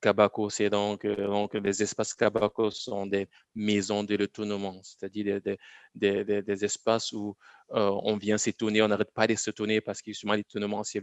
Kabako, 0.00 0.50
c'est 0.50 0.70
donc, 0.70 1.04
euh, 1.04 1.26
donc 1.26 1.54
les 1.54 1.82
espaces 1.82 2.14
Kabako 2.14 2.70
sont 2.70 3.06
des 3.06 3.28
maisons 3.54 4.04
de 4.04 4.16
l'autonomie, 4.16 4.80
c'est-à-dire 4.82 5.40
des, 5.40 5.58
des, 5.94 6.42
des, 6.42 6.64
espaces 6.64 7.12
où 7.12 7.36
euh, 7.72 7.90
on 8.02 8.16
vient 8.16 8.38
s'étonner, 8.38 8.82
on 8.82 8.88
n'arrête 8.88 9.12
pas 9.12 9.26
de 9.26 9.34
s'étonner 9.34 9.80
parce 9.80 10.02
que 10.02 10.10
justement 10.10 10.34
l'étonnement, 10.34 10.84
c'est 10.84 11.02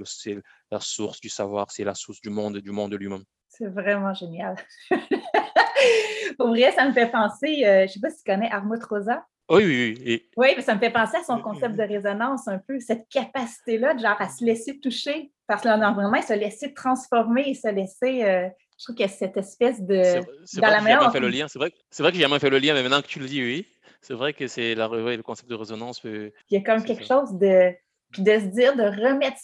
la 0.72 0.80
source 0.80 1.20
du 1.20 1.30
savoir, 1.30 1.72
c'est 1.72 1.84
la 1.84 1.96
source 1.96 2.22
du 2.22 2.30
monde, 2.30 2.58
du 2.58 2.72
monde 2.72 2.94
lui-même. 2.94 3.24
C'est 3.50 3.68
vraiment 3.68 4.14
génial. 4.14 4.56
Pour 6.38 6.50
vrai, 6.50 6.72
ça 6.72 6.88
me 6.88 6.94
fait 6.94 7.10
penser, 7.12 7.66
euh, 7.66 7.80
je 7.80 7.84
ne 7.84 7.88
sais 7.88 8.00
pas 8.00 8.10
si 8.10 8.24
tu 8.24 8.32
connais 8.32 8.50
Armut 8.52 8.84
Rosa. 8.84 9.26
Oui, 9.50 9.64
oui, 9.64 10.04
oui. 10.06 10.30
Oui, 10.38 10.48
mais 10.56 10.62
ça 10.64 10.74
me 10.74 10.80
fait 10.80 10.90
penser 10.90 11.18
à 11.18 11.24
son 11.24 11.40
concept 11.40 11.76
de 11.76 11.84
résonance 11.84 12.48
un 12.48 12.58
peu, 12.58 12.80
cette 12.80 13.08
capacité-là, 13.10 13.96
genre 13.96 14.20
à 14.20 14.28
se 14.28 14.44
laisser 14.44 14.80
toucher 14.80 15.32
parce 15.48 15.62
que 15.62 15.68
l'environnement, 15.68 16.22
se 16.22 16.34
laisser 16.34 16.74
transformer 16.74 17.50
et 17.50 17.54
se 17.54 17.68
laisser. 17.68 18.24
Euh, 18.24 18.48
Je 18.78 18.86
trouve 18.86 18.96
qu'il 18.96 19.06
y 19.06 19.10
a 19.10 19.12
cette 19.12 19.38
espèce 19.38 19.82
de. 19.82 20.02
C'est 20.46 20.60
vrai, 20.62 20.78
que 20.80 20.84
j'ai 20.84 20.92
jamais 20.92 21.12
fait 21.12 21.20
le 21.20 21.30
lien. 21.30 21.48
C'est 21.48 21.60
vrai, 21.60 21.72
vrai 22.00 22.12
que 22.12 22.18
j'ai 22.18 22.24
jamais 22.24 22.40
fait 22.40 22.50
le 22.50 22.58
lien, 22.58 22.74
mais 22.74 22.82
maintenant 22.82 23.02
que 23.02 23.08
tu 23.08 23.20
le 23.20 23.28
dis, 23.28 23.42
oui. 23.42 23.68
C'est 24.02 24.14
vrai 24.14 24.34
que 24.34 24.48
c'est 24.48 24.76
la, 24.76 24.88
le 24.88 25.22
concept 25.22 25.50
de 25.50 25.56
résonance. 25.56 26.02
Il 26.04 26.32
y 26.52 26.58
a 26.58 26.62
comme 26.62 26.84
quelque 26.84 27.06
chose 27.06 27.34
de, 27.34 27.72
de 28.18 28.40
se 28.40 28.46
dire, 28.46 28.76
de 28.76 28.84
remettre 28.84 29.38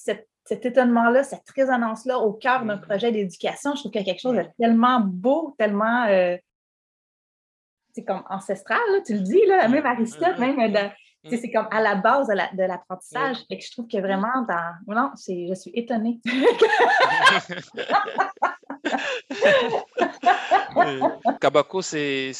cet 0.52 0.66
étonnement-là, 0.66 1.24
cette 1.24 1.50
résonance-là 1.56 2.20
au 2.20 2.34
cœur 2.34 2.66
d'un 2.66 2.76
mm. 2.76 2.82
projet 2.82 3.14
d'éducation. 3.14 3.74
Je 3.74 3.80
trouve 3.80 3.92
qu'il 3.94 4.02
y 4.02 4.04
a 4.04 4.06
quelque 4.06 4.22
chose 4.22 4.36
de 4.36 4.44
tellement 4.60 5.00
beau, 5.00 5.56
tellement. 5.58 6.04
Euh, 6.10 6.36
c'est 7.94 8.04
comme 8.04 8.24
ancestral, 8.30 8.82
tu 9.06 9.14
le 9.14 9.22
dis, 9.22 9.46
là, 9.48 9.70
même 9.70 9.86
Aristote, 9.86 10.38
même 10.40 10.60
euh, 10.60 10.90
Mm. 11.24 11.38
C'est 11.38 11.52
comme 11.52 11.68
à 11.70 11.80
la 11.82 11.94
base 11.96 12.30
de 12.30 12.64
l'apprentissage. 12.64 13.38
et 13.50 13.58
que 13.60 13.64
je 13.64 13.72
trouve 13.72 13.88
que 13.88 14.00
vraiment, 14.00 14.44
dans... 14.48 14.74
non, 14.88 15.12
je 15.16 15.54
suis 15.54 15.72
étonnée. 15.76 16.20
Kabako, 21.40 21.84
c'est 21.84 22.32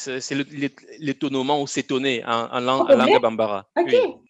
l'étonnement 0.98 1.62
ou 1.62 1.68
s'étonner 1.68 2.24
en, 2.26 2.58
langue, 2.58 2.88
oh, 2.90 2.96
langue 2.96 3.20
bambara. 3.20 3.64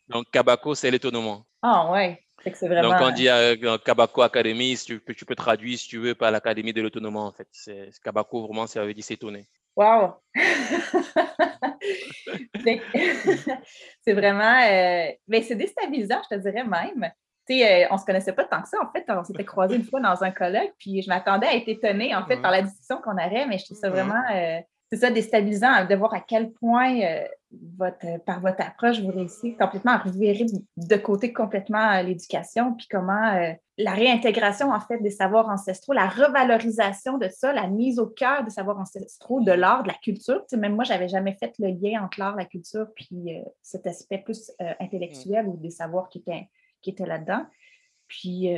Donc, 0.08 0.26
Kabako, 0.30 0.74
c'est 0.74 0.90
l'étonnement. 0.90 1.46
Ah, 1.62 1.90
ouais. 1.90 2.22
Vraiment... 2.62 2.90
Donc, 2.90 3.01
on 3.01 3.11
dit 3.11 3.28
euh, 3.28 3.78
Kabako 3.78 4.22
Academy, 4.22 4.76
tu 4.76 4.99
peux, 5.01 5.14
tu 5.14 5.24
peux 5.24 5.34
traduire, 5.34 5.78
si 5.78 5.88
tu 5.88 5.99
veux, 5.99 6.14
par 6.14 6.30
l'Académie 6.30 6.72
de 6.72 6.82
l'autonomie, 6.82 7.18
en 7.18 7.32
fait. 7.32 7.49
Kabako, 8.03 8.47
vraiment, 8.47 8.66
ça 8.66 8.84
veut 8.84 8.95
dire 8.95 9.05
s'étonner. 9.05 9.47
Wow! 9.76 10.14
c'est 14.05 14.12
vraiment. 14.12 14.61
Euh, 14.62 15.11
ben, 15.28 15.43
c'est 15.43 15.57
déstabilisant, 15.57 16.20
je 16.30 16.36
te 16.36 16.40
dirais 16.40 16.64
même. 16.64 17.11
Tu 17.49 17.59
sais, 17.59 17.84
euh, 17.84 17.88
on 17.90 17.99
se 17.99 18.05
connaissait 18.05 18.32
pas 18.32 18.45
tant 18.45 18.62
que 18.62 18.68
ça. 18.68 18.78
En 18.80 18.90
fait, 18.93 19.05
on 19.09 19.24
s'était 19.24 19.45
croisés 19.45 19.76
une 19.76 19.84
fois 19.84 20.01
dans 20.01 20.22
un 20.22 20.30
colloque, 20.30 20.72
puis 20.78 21.03
je 21.03 21.09
m'attendais 21.09 21.49
à 21.49 21.57
être 21.57 21.68
étonnée, 21.68 22.14
en 22.14 22.24
fait, 22.26 22.36
par 22.36 22.53
la 22.53 22.62
discussion 22.62 22.99
qu'on 23.03 23.16
avait, 23.16 23.47
mais 23.47 23.59
je 23.59 23.64
trouve 23.64 23.78
ça 23.78 23.90
vraiment. 23.90 24.22
Euh, 24.32 24.61
c'est 24.93 24.99
ça, 24.99 25.11
déstabilisant 25.11 25.86
de 25.86 25.95
voir 25.95 26.12
à 26.12 26.20
quel 26.20 26.53
point, 26.53 27.01
euh, 27.01 27.26
votre, 27.78 28.22
par 28.26 28.43
votre 28.43 28.61
approche, 28.61 29.01
vous 29.01 29.11
réussissez 29.11 29.57
complètement 29.59 29.93
à 29.93 29.97
revirer 29.97 30.45
de 30.76 30.97
côté 30.97 31.32
complètement 31.32 31.93
euh, 31.93 32.03
l'éducation, 32.03 32.74
puis 32.74 32.88
comment 32.90 33.32
euh, 33.32 33.53
la 33.78 33.93
réintégration, 33.93 34.70
en 34.70 34.80
fait, 34.80 34.99
des 34.99 35.11
savoirs 35.11 35.49
ancestraux, 35.49 35.95
la 35.95 36.09
revalorisation 36.09 37.16
de 37.16 37.26
ça, 37.30 37.55
la 37.55 37.68
mise 37.68 37.99
au 37.99 38.07
cœur 38.07 38.45
des 38.45 38.51
savoirs 38.51 38.78
ancestraux, 38.78 39.40
de 39.40 39.53
l'art, 39.53 39.82
de 39.82 39.88
la 39.88 39.95
culture. 39.95 40.45
même 40.59 40.74
moi, 40.74 40.84
je 40.84 40.93
n'avais 40.93 41.09
jamais 41.09 41.38
fait 41.40 41.55
le 41.59 41.68
lien 41.68 42.05
entre 42.05 42.20
l'art, 42.20 42.36
la 42.36 42.45
culture, 42.45 42.88
puis 42.95 43.43
cet 43.62 43.86
aspect 43.86 44.18
plus 44.18 44.53
intellectuel 44.78 45.47
ou 45.49 45.57
des 45.57 45.70
savoirs 45.70 46.11
qui 46.11 46.18
étaient, 46.18 46.51
qui 46.82 46.95
là-dedans. 46.99 47.47
Puis, 48.09 48.55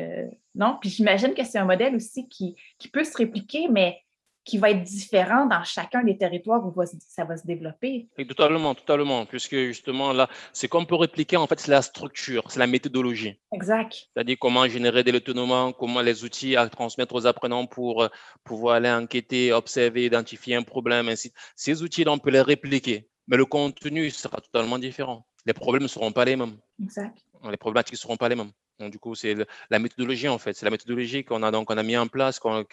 non, 0.56 0.78
puis 0.80 0.90
j'imagine 0.90 1.32
que 1.32 1.44
c'est 1.44 1.58
un 1.58 1.64
modèle 1.64 1.94
aussi 1.94 2.28
qui, 2.28 2.56
qui 2.78 2.88
peut 2.88 3.04
se 3.04 3.16
répliquer, 3.16 3.68
mais 3.68 4.00
qui 4.44 4.58
va 4.58 4.70
être 4.70 4.82
différent 4.82 5.46
dans 5.46 5.64
chacun 5.64 6.04
des 6.04 6.16
territoires 6.16 6.64
où 6.64 6.74
ça 7.08 7.24
va 7.24 7.36
se 7.36 7.46
développer. 7.46 8.08
totalement, 8.28 8.74
totalement, 8.74 9.24
puisque 9.26 9.56
justement 9.56 10.12
là, 10.12 10.28
ce 10.52 10.66
qu'on 10.66 10.84
peut 10.84 10.96
répliquer, 10.96 11.36
en 11.36 11.46
fait, 11.46 11.58
c'est 11.60 11.70
la 11.70 11.82
structure, 11.82 12.44
c'est 12.50 12.58
la 12.58 12.66
méthodologie. 12.66 13.38
Exact. 13.52 14.08
C'est-à-dire 14.14 14.36
comment 14.38 14.68
générer 14.68 15.02
de 15.02 15.12
l'autonomie, 15.12 15.74
comment 15.78 16.02
les 16.02 16.24
outils 16.24 16.56
à 16.56 16.68
transmettre 16.68 17.14
aux 17.14 17.26
apprenants 17.26 17.66
pour 17.66 18.02
euh, 18.02 18.08
pouvoir 18.44 18.76
aller 18.76 18.90
enquêter, 18.90 19.52
observer, 19.52 20.04
identifier 20.04 20.56
un 20.56 20.62
problème, 20.62 21.08
ainsi. 21.08 21.32
Ces 21.56 21.82
outils-là, 21.82 22.12
on 22.12 22.18
peut 22.18 22.30
les 22.30 22.42
répliquer, 22.42 23.08
mais 23.26 23.36
le 23.36 23.46
contenu 23.46 24.10
sera 24.10 24.40
totalement 24.40 24.78
différent. 24.78 25.26
Les 25.46 25.52
problèmes 25.52 25.82
ne 25.82 25.88
seront 25.88 26.12
pas 26.12 26.24
les 26.24 26.36
mêmes. 26.36 26.56
Exact. 26.82 27.18
Les 27.50 27.56
problématiques 27.56 27.94
ne 27.94 27.98
seront 27.98 28.16
pas 28.16 28.28
les 28.28 28.36
mêmes. 28.36 28.52
Donc, 28.78 28.90
du 28.90 28.98
coup, 28.98 29.14
c'est 29.14 29.36
la 29.70 29.78
méthodologie, 29.78 30.28
en 30.28 30.38
fait. 30.38 30.54
C'est 30.54 30.64
la 30.64 30.70
méthodologie 30.70 31.24
qu'on 31.24 31.42
a, 31.42 31.50
donc, 31.50 31.70
on 31.70 31.76
a 31.76 31.82
mis 31.82 31.96
en 31.96 32.08
place, 32.08 32.38
qu'on 32.38 32.64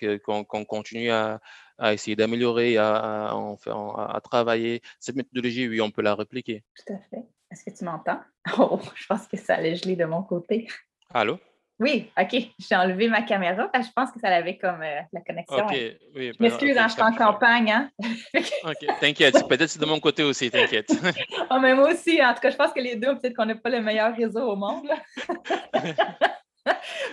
continue 0.66 1.12
à, 1.12 1.40
essayer 1.92 2.16
d'améliorer, 2.16 2.78
à, 2.78 3.32
à, 3.32 4.22
travailler. 4.24 4.82
Cette 5.00 5.16
méthodologie, 5.16 5.68
oui, 5.68 5.82
on 5.82 5.92
peut 5.92 6.02
la 6.02 6.16
répliquer. 6.16 6.64
Tout 6.76 6.94
à 6.94 6.98
fait. 7.10 7.26
Est-ce 7.52 7.64
que 7.64 7.78
tu 7.78 7.84
m'entends? 7.84 8.22
Oh, 8.58 8.80
je 8.96 9.06
pense 9.06 9.28
que 9.28 9.38
ça 9.38 9.56
allait 9.56 9.76
geler 9.76 9.96
de 9.96 10.06
mon 10.06 10.24
côté. 10.24 10.68
Allô? 11.14 11.38
Oui, 11.80 12.12
OK. 12.20 12.36
J'ai 12.60 12.76
enlevé 12.76 13.08
ma 13.10 13.24
caméra 13.24 13.68
parce 13.68 13.86
que 13.86 13.90
je 13.90 13.94
pense 13.96 14.12
que 14.12 14.20
ça 14.20 14.30
l'avait 14.30 14.58
comme 14.58 14.82
euh, 14.84 15.02
la 15.12 15.22
connexion. 15.22 15.66
OK, 15.66 15.72
oui. 15.72 15.98
je 16.16 16.16
ben, 16.16 16.36
m'excuse, 16.40 16.78
hein, 16.78 16.88
je 16.88 16.94
suis 16.94 17.02
en 17.02 17.14
campagne. 17.14 17.72
Hein? 17.72 17.90
OK, 18.64 18.86
t'inquiète. 19.00 19.48
Peut-être 19.48 19.70
c'est 19.70 19.82
de 19.82 19.86
mon 19.86 20.00
côté 20.00 20.22
aussi, 20.24 20.52
t'inquiète. 20.52 20.92
oh, 21.50 21.58
mais 21.62 21.74
moi 21.74 21.92
aussi. 21.92 22.24
En 22.24 22.34
tout 22.36 22.42
cas, 22.42 22.52
je 22.52 22.56
pense 22.56 22.72
que 22.72 22.82
les 22.82 22.96
deux, 22.98 23.18
peut-être 23.18 23.36
qu'on 23.36 23.46
n'a 23.46 23.56
pas 23.56 23.70
le 23.70 23.82
meilleur 23.82 24.16
réseau 24.16 24.42
au 24.42 24.56
monde. 24.56 24.90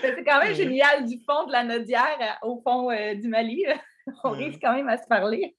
c'est 0.03 0.25
quand 0.25 0.43
même 0.43 0.55
génial 0.55 1.07
du 1.07 1.19
fond 1.25 1.47
de 1.47 1.53
la 1.53 1.65
Nodière 1.65 2.39
au 2.43 2.61
fond 2.63 2.91
euh, 2.91 3.15
du 3.15 3.29
Mali. 3.29 3.65
On 4.25 4.31
risque 4.31 4.61
quand 4.61 4.75
même 4.75 4.89
à 4.89 4.99
se 4.99 5.07
parler. 5.07 5.57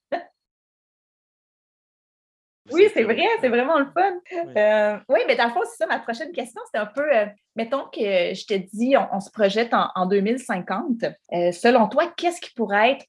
Oui, 2.71 2.87
c'est 2.93 3.03
vrai, 3.03 3.25
c'est 3.41 3.49
vraiment 3.49 3.79
le 3.79 3.85
fun. 3.85 4.13
Euh, 4.55 4.97
oui, 5.09 5.19
mais 5.27 5.35
dans 5.35 5.45
le 5.45 5.51
fond, 5.51 5.61
c'est 5.69 5.77
ça, 5.77 5.87
ma 5.87 5.99
prochaine 5.99 6.31
question, 6.31 6.61
c'est 6.71 6.79
un 6.79 6.85
peu, 6.85 7.03
euh, 7.15 7.25
mettons 7.55 7.83
que 7.85 7.99
je 7.99 8.45
te 8.45 8.53
dis, 8.53 8.95
on, 9.11 9.19
se 9.19 9.31
projette 9.31 9.73
en, 9.73 10.05
2050. 10.05 11.03
Euh, 11.03 11.51
selon 11.51 11.87
toi, 11.87 12.11
qu'est-ce 12.15 12.41
qui 12.41 12.53
pourrait 12.53 12.91
être 12.91 13.05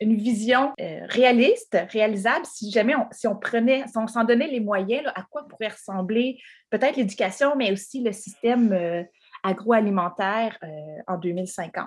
une 0.00 0.16
vision 0.16 0.72
réaliste, 0.78 1.76
réalisable, 1.90 2.44
si 2.44 2.70
jamais 2.70 2.94
on, 2.94 3.06
si 3.10 3.26
on 3.26 3.36
prenait, 3.36 3.84
si 3.86 3.96
on 3.96 4.06
s'en 4.06 4.24
donnait 4.24 4.48
les 4.48 4.60
moyens, 4.60 5.06
à 5.14 5.22
quoi 5.30 5.46
pourrait 5.48 5.68
ressembler 5.68 6.38
peut-être 6.70 6.96
l'éducation, 6.96 7.54
mais 7.56 7.72
aussi 7.72 8.02
le 8.02 8.12
système 8.12 9.06
agroalimentaire 9.42 10.58
en 11.06 11.16
2050? 11.18 11.86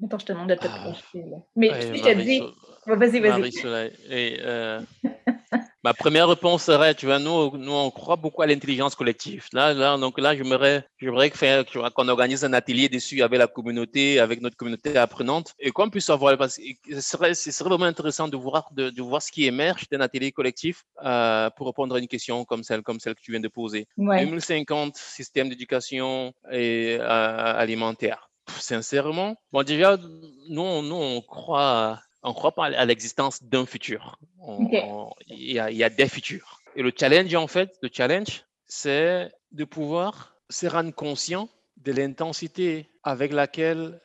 Mettons, 0.00 0.18
je 0.18 0.26
te 0.26 0.32
demande 0.32 0.48
de 0.48 0.54
te 0.54 0.66
ah. 0.66 0.78
projeter. 0.82 1.24
Mais 1.56 1.68
je 1.80 2.02
te 2.02 2.22
dis, 2.22 2.42
vas-y, 2.86 3.20
vas-y. 3.20 4.86
Ma 5.84 5.94
première 5.94 6.28
réponse 6.28 6.62
serait, 6.62 6.94
tu 6.94 7.06
vois, 7.06 7.18
nous, 7.18 7.56
nous 7.56 7.72
on 7.72 7.90
croit 7.90 8.14
beaucoup 8.14 8.42
à 8.42 8.46
l'intelligence 8.46 8.94
collective. 8.94 9.48
Là, 9.52 9.74
là, 9.74 9.96
donc 9.98 10.20
là, 10.20 10.36
j'aimerais, 10.36 10.86
j'aimerais 10.98 11.32
qu'on 11.92 12.06
organise 12.06 12.44
un 12.44 12.52
atelier 12.52 12.88
dessus 12.88 13.20
avec 13.20 13.36
la 13.36 13.48
communauté, 13.48 14.20
avec 14.20 14.40
notre 14.40 14.56
communauté 14.56 14.96
apprenante, 14.96 15.54
et 15.58 15.72
qu'on 15.72 15.90
puisse 15.90 16.08
avoir, 16.08 16.38
parce 16.38 16.58
que 16.58 16.94
ce 16.94 17.00
serait, 17.00 17.34
ce 17.34 17.50
serait 17.50 17.68
vraiment 17.68 17.86
intéressant 17.86 18.28
de 18.28 18.36
voir, 18.36 18.68
de, 18.72 18.90
de 18.90 19.02
voir 19.02 19.20
ce 19.20 19.32
qui 19.32 19.44
émerge 19.44 19.88
d'un 19.90 20.00
atelier 20.00 20.30
collectif 20.30 20.84
euh, 21.04 21.50
pour 21.56 21.66
répondre 21.66 21.96
à 21.96 21.98
une 21.98 22.06
question 22.06 22.44
comme 22.44 22.62
celle, 22.62 22.82
comme 22.82 23.00
celle 23.00 23.16
que 23.16 23.20
tu 23.20 23.32
viens 23.32 23.40
de 23.40 23.48
poser. 23.48 23.88
2050, 23.96 24.96
système 24.96 25.48
d'éducation 25.48 26.32
et 26.52 26.98
euh, 27.00 27.06
alimentaire. 27.06 28.30
Sincèrement, 28.48 29.36
bon 29.50 29.64
déjà, 29.64 29.96
nous, 30.48 30.82
nous 30.82 30.94
on 30.94 31.20
croit 31.22 32.00
on 32.22 32.32
croit 32.32 32.52
pas 32.52 32.66
à 32.66 32.84
l'existence 32.84 33.42
d'un 33.42 33.66
futur. 33.66 34.18
Il 35.28 35.52
y, 35.52 35.58
a 35.58 35.90
des 35.90 36.08
futurs. 36.08 36.60
Et 36.76 36.82
le 36.82 36.92
challenge, 36.96 37.34
en 37.34 37.46
fait, 37.46 37.76
le 37.82 37.90
challenge, 37.92 38.44
c'est 38.66 39.30
de 39.50 39.64
pouvoir 39.64 40.36
se 40.48 40.66
rendre 40.66 40.94
conscient 40.94 41.48
de 41.78 41.92
l'intensité 41.92 42.90
avec 43.02 43.32
laquelle 43.32 44.00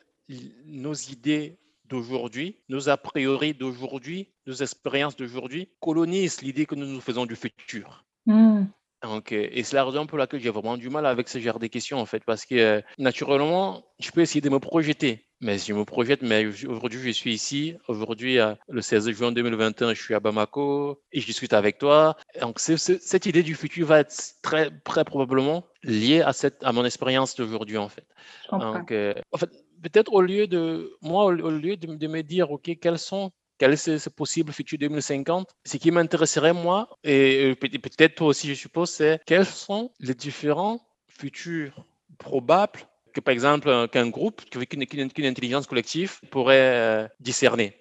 nos 0.66 0.94
idées 0.94 1.58
d'aujourd'hui, 1.84 2.56
nos 2.68 2.88
a 2.88 2.96
priori 2.96 3.54
d'aujourd'hui, 3.54 4.28
nos 4.46 4.54
expériences 4.54 5.16
d'aujourd'hui 5.16 5.70
colonisent 5.80 6.42
l'idée 6.42 6.66
que 6.66 6.74
nous 6.74 6.86
nous 6.86 7.00
faisons 7.00 7.24
du 7.24 7.36
futur. 7.36 8.04
Hmm. 8.26 8.64
Donc, 9.02 9.30
et 9.32 9.62
c'est 9.62 9.76
la 9.76 9.84
raison 9.84 10.06
pour 10.06 10.18
laquelle 10.18 10.40
j'ai 10.40 10.50
vraiment 10.50 10.76
du 10.76 10.90
mal 10.90 11.06
avec 11.06 11.28
ce 11.28 11.38
genre 11.38 11.60
de 11.60 11.68
questions, 11.68 11.98
en 11.98 12.06
fait, 12.06 12.24
parce 12.24 12.44
que 12.44 12.54
euh, 12.56 12.80
naturellement, 12.98 13.84
je 14.00 14.10
peux 14.10 14.20
essayer 14.20 14.40
de 14.40 14.50
me 14.50 14.58
projeter, 14.58 15.27
mais 15.40 15.58
je 15.58 15.72
me 15.72 15.84
projette, 15.84 16.22
mais 16.22 16.46
aujourd'hui, 16.66 17.00
je 17.00 17.10
suis 17.10 17.32
ici. 17.32 17.76
Aujourd'hui, 17.86 18.38
euh, 18.38 18.54
le 18.68 18.82
16 18.82 19.10
juin 19.10 19.32
2021, 19.32 19.94
je 19.94 20.02
suis 20.02 20.14
à 20.14 20.20
Bamako 20.20 21.00
et 21.12 21.20
je 21.20 21.26
discute 21.26 21.52
avec 21.52 21.78
toi. 21.78 22.16
Donc, 22.40 22.58
cette 22.58 23.26
idée 23.26 23.42
du 23.42 23.54
futur 23.54 23.86
va 23.86 24.00
être 24.00 24.14
très, 24.42 24.70
très 24.84 25.04
probablement 25.04 25.64
liée 25.82 26.22
à, 26.22 26.32
cette, 26.32 26.62
à 26.64 26.72
mon 26.72 26.84
expérience 26.84 27.36
d'aujourd'hui, 27.36 27.78
en 27.78 27.88
fait. 27.88 28.06
Donc, 28.50 28.90
euh, 28.90 29.14
en 29.32 29.38
fait, 29.38 29.50
peut-être 29.82 30.12
au 30.12 30.20
lieu 30.20 30.46
de, 30.46 30.92
moi, 31.02 31.26
au, 31.26 31.30
lieu 31.32 31.76
de, 31.76 31.94
de 31.94 32.06
me 32.08 32.22
dire, 32.22 32.50
OK, 32.50 32.76
quels 32.80 32.98
sont 32.98 33.30
quel 33.58 33.72
est 33.72 33.98
ce, 33.98 34.08
possible 34.08 34.52
futur 34.52 34.78
2050 34.78 35.48
Ce 35.64 35.76
qui 35.76 35.90
m'intéresserait, 35.90 36.52
moi, 36.52 36.88
et 37.02 37.54
peut-être 37.56 38.14
toi 38.14 38.28
aussi, 38.28 38.48
je 38.48 38.54
suppose, 38.54 38.90
c'est 38.90 39.20
quels 39.26 39.46
sont 39.46 39.90
les 40.00 40.14
différents 40.14 40.80
futurs 41.08 41.84
probables 42.18 42.80
que, 43.12 43.20
par 43.20 43.32
exemple, 43.32 43.88
qu'un 43.88 44.08
groupe, 44.08 44.42
qu'une 44.50 45.26
intelligence 45.26 45.66
collective 45.66 46.20
pourrait 46.30 46.74
euh, 46.74 47.08
discerner. 47.20 47.76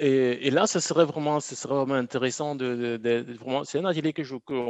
Et, 0.00 0.50
là, 0.50 0.66
ce 0.66 0.80
serait 0.80 1.04
vraiment, 1.04 1.38
ce 1.38 1.54
serait 1.54 1.74
vraiment 1.74 1.94
intéressant 1.94 2.56
de, 2.56 2.98
vraiment, 3.40 3.64
c'est 3.64 3.78
un 3.78 3.84
atelier 3.84 4.12
que 4.12 4.22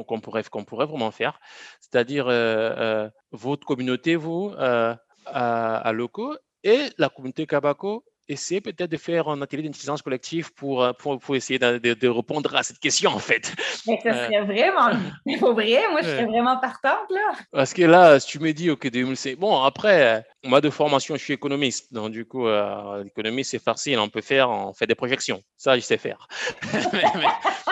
qu'on 0.03 0.21
pourrait, 0.21 0.43
qu'on 0.45 0.65
pourrait 0.65 0.87
vraiment 0.87 1.11
faire, 1.11 1.41
c'est-à-dire 1.81 2.29
euh, 2.29 2.75
euh, 2.77 3.11
votre 3.33 3.67
communauté, 3.67 4.17
vous, 4.17 4.53
à, 4.59 4.99
à, 5.27 5.93
locaux, 5.93 6.37
et 6.63 6.81
la 6.99 7.09
communauté 7.09 7.47
Kabako 7.47 8.05
essayer 8.29 8.61
peut-être 8.61 8.91
de 8.91 8.97
faire 8.97 9.29
un 9.29 9.41
atelier 9.43 9.63
d'intelligence 9.63 10.03
collective 10.03 10.53
pour, 10.55 10.87
pour, 10.99 11.19
pour 11.19 11.37
essayer 11.37 11.59
de, 11.59 11.79
de, 11.79 12.09
répondre 12.09 12.55
à 12.55 12.63
cette 12.63 12.79
question, 12.79 13.11
en 13.11 13.19
fait. 13.19 13.53
Mais 13.87 13.99
ça 14.03 14.27
serait 14.27 14.43
vraiment, 14.43 14.91
pour 15.39 15.55
vrai, 15.55 15.83
moi, 15.91 16.03
je 16.03 16.09
serais 16.09 16.27
vraiment 16.27 16.59
partante, 16.59 17.11
là. 17.11 17.33
Parce 17.53 17.73
que 17.73 17.83
là, 17.83 18.21
si 18.21 18.29
tu 18.29 18.39
me 18.39 18.53
dis, 18.53 18.71
OK, 18.71 18.91
2005, 18.91 19.37
bon, 19.37 19.63
après, 19.63 20.25
moi, 20.45 20.61
de 20.61 20.71
formation, 20.71 21.17
je 21.17 21.23
suis 21.23 21.35
économiste. 21.35 21.93
Donc, 21.93 22.11
du 22.11 22.25
coup, 22.25 22.47
euh, 22.47 23.05
l'économie, 23.05 23.45
c'est 23.45 23.63
facile. 23.63 23.99
On 23.99 24.09
peut 24.09 24.21
faire, 24.21 24.51
on 24.51 24.73
fait 24.73 24.87
des 24.87 24.95
projections. 24.95 25.43
Ça, 25.57 25.77
je 25.77 25.81
sais 25.81 25.99
faire. 25.99 26.29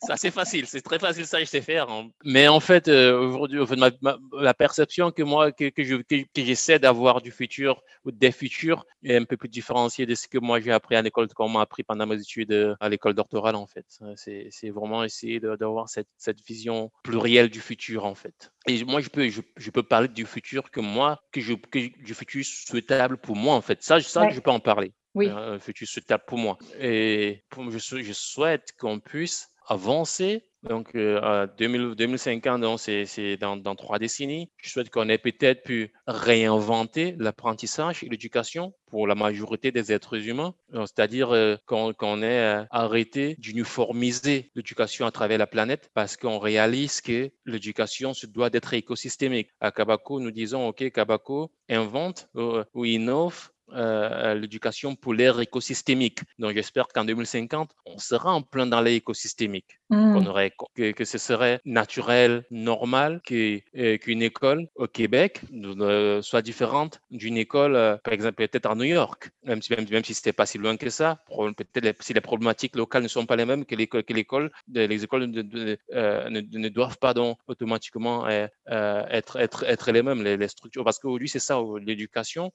ça, 0.00 0.16
c'est 0.16 0.30
facile. 0.30 0.66
C'est 0.66 0.80
très 0.80 0.98
facile, 0.98 1.26
ça, 1.26 1.40
je 1.40 1.44
sais 1.44 1.60
faire. 1.60 1.86
Mais 2.24 2.48
en 2.48 2.60
fait, 2.60 2.88
euh, 2.88 3.18
aujourd'hui, 3.18 3.60
la 4.32 4.54
perception 4.54 5.10
que 5.10 5.22
moi, 5.22 5.52
que, 5.52 5.68
que 5.68 5.82
j'essaie 6.36 6.78
d'avoir 6.78 7.20
du 7.20 7.30
futur 7.30 7.82
ou 8.04 8.10
des 8.10 8.32
futurs 8.32 8.84
est 9.02 9.16
un 9.16 9.24
peu 9.24 9.36
plus 9.36 9.48
différenciée 9.48 10.06
de 10.06 10.14
ce 10.14 10.28
que 10.28 10.38
moi, 10.38 10.60
j'ai 10.60 10.72
appris 10.72 10.96
à 10.96 11.02
l'école, 11.02 11.28
qu'on 11.28 11.48
m'a 11.48 11.60
appris 11.60 11.82
pendant 11.82 12.06
mes 12.06 12.20
études 12.20 12.52
euh, 12.52 12.74
à 12.80 12.88
l'école 12.88 13.14
doctorale, 13.14 13.56
en 13.56 13.66
fait. 13.66 13.86
C'est 14.16 14.70
vraiment 14.70 15.04
essayer 15.04 15.40
d'avoir 15.40 15.88
cette, 15.88 16.08
cette 16.16 16.44
vision 16.46 16.90
plurielle 17.02 17.50
du 17.50 17.60
futur, 17.60 18.04
en 18.04 18.14
fait. 18.14 18.52
Et 18.66 18.82
moi, 18.84 19.00
je 19.00 19.08
peux, 19.08 19.28
je, 19.28 19.40
je 19.56 19.70
peux 19.70 19.82
parler 19.82 20.08
du 20.08 20.26
futur 20.26 20.70
que 20.70 20.80
moi, 20.80 21.22
que 21.32 21.40
je, 21.40 21.54
que 21.54 21.78
je 22.04 22.14
futur 22.14 22.44
souhaitable 22.44 23.18
pour 23.18 23.36
moi, 23.36 23.54
en 23.54 23.60
fait. 23.60 23.82
Ça, 23.82 24.00
ça 24.00 24.30
je 24.30 24.40
peux 24.40 24.50
en 24.50 24.60
parler. 24.60 24.92
Oui. 25.14 25.28
Un 25.28 25.58
futur 25.58 25.86
souhaitable 25.86 26.24
pour 26.26 26.38
moi. 26.38 26.58
Et 26.80 27.44
je, 27.70 28.12
souhaite 28.12 28.72
qu'on 28.78 28.98
puisse 29.00 29.48
avancer. 29.66 30.44
Donc, 30.62 30.94
euh, 30.94 31.46
2000, 31.58 31.94
2050, 31.94 32.78
c'est 32.78 33.36
dans, 33.36 33.76
trois 33.76 33.98
décennies. 33.98 34.50
Je 34.56 34.70
souhaite 34.70 34.90
qu'on 34.90 35.08
ait 35.08 35.18
peut-être 35.18 35.62
pu 35.62 35.92
réinventer 36.06 37.14
l'apprentissage 37.18 38.02
et 38.02 38.08
l'éducation 38.08 38.72
pour 38.86 39.06
la 39.06 39.14
majorité 39.14 39.72
des 39.72 39.92
êtres 39.92 40.16
humains, 40.26 40.54
c'est-à-dire 40.72 41.34
euh, 41.34 41.56
qu'on 41.66 42.22
ait 42.22 42.62
euh, 42.62 42.64
arrêté 42.70 43.34
d'uniformiser 43.38 44.52
l'éducation 44.54 45.04
à 45.04 45.10
travers 45.10 45.36
la 45.36 45.46
planète 45.46 45.90
parce 45.94 46.16
qu'on 46.16 46.38
réalise 46.38 47.00
que 47.00 47.30
l'éducation 47.44 48.14
se 48.14 48.26
doit 48.26 48.50
d'être 48.50 48.72
écosystémique. 48.72 49.50
À 49.60 49.70
Kabako, 49.70 50.20
nous 50.20 50.30
disons, 50.30 50.68
OK, 50.68 50.90
Kabako 50.92 51.52
invente 51.68 52.28
euh, 52.36 52.64
ou 52.72 52.84
innove 52.84 53.50
euh, 53.72 54.34
l'éducation 54.34 54.94
polaire 54.94 55.40
écosystémique. 55.40 56.20
Donc, 56.38 56.54
j'espère 56.54 56.88
qu'en 56.88 57.04
2050, 57.04 57.70
on 57.86 57.98
sera 57.98 58.32
en 58.32 58.42
plein 58.42 58.66
dans 58.66 58.80
l'écosystémique. 58.80 59.78
Mmh. 59.90 60.26
aurait, 60.26 60.52
que, 60.74 60.92
que, 60.92 61.04
ce 61.04 61.18
serait 61.18 61.60
naturel, 61.64 62.44
normal 62.50 63.20
euh, 63.30 63.98
qu'une 63.98 64.22
école 64.22 64.66
au 64.76 64.86
Québec 64.86 65.42
euh, 65.52 66.22
soit 66.22 66.42
différente 66.42 67.00
d'une 67.10 67.36
école, 67.36 67.76
euh, 67.76 67.96
par 68.02 68.14
exemple, 68.14 68.36
peut-être 68.36 68.66
à 68.66 68.74
New 68.74 68.84
York, 68.84 69.30
même 69.44 69.60
si, 69.62 69.72
même, 69.72 69.86
même 69.90 70.02
si 70.02 70.14
c'était 70.14 70.32
pas 70.32 70.46
si 70.46 70.58
loin 70.58 70.76
que 70.76 70.90
ça. 70.90 71.22
Peut-être 71.28 72.02
si 72.02 72.14
les 72.14 72.20
problématiques 72.20 72.76
locales 72.76 73.02
ne 73.02 73.08
sont 73.08 73.26
pas 73.26 73.36
les 73.36 73.44
mêmes 73.44 73.64
que 73.64 73.74
l'école, 73.74 74.04
que 74.04 74.12
l'école, 74.12 74.50
les 74.72 75.04
écoles 75.04 75.26
ne, 75.26 75.42
ne, 75.42 76.40
ne, 76.40 76.68
doivent 76.68 76.98
pas 76.98 77.14
donc 77.14 77.38
automatiquement 77.46 78.26
être, 78.28 79.36
être, 79.36 79.64
être 79.64 79.92
les 79.92 80.02
mêmes, 80.02 80.22
les, 80.22 80.36
les 80.36 80.48
structures. 80.48 80.84
Parce 80.84 80.98
qu'aujourd'hui, 80.98 81.28
c'est 81.28 81.38
ça, 81.38 81.60
l'éducation. 81.80 82.52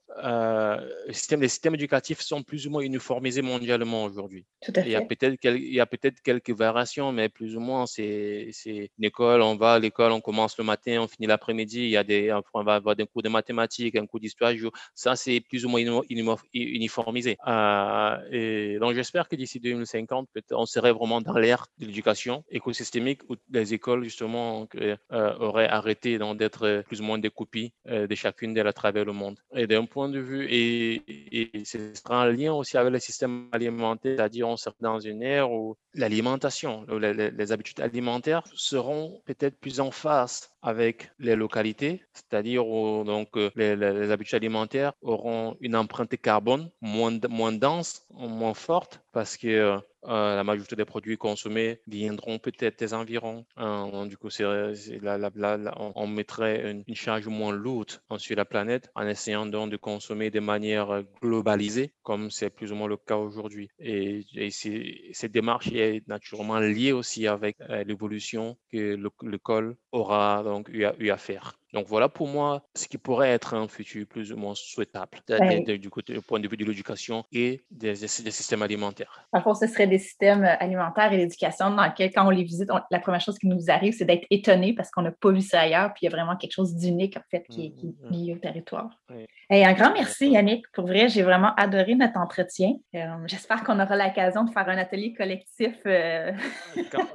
Les 1.08 1.48
systèmes 1.48 1.76
éducatifs 1.76 2.22
sont 2.22 2.44
plus 2.44 2.68
ou 2.68 2.72
moins 2.72 2.82
uniformisés 2.82 3.42
mondialement 3.42 4.04
aujourd'hui. 4.04 4.46
Il 4.68 4.88
y 4.88 4.96
a 5.80 5.86
peut-être 5.86 6.22
quelques 6.22 6.52
variations, 6.52 7.12
mais 7.12 7.30
plus 7.30 7.56
ou 7.56 7.60
moins, 7.60 7.86
c'est 7.86 8.52
une 8.66 9.04
école, 9.04 9.42
on 9.42 9.56
va 9.56 9.74
à 9.74 9.80
l'école, 9.80 10.12
on 10.12 10.22
commence 10.22 10.58
le 10.58 10.64
matin, 10.64 11.00
on 11.02 11.08
finit 11.08 11.28
l'après-midi, 11.28 11.80
il 11.82 11.90
y 11.90 11.98
a 11.98 12.04
des, 12.04 12.38
on 12.54 12.64
va 12.64 12.76
avoir 12.76 12.96
des 12.96 13.06
cours 13.06 13.24
de 13.24 13.30
mathématiques, 13.30 13.96
un 13.96 14.06
cours 14.06 14.20
d'histoire, 14.20 14.54
ça 14.96 15.16
c'est 15.16 15.40
plus 15.42 15.66
ou 15.66 15.70
moins 15.70 15.82
uniformisé. 16.54 17.38
Euh, 17.48 18.18
et 18.32 18.80
donc 18.80 18.94
j'espère 18.94 19.28
que 19.28 19.36
d'ici 19.36 19.60
2050, 19.60 20.30
on 20.52 20.66
serait 20.66 20.92
vraiment 20.92 21.22
dans 21.22 21.38
l'ère 21.38 21.68
de 21.78 21.86
l'éducation 21.86 22.44
écosystémique 22.50 23.22
où 23.30 23.36
les 23.52 23.74
écoles 23.74 24.04
justement 24.04 24.68
euh, 24.76 24.96
auraient 25.12 25.68
arrêté 25.68 26.20
d'être 26.36 26.84
plus 26.88 27.02
ou 27.02 27.04
moins 27.04 27.20
des 27.20 27.30
copies 27.30 27.74
euh, 27.88 28.08
de 28.08 28.16
chacune 28.16 28.54
d'elles 28.54 28.68
à 28.68 28.74
travers 28.74 29.06
le 29.06 29.14
monde. 29.14 29.38
Et 29.56 29.68
d'un 29.68 29.86
point 29.86 30.10
de 30.10 30.20
vue, 30.20 30.46
et, 30.50 30.89
et 30.98 31.52
ce 31.66 31.94
sera 31.94 32.24
un 32.24 32.32
lien 32.32 32.54
aussi 32.54 32.78
avec 32.78 32.92
le 32.92 33.00
système 33.00 33.48
alimentaire, 33.52 34.16
c'est-à-dire 34.18 34.48
on 34.48 34.58
serait 34.58 34.76
dans 34.80 35.00
une 35.00 35.24
ère 35.24 35.52
où 35.52 35.76
l'alimentation, 35.94 36.86
les, 37.00 37.52
habitudes 37.52 37.80
alimentaires 37.80 38.44
seront 38.56 39.22
peut-être 39.26 39.58
plus 39.60 39.80
en 39.80 39.92
face 39.92 40.52
avec 40.62 41.12
les 41.20 41.36
localités, 41.36 42.04
c'est-à-dire 42.14 42.64
donc 42.64 43.30
euh, 43.38 43.50
les, 43.56 44.12
habitudes 44.12 44.36
alimentaires 44.36 44.94
auront 45.02 45.56
une 45.62 45.76
empreinte 45.76 46.16
carbone 46.22 46.70
moins, 46.82 47.12
dense, 47.12 48.06
moins 48.12 48.54
forte, 48.54 49.02
parce 49.14 49.38
que 49.38 49.48
euh, 49.48 49.78
euh, 50.08 50.36
la 50.36 50.44
majorité 50.46 50.76
des 50.78 50.86
produits 50.86 51.18
consommés 51.18 51.82
viendront 51.88 52.40
peut-être 52.40 52.80
des 52.80 52.94
environs. 52.94 53.46
Hein, 53.58 54.06
du 54.06 54.16
coup, 54.18 54.30
c'est, 54.30 54.46
on, 54.46 56.08
mettrait 56.08 56.72
une, 56.72 56.96
charge 56.96 57.28
moins 57.28 57.52
lourde 57.52 57.92
sur 58.18 58.36
la 58.38 58.46
planète 58.46 58.90
en 58.96 59.06
essayant 59.08 59.46
donc 59.46 59.72
de 59.72 59.78
consommer 59.78 60.30
de 60.30 60.40
manière 60.40 61.04
globalisée, 61.22 61.92
comme 62.02 62.32
c'est 62.32 62.50
plus 62.50 62.72
ou 62.72 62.76
moins 62.76 62.88
le 62.88 62.96
cas 62.96 63.18
aujourd'hui. 63.18 63.70
Et, 63.80 64.26
cette 65.12 65.34
démarche 65.34 65.68
est 65.74 66.08
naturellement 66.08 66.60
liée 66.60 66.94
aussi 66.94 67.28
avec 67.28 67.58
l'évolution 67.86 68.58
que 68.72 68.98
l'école 69.24 69.76
aura 69.92 70.44
donc 70.44 70.70
eu 70.70 70.86
à, 71.12 71.18
faire. 71.18 71.59
Donc 71.74 71.88
voilà 71.88 72.10
pour 72.10 72.28
moi 72.28 72.64
ce 72.76 72.88
qui 72.88 72.98
pourrait 72.98 73.30
être 73.30 73.54
un 73.54 73.68
futur 73.68 74.06
plus 74.08 74.32
ou 74.32 74.38
moins 74.38 74.54
souhaitable 74.56 75.20
du, 75.80 75.90
côté, 75.90 76.14
du 76.14 76.22
point 76.22 76.40
de 76.40 76.48
vue 76.48 76.58
de 76.58 76.66
l'éducation 76.66 77.26
et 77.32 77.62
des, 77.70 77.96
systèmes 77.96 78.62
alimentaires. 78.62 79.28
En 79.32 79.42
fait, 79.42 79.68
ce 79.68 79.74
serait 79.74 79.88
des 79.88 80.00
systèmes 80.00 80.44
alimentaires 80.44 81.14
et 81.14 81.18
d'éducation 81.18 81.70
dans 81.72 81.84
lesquels, 81.84 82.12
quand 82.14 82.26
on 82.26 82.32
les 82.32 82.44
visite, 82.44 82.70
la 82.90 83.00
première 83.00 83.22
chose 83.22 83.38
qui 83.38 83.48
nous 83.48 83.70
arrive, 83.70 83.94
c'est 83.94 84.06
d'être 84.06 84.26
étonné 84.30 84.74
parce 84.74 84.90
qu'on 84.90 85.04
n'a 85.04 85.12
pas 85.12 85.32
vu 85.32 85.42
ça 85.42 85.62
ailleurs, 85.62 85.94
puis 85.94 86.06
il 86.06 86.10
y 86.10 86.14
a 86.14 86.16
vraiment 86.16 86.36
quelque 86.38 86.54
chose 86.54 86.76
d'unique 86.76 87.18
en 87.18 87.24
fait 87.30 87.44
qui, 87.50 87.74
qui 87.74 87.88
est 87.88 87.90
mmh, 87.90 88.10
mmh. 88.10 88.12
lié 88.12 88.34
au 88.34 88.38
territoire. 88.38 88.90
Et 89.52 89.66
un 89.66 89.74
grand 89.74 89.92
merci 89.94 90.30
Yannick. 90.30 90.66
Pour 90.74 90.86
vrai, 90.86 91.10
j'ai 91.10 91.24
vraiment 91.24 91.54
adoré 91.56 91.96
notre 91.96 92.18
entretien. 92.18 92.74
Euh, 92.96 93.06
j'espère 93.26 93.64
qu'on 93.64 93.80
aura 93.80 93.96
l'occasion 93.96 94.44
de 94.44 94.52
faire 94.52 94.68
un 94.70 94.78
atelier 94.78 95.14
collectif 95.14 95.76
euh, 95.86 96.32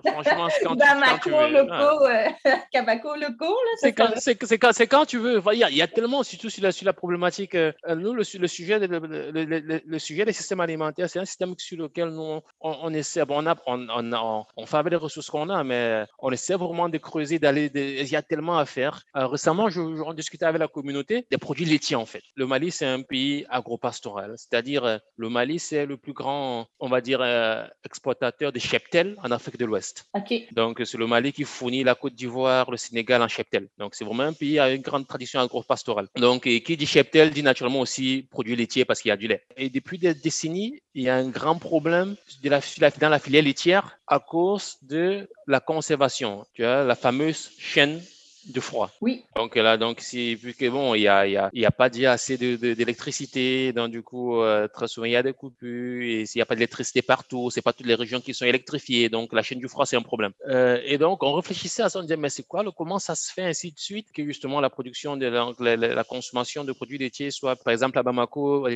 franchement, 0.04 0.48
c'est 0.50 0.64
quand, 0.64 0.76
cour 1.22 1.42
locaux, 1.48 2.06
Cabaco 2.72 3.14
locaux. 3.16 3.56
C'est 3.78 3.92
quand, 3.92 4.12
c'est 4.46 4.58
quand, 4.58 4.70
quand, 4.78 5.06
tu 5.06 5.18
veux. 5.18 5.42
Il 5.52 5.58
y, 5.58 5.64
a, 5.64 5.70
il 5.70 5.76
y 5.76 5.82
a 5.82 5.86
tellement, 5.86 6.22
surtout 6.22 6.50
sur 6.50 6.62
la, 6.62 6.72
sur 6.72 6.86
la 6.86 6.92
problématique, 6.92 7.54
euh, 7.54 7.72
nous, 7.88 8.14
le, 8.14 8.22
le, 8.38 8.48
sujet 8.48 8.78
le, 8.78 9.82
le, 9.84 9.98
sujet 9.98 10.24
des 10.24 10.32
systèmes 10.32 10.60
alimentaires, 10.60 11.08
c'est 11.08 11.18
un 11.18 11.24
système 11.24 11.54
sur 11.58 11.78
lequel 11.78 12.08
nous, 12.08 12.40
on, 12.60 12.94
essaie, 12.94 13.24
bon, 13.24 13.42
on, 13.42 13.46
a, 13.46 13.56
on, 13.66 13.86
on, 13.88 14.44
on, 14.56 14.66
fait 14.66 14.76
avec 14.76 14.90
les 14.92 14.96
ressources 14.96 15.30
qu'on 15.30 15.48
a, 15.48 15.64
mais 15.64 16.04
on 16.18 16.30
essaie 16.30 16.54
vraiment 16.54 16.88
de 16.88 16.98
creuser, 16.98 17.38
d'aller, 17.38 17.70
il 17.74 18.08
y 18.08 18.16
a 18.16 18.22
tellement 18.22 18.58
à 18.58 18.66
faire. 18.66 19.02
Euh, 19.16 19.26
récemment, 19.26 19.68
je, 19.68 19.80
je, 19.80 20.14
discutais 20.14 20.44
avec 20.44 20.60
la 20.60 20.68
communauté 20.68 21.26
des 21.30 21.38
produits 21.38 21.64
laitiers, 21.64 21.96
en 21.96 22.06
fait. 22.06 22.22
Le 22.36 22.46
Mali, 22.46 22.70
c'est 22.70 22.86
un 22.86 23.02
pays 23.02 23.46
agropastoral, 23.48 24.34
c'est-à-dire 24.36 24.84
euh, 24.84 24.98
le 25.16 25.28
Mali, 25.28 25.58
c'est 25.58 25.86
le 25.86 25.96
plus 25.96 26.12
grand, 26.12 26.66
on 26.78 26.88
va 26.88 27.00
dire, 27.00 27.22
exploitateur 27.84 28.52
de 28.52 28.58
cheptel 28.58 29.16
en 29.22 29.30
Afrique 29.30 29.58
de 29.58 29.64
l'Ouest. 29.64 30.06
Donc, 30.52 30.82
c'est 30.84 30.98
le 30.98 31.06
Mali 31.06 31.32
qui 31.32 31.44
fournit 31.44 31.84
la 31.84 31.94
Côte 31.94 32.14
d'Ivoire, 32.14 32.70
le 32.70 32.76
Sénégal 32.76 33.22
en 33.22 33.28
cheptel. 33.28 33.68
Donc, 33.78 33.94
c'est 33.94 34.04
vraiment 34.04 34.24
un 34.24 34.32
pays 34.34 34.58
a 34.58 34.70
une 34.70 34.82
grande 34.82 35.06
tradition 35.06 35.40
agro-pastorale. 35.40 36.08
Donc, 36.16 36.42
qui 36.42 36.76
dit 36.76 36.86
cheptel 36.86 37.30
dit 37.30 37.42
naturellement 37.42 37.80
aussi 37.80 38.26
produit 38.30 38.56
laitier 38.56 38.84
parce 38.84 39.00
qu'il 39.00 39.08
y 39.08 39.12
a 39.12 39.16
du 39.16 39.28
lait. 39.28 39.42
Et 39.56 39.70
depuis 39.70 39.98
des 39.98 40.14
décennies, 40.14 40.80
il 40.94 41.04
y 41.04 41.08
a 41.08 41.16
un 41.16 41.28
grand 41.28 41.58
problème 41.58 42.16
dans 42.42 43.08
la 43.08 43.18
filière 43.18 43.42
laitière 43.42 43.98
à 44.06 44.18
cause 44.18 44.76
de 44.82 45.28
la 45.46 45.60
conservation. 45.60 46.44
Tu 46.54 46.62
vois, 46.62 46.84
la 46.84 46.94
fameuse 46.94 47.50
chaîne 47.58 48.02
de 48.46 48.60
froid. 48.60 48.90
Oui. 49.00 49.24
Donc 49.36 49.56
là, 49.56 49.76
donc 49.76 50.00
c'est 50.00 50.34
vu 50.34 50.54
que 50.54 50.68
bon, 50.68 50.94
il 50.94 51.02
y 51.02 51.08
a, 51.08 51.26
il 51.26 51.32
y 51.32 51.36
a, 51.36 51.50
il 51.52 51.60
y 51.60 51.66
a 51.66 51.70
pas 51.70 51.88
assez 52.06 52.36
d'électricité, 52.36 53.72
donc 53.72 53.90
du 53.90 54.02
coup 54.02 54.40
euh, 54.40 54.68
très 54.68 54.88
souvent 54.88 55.06
il 55.06 55.12
y 55.12 55.16
a 55.16 55.22
des 55.22 55.32
coupures 55.32 56.02
et 56.02 56.26
s'il 56.26 56.38
n'y 56.38 56.42
a 56.42 56.46
pas 56.46 56.54
d'électricité 56.54 57.02
partout, 57.02 57.50
c'est 57.50 57.62
pas 57.62 57.72
toutes 57.72 57.86
les 57.86 57.94
régions 57.94 58.20
qui 58.20 58.34
sont 58.34 58.44
électrifiées, 58.44 59.08
donc 59.08 59.32
la 59.32 59.42
chaîne 59.42 59.58
du 59.58 59.68
froid 59.68 59.86
c'est 59.86 59.96
un 59.96 60.02
problème. 60.02 60.32
Euh, 60.48 60.80
et 60.84 60.98
donc 60.98 61.22
on 61.22 61.32
réfléchissait 61.32 61.82
à 61.82 61.88
ça, 61.88 61.98
on 61.98 62.02
disait 62.02 62.16
mais 62.16 62.30
c'est 62.30 62.42
quoi, 62.42 62.62
le, 62.62 62.70
comment 62.70 62.98
ça 62.98 63.14
se 63.14 63.32
fait 63.32 63.44
ainsi 63.44 63.72
de 63.72 63.78
suite 63.78 64.12
que 64.12 64.24
justement 64.24 64.60
la 64.60 64.70
production 64.70 65.16
de 65.16 65.26
la, 65.26 66.04
consommation 66.04 66.64
de 66.64 66.72
produits 66.72 66.98
laitiers 66.98 67.30
soit 67.30 67.56
par 67.56 67.72
exemple 67.72 67.98
à 67.98 68.02
Bamako, 68.02 68.68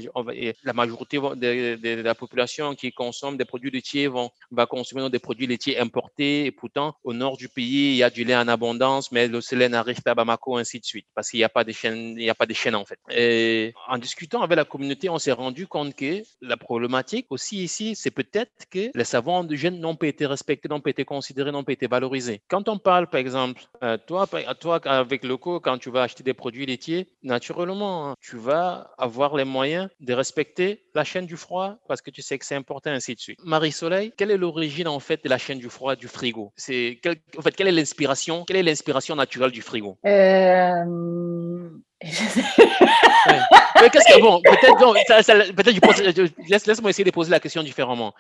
la 0.64 0.73
majorité 0.73 1.19
de, 1.19 2.03
la 2.03 2.14
population 2.14 2.75
qui 2.75 2.93
consomme 2.93 3.37
des 3.37 3.45
produits 3.45 3.71
laitiers 3.71 4.07
vont 4.07 4.31
va 4.51 4.66
consommer 4.66 5.09
des 5.11 5.19
produits 5.19 5.47
laitiers 5.47 5.79
importés 5.79 6.47
et 6.47 6.51
pourtant 6.51 6.95
au 7.05 7.12
nord 7.12 7.37
du 7.37 7.49
pays 7.49 7.93
il 7.93 7.97
y 7.97 8.03
a 8.03 8.11
du 8.11 8.25
lait 8.25 8.37
en 8.37 8.49
abondance, 8.49 9.12
mais 9.12 9.29
le 9.29 9.41
n'arrive 9.67 10.01
pas 10.03 10.13
à 10.13 10.15
Bamako, 10.15 10.57
ainsi 10.57 10.81
de 10.81 10.85
suite, 10.85 11.07
parce 11.15 11.31
qu'il 11.31 11.39
n'y 11.39 11.45
a 11.45 11.49
pas 11.49 11.65
de 11.65 11.73
chaîne, 11.73 12.15
il 12.17 12.25
y 12.25 12.31
a 12.31 12.35
pas 12.35 12.47
de 12.47 12.55
chaîne 12.55 12.75
en 12.75 12.85
fait. 12.85 12.99
Et 13.11 13.75
en 13.89 13.99
discutant 13.99 14.43
avec 14.43 14.57
la 14.57 14.65
communauté, 14.65 15.09
on 15.09 15.19
s'est 15.19 15.33
rendu 15.33 15.67
compte 15.67 15.95
que 15.95 16.23
la 16.41 16.57
problématique 16.57 17.27
aussi 17.31 17.63
ici, 17.63 17.95
c'est 17.95 18.11
peut-être 18.11 18.69
que 18.71 18.91
les 18.95 19.05
savants 19.05 19.41
indigènes 19.41 19.81
n'ont 19.81 19.97
pas 19.97 20.07
été 20.07 20.27
respectés, 20.27 20.69
n'ont 20.69 20.81
pas 20.81 20.91
été 20.91 21.05
considérés, 21.05 21.51
n'ont 21.53 21.65
pas 21.65 21.73
été 21.73 21.87
valorisés. 21.87 22.41
Quand 22.49 22.69
on 22.69 22.79
parle, 22.79 23.09
par 23.09 23.21
exemple, 23.21 23.63
euh, 23.83 23.97
toi, 24.07 24.29
toi 24.61 24.81
avec 24.85 25.25
le 25.25 25.37
co, 25.37 25.61
quand 25.61 25.79
tu 25.79 25.91
vas 25.91 26.03
acheter 26.03 26.23
des 26.23 26.35
produits 26.35 26.67
laitiers, 26.67 27.09
naturellement, 27.23 28.11
hein, 28.11 28.15
tu 28.21 28.37
vas 28.37 28.93
avoir 28.99 29.37
les 29.37 29.45
moyens 29.45 29.89
de 30.01 30.13
respecter 30.13 30.85
la 30.95 31.05
chaîne 31.05 31.27
du 31.27 31.37
froid 31.37 31.79
parce 31.89 32.03
que 32.03 32.11
tu 32.11 32.23
sais 32.23 32.39
que 32.39 32.45
c'est 32.45 32.55
important, 32.55 32.91
ainsi 32.91 33.15
de 33.15 33.21
suite. 33.21 33.39
Marie-Soleil, 33.45 34.13
quelle 34.17 34.31
est 34.31 34.37
l'origine 34.37 34.89
en 34.89 35.01
fait 35.01 35.23
de 35.23 35.29
la 35.29 35.39
chaîne 35.39 35.59
du 35.59 35.71
froid 35.71 35.97
du 35.97 36.09
frigo? 36.09 36.53
C'est 36.57 37.01
en 37.37 37.43
fait 37.43 37.55
quelle 37.55 37.69
est 37.69 37.73
l'inspiration? 37.73 38.45
Quelle 38.45 38.57
est 38.57 38.63
l'inspiration 38.63 39.15
naturelle 39.17 39.48
du 39.51 39.63
frigo. 39.63 39.99
Euh... 40.05 41.71
qu'est-ce 43.93 44.16
que 44.16 44.20
bon 44.20 44.41
Peut-être, 44.43 45.55
peut-être, 45.55 46.49
laisse, 46.49 46.66
laisse-moi 46.66 46.91
essayer 46.91 47.05
de 47.05 47.11
poser 47.11 47.31
la 47.31 47.41
question 47.41 47.62
différemment. 47.62 48.14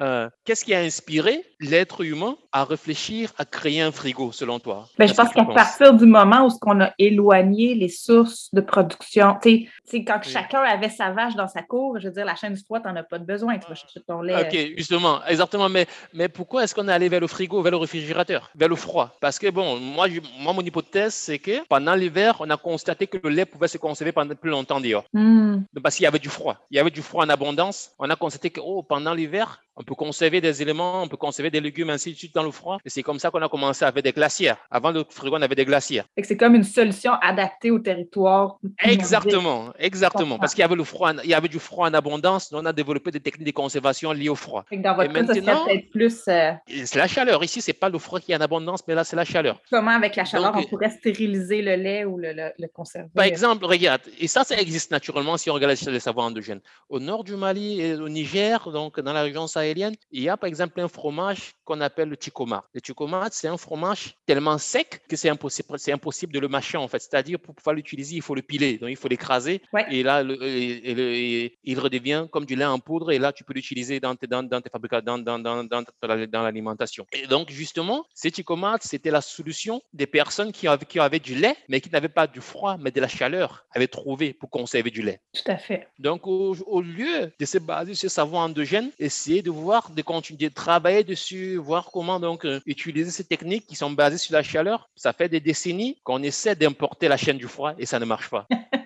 Euh, 0.00 0.28
qu'est-ce 0.44 0.64
qui 0.64 0.74
a 0.74 0.80
inspiré 0.80 1.44
l'être 1.60 2.02
humain 2.04 2.36
à 2.52 2.64
réfléchir 2.64 3.32
à 3.38 3.44
créer 3.44 3.82
un 3.82 3.92
frigo, 3.92 4.32
selon 4.32 4.58
toi? 4.58 4.86
Ben, 4.98 5.06
Je 5.06 5.14
pense 5.14 5.32
qu'à 5.32 5.44
partir 5.44 5.94
du 5.94 6.06
moment 6.06 6.46
où 6.46 6.50
on 6.66 6.80
a 6.80 6.92
éloigné 6.98 7.74
les 7.74 7.88
sources 7.88 8.48
de 8.52 8.60
production, 8.60 9.36
tu 9.42 9.68
sais, 9.84 10.04
quand 10.04 10.20
chacun 10.22 10.62
avait 10.62 10.88
sa 10.88 11.10
vache 11.10 11.34
dans 11.34 11.48
sa 11.48 11.62
cour, 11.62 11.98
je 11.98 12.08
veux 12.08 12.14
dire, 12.14 12.24
la 12.24 12.34
chaîne 12.34 12.54
du 12.54 12.62
froid, 12.62 12.80
tu 12.80 12.88
n'en 12.88 12.96
as 12.96 13.02
pas 13.02 13.18
de 13.18 13.24
besoin, 13.24 13.58
tu 13.58 13.68
vas 13.68 13.74
chercher 13.74 14.00
ton 14.00 14.22
lait. 14.22 14.36
Ok, 14.36 14.76
justement, 14.76 15.20
exactement. 15.26 15.68
Mais, 15.68 15.86
mais 16.14 16.28
pourquoi 16.28 16.64
est-ce 16.64 16.74
qu'on 16.74 16.88
est 16.88 16.92
allé 16.92 17.08
vers 17.08 17.20
le 17.20 17.26
frigo, 17.26 17.60
vers 17.62 17.72
le 17.72 17.78
réfrigérateur, 17.78 18.50
vers 18.54 18.68
le 18.68 18.76
froid? 18.76 19.14
Parce 19.20 19.38
que, 19.38 19.50
bon, 19.50 19.78
moi, 19.78 20.06
moi, 20.38 20.52
mon 20.52 20.62
hypothèse, 20.62 21.14
c'est 21.14 21.38
que 21.38 21.64
pendant 21.68 21.94
l'hiver, 21.94 22.36
on 22.40 22.48
a 22.50 22.56
constaté 22.56 23.06
que 23.06 23.18
le 23.22 23.30
lait 23.30 23.44
pouvait 23.44 23.68
se 23.68 23.78
conserver 23.78 24.12
pendant 24.12 24.34
plus 24.34 24.50
longtemps 24.50 24.80
dehors. 24.80 24.99
Hmm. 25.12 25.62
Parce 25.82 25.96
qu'il 25.96 26.04
y 26.04 26.06
avait 26.06 26.18
du 26.18 26.28
froid. 26.28 26.56
Il 26.70 26.76
y 26.76 26.80
avait 26.80 26.90
du 26.90 27.02
froid 27.02 27.24
en 27.24 27.28
abondance. 27.28 27.92
On 27.98 28.08
a 28.10 28.16
constaté 28.16 28.50
que 28.50 28.60
oh, 28.62 28.82
pendant 28.82 29.14
l'hiver, 29.14 29.60
on 29.80 29.82
peut 29.82 29.94
conserver 29.94 30.40
des 30.42 30.60
éléments, 30.60 31.02
on 31.02 31.08
peut 31.08 31.16
conserver 31.16 31.50
des 31.50 31.60
légumes, 31.60 31.88
ainsi 31.88 32.12
de 32.12 32.16
suite 32.16 32.34
dans 32.34 32.42
le 32.42 32.50
froid. 32.50 32.78
Et 32.84 32.90
c'est 32.90 33.02
comme 33.02 33.18
ça 33.18 33.30
qu'on 33.30 33.40
a 33.40 33.48
commencé 33.48 33.84
avec 33.84 34.04
des 34.04 34.12
glacières. 34.12 34.58
Avant 34.70 34.90
le 34.90 35.04
frigo, 35.08 35.36
on 35.36 35.42
avait 35.42 35.54
des 35.54 35.64
glacières. 35.64 36.04
C'est 36.22 36.36
comme 36.36 36.54
une 36.54 36.64
solution 36.64 37.12
adaptée 37.14 37.70
au 37.70 37.78
territoire. 37.78 38.58
Exactement, 38.82 39.72
exactement. 39.78 40.38
Parce 40.38 40.54
qu'il 40.54 40.60
y 40.60 40.64
avait 40.64 40.76
le 40.76 40.84
froid, 40.84 41.12
il 41.24 41.30
y 41.30 41.34
avait 41.34 41.48
du 41.48 41.58
froid 41.58 41.88
en 41.88 41.94
abondance. 41.94 42.52
on 42.52 42.66
a 42.66 42.72
développé 42.72 43.10
des 43.10 43.20
techniques 43.20 43.46
de 43.46 43.52
conservation 43.52 44.12
liées 44.12 44.28
au 44.28 44.34
froid. 44.34 44.64
dans 44.70 44.94
votre 44.94 45.12
cas, 45.12 45.22
maintenant, 45.22 45.64
peut-être 45.64 45.90
plus. 45.90 46.24
Euh, 46.28 46.52
c'est 46.84 46.98
la 46.98 47.08
chaleur. 47.08 47.42
Ici, 47.42 47.62
c'est 47.62 47.72
pas 47.72 47.88
le 47.88 47.98
froid 47.98 48.20
qui 48.20 48.32
est 48.32 48.36
en 48.36 48.40
abondance, 48.40 48.86
mais 48.86 48.94
là, 48.94 49.04
c'est 49.04 49.16
la 49.16 49.24
chaleur. 49.24 49.60
Comment, 49.70 49.92
avec 49.92 50.16
la 50.16 50.26
chaleur, 50.26 50.52
on 50.54 50.62
pourrait 50.64 50.90
stériliser 50.90 51.62
le 51.62 51.76
lait 51.76 52.04
ou 52.04 52.18
le, 52.18 52.32
le, 52.34 52.68
conserver? 52.68 53.08
Par 53.14 53.24
exemple, 53.24 53.64
regarde, 53.64 54.02
et 54.18 54.28
ça, 54.28 54.44
ça 54.44 54.56
existe 54.58 54.89
naturellement 54.90 55.36
si 55.36 55.50
on 55.50 55.54
regarde 55.54 55.76
les 55.86 56.00
savoirs 56.00 56.26
endogènes. 56.26 56.60
Au 56.88 57.00
nord 57.00 57.24
du 57.24 57.36
Mali 57.36 57.80
et 57.80 57.94
au 57.94 58.08
Niger, 58.08 58.70
donc 58.70 59.00
dans 59.00 59.12
la 59.12 59.22
région 59.22 59.46
sahélienne, 59.46 59.94
il 60.10 60.22
y 60.22 60.28
a 60.28 60.36
par 60.36 60.48
exemple 60.48 60.80
un 60.80 60.88
fromage 60.88 61.54
qu'on 61.64 61.80
appelle 61.80 62.08
le 62.08 62.16
ticoma. 62.16 62.64
Le 62.74 62.80
ticoma, 62.80 63.28
c'est 63.30 63.48
un 63.48 63.56
fromage 63.56 64.16
tellement 64.26 64.58
sec 64.58 65.02
que 65.08 65.16
c'est 65.16 65.28
impossible, 65.28 65.78
c'est 65.78 65.92
impossible 65.92 66.32
de 66.32 66.40
le 66.40 66.48
mâcher 66.48 66.78
en 66.78 66.88
fait. 66.88 67.00
C'est-à-dire 67.00 67.38
pour 67.38 67.54
pouvoir 67.54 67.74
l'utiliser, 67.74 68.16
il 68.16 68.22
faut 68.22 68.34
le 68.34 68.42
piler, 68.42 68.78
donc 68.78 68.90
il 68.90 68.96
faut 68.96 69.08
l'écraser 69.08 69.62
et 69.90 70.02
là 70.02 70.22
il 70.22 71.78
redevient 71.78 72.26
comme 72.30 72.44
du 72.44 72.56
lait 72.56 72.64
en 72.64 72.78
poudre 72.78 73.12
et 73.12 73.18
là 73.18 73.32
tu 73.32 73.44
peux 73.44 73.54
l'utiliser 73.54 74.00
dans 74.00 74.16
tes, 74.16 74.26
dans, 74.26 74.42
dans 74.42 74.60
tes 74.60 74.70
fabrications, 74.70 75.18
dans, 75.18 75.38
dans, 75.38 75.64
dans, 75.64 76.42
l'alimentation. 76.42 77.06
Et 77.12 77.26
donc 77.26 77.50
justement, 77.50 78.04
ces 78.14 78.30
ticomates, 78.30 78.82
c'était 78.82 79.10
la 79.10 79.20
solution 79.20 79.80
des 79.92 80.06
personnes 80.06 80.52
qui 80.52 80.66
avaient, 80.66 80.84
qui 80.84 80.98
avaient 80.98 81.20
du 81.20 81.34
lait 81.34 81.56
mais 81.68 81.80
qui 81.80 81.90
n'avaient 81.90 82.08
pas 82.08 82.26
du 82.26 82.40
froid 82.40 82.76
mais 82.78 82.90
de 82.90 83.00
la 83.00 83.08
chaleur, 83.08 83.66
avaient 83.72 83.88
trouvé 83.88 84.32
pour 84.32 84.50
conserver 84.50 84.79
du 84.88 85.02
lait. 85.02 85.20
Tout 85.34 85.50
à 85.50 85.58
fait. 85.58 85.88
Donc 85.98 86.26
au, 86.26 86.56
au 86.66 86.80
lieu 86.80 87.30
de 87.38 87.44
se 87.44 87.58
baser 87.58 87.94
sur 87.94 88.08
ce 88.08 88.14
savoir 88.14 88.44
endogène, 88.44 88.90
essayer 88.98 89.42
de 89.42 89.50
voir, 89.50 89.90
de 89.90 90.02
continuer 90.02 90.48
de 90.48 90.54
travailler 90.54 91.04
dessus, 91.04 91.56
voir 91.56 91.90
comment 91.92 92.18
donc 92.18 92.46
euh, 92.46 92.60
utiliser 92.64 93.10
ces 93.10 93.24
techniques 93.24 93.66
qui 93.66 93.76
sont 93.76 93.90
basées 93.90 94.18
sur 94.18 94.32
la 94.32 94.42
chaleur. 94.42 94.88
Ça 94.96 95.12
fait 95.12 95.28
des 95.28 95.40
décennies 95.40 95.98
qu'on 96.04 96.22
essaie 96.22 96.54
d'importer 96.54 97.08
la 97.08 97.16
chaîne 97.16 97.38
du 97.38 97.48
froid 97.48 97.74
et 97.78 97.84
ça 97.84 97.98
ne 97.98 98.04
marche 98.06 98.30
pas. 98.30 98.46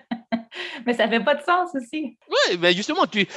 mais 0.85 0.93
ça 0.93 1.07
fait 1.07 1.23
pas 1.23 1.35
de 1.35 1.41
sens 1.41 1.69
aussi. 1.75 2.17
Oui, 2.29 2.57
mais 2.59 2.73
justement, 2.73 3.05
tu, 3.05 3.27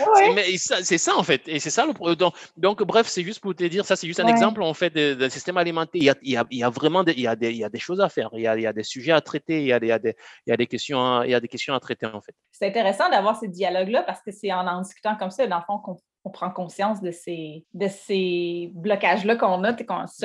c'est 0.48 0.98
ça 0.98 1.16
en 1.16 1.22
fait, 1.22 1.42
et 1.46 1.58
c'est 1.58 1.70
ça 1.70 1.86
le 1.86 2.14
donc, 2.14 2.34
donc 2.56 2.82
bref, 2.84 3.06
c'est 3.06 3.22
juste 3.22 3.40
pour 3.40 3.54
te 3.54 3.64
dire, 3.64 3.84
ça 3.84 3.96
c'est 3.96 4.06
juste 4.06 4.20
un 4.20 4.26
exemple 4.26 4.62
en 4.62 4.74
fait 4.74 4.90
d'un 4.90 5.28
système 5.28 5.56
alimentaire. 5.56 6.00
Il 6.00 6.04
y 6.04 6.10
a, 6.10 6.14
il 6.22 6.32
y 6.32 6.36
a, 6.36 6.44
il 6.50 6.58
y 6.58 6.62
a 6.62 6.70
vraiment 6.70 7.04
des, 7.04 7.12
il, 7.12 7.20
y 7.20 7.26
a 7.26 7.36
des, 7.36 7.50
il 7.50 7.56
y 7.56 7.64
a 7.64 7.68
des 7.68 7.78
choses 7.78 8.00
à 8.00 8.08
faire, 8.08 8.30
il 8.32 8.40
y 8.40 8.46
a, 8.46 8.56
il 8.56 8.62
y 8.62 8.66
a 8.66 8.72
des 8.72 8.82
sujets 8.82 9.12
à 9.12 9.20
traiter, 9.20 9.60
il 9.60 9.66
y 9.66 9.72
a 9.72 9.80
des, 9.80 9.86
il 9.86 9.90
y 9.90 9.92
a 9.92 9.98
des, 9.98 10.16
il 10.46 10.50
y 10.50 10.52
a 10.52 10.56
des 10.56 10.66
questions, 10.66 11.00
à, 11.00 11.22
il 11.24 11.30
y 11.30 11.34
a 11.34 11.40
des 11.40 11.48
questions 11.48 11.74
à 11.74 11.80
traiter 11.80 12.06
en 12.06 12.20
fait. 12.20 12.34
C'est 12.52 12.66
intéressant 12.66 13.08
d'avoir 13.08 13.38
ces 13.38 13.48
dialogues-là 13.48 14.02
parce 14.02 14.20
que 14.22 14.30
c'est 14.30 14.52
en 14.52 14.66
en 14.66 14.82
discutant 14.82 15.16
comme 15.16 15.30
ça, 15.30 15.46
dans 15.46 15.56
le 15.56 15.62
fond, 15.66 15.78
qu'on 15.78 15.96
on 16.24 16.30
prend 16.30 16.50
conscience 16.50 17.00
de 17.00 17.10
ces, 17.10 17.64
de 17.74 17.86
ces 17.88 18.70
blocages-là 18.74 19.36
qu'on 19.36 19.64
a, 19.64 19.74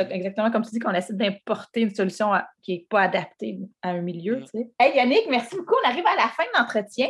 exactement 0.09 0.51
comme 0.51 0.63
tu 0.63 0.71
dis, 0.71 0.79
qu'on 0.79 0.93
essaie 0.93 1.13
d'importer 1.13 1.81
une 1.81 1.93
solution 1.93 2.31
qui 2.61 2.73
n'est 2.73 2.85
pas 2.89 3.01
adaptée 3.01 3.59
à 3.81 3.89
un 3.89 4.01
milieu. 4.01 4.39
Mm. 4.39 4.45
Tu 4.45 4.71
Hey 4.79 4.95
Yannick, 4.95 5.27
merci 5.29 5.55
beaucoup. 5.55 5.75
On 5.83 5.87
arrive 5.87 6.05
à 6.05 6.15
la 6.15 6.27
fin 6.29 6.43
de 6.43 6.59
l'entretien. 6.59 7.07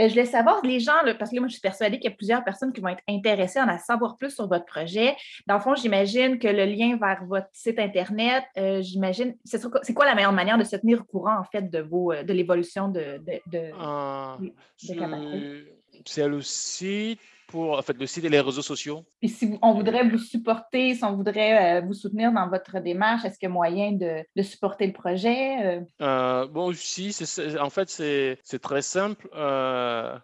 Euh, 0.00 0.08
je 0.08 0.10
voulais 0.10 0.24
savoir, 0.24 0.60
les 0.64 0.80
gens, 0.80 0.92
parce 1.18 1.30
que 1.30 1.38
moi, 1.38 1.48
je 1.48 1.52
suis 1.52 1.60
persuadée 1.60 1.98
qu'il 1.98 2.10
y 2.10 2.12
a 2.12 2.16
plusieurs 2.16 2.44
personnes 2.44 2.72
qui 2.72 2.80
vont 2.80 2.88
être 2.88 3.02
intéressées 3.08 3.60
à 3.60 3.66
en 3.66 3.78
savoir 3.78 4.16
plus 4.16 4.30
sur 4.30 4.48
votre 4.48 4.64
projet. 4.64 5.14
Dans 5.46 5.54
le 5.54 5.60
fond, 5.60 5.74
j'imagine 5.74 6.38
que 6.38 6.48
le 6.48 6.64
lien 6.64 6.96
vers 6.96 7.24
votre 7.26 7.48
site 7.52 7.78
Internet, 7.78 8.44
euh, 8.58 8.82
j'imagine, 8.82 9.36
c'est 9.44 9.94
quoi 9.94 10.04
la 10.04 10.14
meilleure 10.14 10.32
manière 10.32 10.58
de 10.58 10.64
se 10.64 10.76
tenir 10.76 11.00
au 11.00 11.04
courant, 11.04 11.38
en 11.38 11.44
fait, 11.44 11.70
de, 11.70 11.80
vos, 11.80 12.12
de 12.14 12.32
l'évolution 12.32 12.88
de, 12.88 13.18
de, 13.18 13.40
de, 13.46 13.70
ah, 13.78 14.38
C'est 16.04 16.28
le 16.28 16.40
site 16.40 17.20
pour 17.48 17.78
en 17.78 17.82
fait, 17.82 17.96
le 17.98 18.06
site 18.06 18.24
et 18.24 18.28
les 18.28 18.40
réseaux 18.40 18.62
sociaux. 18.62 19.04
Et 19.22 19.28
si 19.28 19.58
on 19.62 19.74
voudrait 19.74 20.08
vous 20.08 20.18
supporter, 20.18 20.94
si 20.94 21.04
on 21.04 21.16
voudrait 21.16 21.78
euh, 21.78 21.80
vous 21.82 21.94
soutenir 21.94 22.32
dans 22.32 22.48
votre 22.48 22.80
démarche, 22.80 23.24
est-ce 23.24 23.38
qu'il 23.38 23.48
y 23.48 23.50
a 23.50 23.54
moyen 23.54 23.92
de, 23.92 24.24
de 24.34 24.42
supporter 24.42 24.86
le 24.86 24.92
projet? 24.92 25.78
Euh? 25.78 25.80
Euh, 26.00 26.46
bon, 26.46 26.72
si, 26.74 27.16
en 27.60 27.70
fait, 27.70 27.88
c'est 27.88 28.58
très 28.60 28.82
simple. 28.82 29.28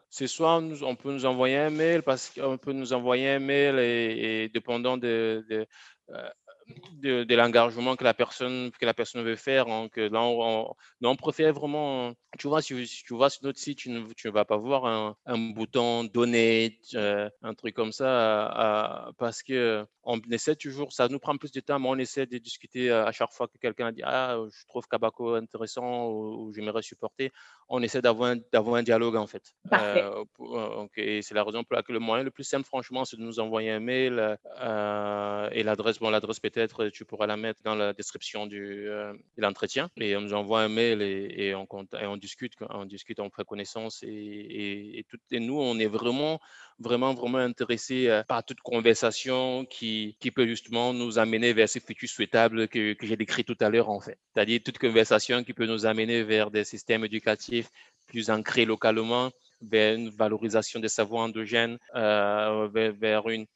c'est 0.08 0.26
soit 0.26 0.62
on 0.82 0.96
peut 0.96 1.12
nous 1.12 1.26
envoyer 1.26 1.58
un 1.58 1.70
mail, 1.70 2.02
parce 2.02 2.30
qu'on 2.30 2.58
peut 2.58 2.72
nous 2.72 2.92
envoyer 2.92 3.30
un 3.30 3.40
mail 3.40 3.78
et, 3.78 4.50
dépendant 4.52 4.96
de, 4.96 5.44
de 5.48 5.66
de, 7.00 7.34
l'engagement 7.34 7.96
que 7.96 8.04
la 8.04 8.14
personne 8.14 8.70
que 8.78 8.86
la 8.86 8.94
personne 8.94 9.22
veut 9.22 9.36
faire. 9.36 9.66
Donc 9.66 9.96
là, 9.96 10.22
on, 10.22 10.74
on, 11.02 11.16
préfère 11.16 11.52
vraiment. 11.52 12.12
Tu 12.38 12.48
vois, 12.48 12.62
si, 12.62 12.74
tu 13.06 13.14
vois 13.14 13.30
sur 13.30 13.44
notre 13.44 13.58
site, 13.58 13.78
tu 13.78 13.90
ne, 13.90 14.12
tu 14.14 14.28
vas 14.30 14.44
pas 14.44 14.56
voir 14.56 14.86
un, 14.86 15.16
un 15.26 15.38
bouton 15.38 16.04
donner, 16.04 16.78
euh, 16.94 17.28
un 17.42 17.54
truc 17.54 17.74
comme 17.74 17.92
ça, 17.92 19.12
parce 19.18 19.42
que 19.42 19.84
on 20.04 20.18
essaie 20.30 20.56
toujours. 20.56 20.92
Ça 20.92 21.08
nous 21.08 21.18
prend 21.18 21.36
plus 21.36 21.52
de 21.52 21.60
temps, 21.60 21.78
mais 21.78 21.88
on 21.88 21.98
essaie 21.98 22.26
de 22.26 22.38
discuter 22.38 22.90
à 22.90 23.12
chaque 23.12 23.32
fois 23.32 23.48
que 23.48 23.58
quelqu'un 23.58 23.92
dit 23.92 24.02
ah 24.04 24.38
je 24.50 24.66
trouve 24.66 24.86
Kabako 24.86 25.34
intéressant 25.34 26.08
ou, 26.08 26.52
j'aimerais 26.54 26.82
supporter. 26.82 27.32
On 27.68 27.82
essaie 27.82 28.02
d'avoir 28.02 28.30
un, 28.30 28.36
d'avoir 28.52 28.76
un 28.76 28.82
dialogue 28.82 29.16
en 29.16 29.26
fait. 29.26 29.42
Euh, 29.72 30.24
euh, 30.40 30.86
c'est 31.22 31.34
la 31.34 31.44
raison 31.44 31.64
pour 31.64 31.76
laquelle 31.76 31.94
le 31.94 32.00
moyen 32.00 32.24
le 32.24 32.30
plus 32.30 32.44
simple, 32.44 32.66
franchement, 32.66 33.04
c'est 33.04 33.16
de 33.16 33.22
nous 33.22 33.40
envoyer 33.40 33.70
un 33.70 33.80
mail 33.80 34.38
et 35.52 35.62
l'adresse, 35.62 35.98
bon, 35.98 36.10
l'adresse 36.10 36.40
peut-être 36.40 36.59
tu 36.92 37.04
pourras 37.04 37.26
la 37.26 37.36
mettre 37.36 37.60
dans 37.64 37.74
la 37.74 37.92
description 37.92 38.48
euh, 38.52 39.12
de 39.12 39.42
l'entretien. 39.42 39.90
Et 39.98 40.16
on 40.16 40.20
nous 40.20 40.34
envoie 40.34 40.62
un 40.62 40.68
mail 40.68 41.02
et, 41.02 41.54
on, 41.54 42.16
discute, 42.16 42.54
on 42.70 42.84
discute, 42.84 43.20
on 43.20 43.30
fait 43.30 43.44
connaissance. 43.44 44.02
Et, 44.02 45.04
nous, 45.32 45.60
on 45.60 45.78
est 45.78 45.86
vraiment, 45.86 46.40
vraiment, 46.78 47.14
vraiment 47.14 47.38
intéressés 47.38 48.22
par 48.28 48.44
toute 48.44 48.60
conversation 48.60 49.64
qui, 49.64 50.16
qui 50.20 50.30
peut 50.30 50.46
justement 50.46 50.92
nous 50.92 51.18
amener 51.18 51.52
vers 51.52 51.68
ces 51.68 51.80
futurs 51.80 52.08
souhaitables 52.08 52.68
que, 52.68 52.94
que 52.94 53.06
j'ai 53.06 53.16
décrit 53.16 53.44
tout 53.44 53.56
à 53.60 53.68
l'heure, 53.68 53.90
en 53.90 54.00
fait. 54.00 54.18
C'est-à-dire 54.34 54.60
toute 54.64 54.78
conversation 54.78 55.44
qui 55.44 55.52
peut 55.52 55.66
nous 55.66 55.86
amener 55.86 56.22
vers 56.22 56.50
des 56.50 56.64
systèmes 56.64 57.04
éducatifs 57.04 57.68
plus 58.10 58.30
ancrés 58.30 58.64
localement, 58.64 59.30
vers 59.60 59.94
une 59.94 60.10
valorisation 60.10 60.80
des 60.80 60.88
savoirs 60.88 61.24
endogènes, 61.24 61.78
euh, 61.94 62.68
vers, 62.72 63.28
une, 63.28 63.46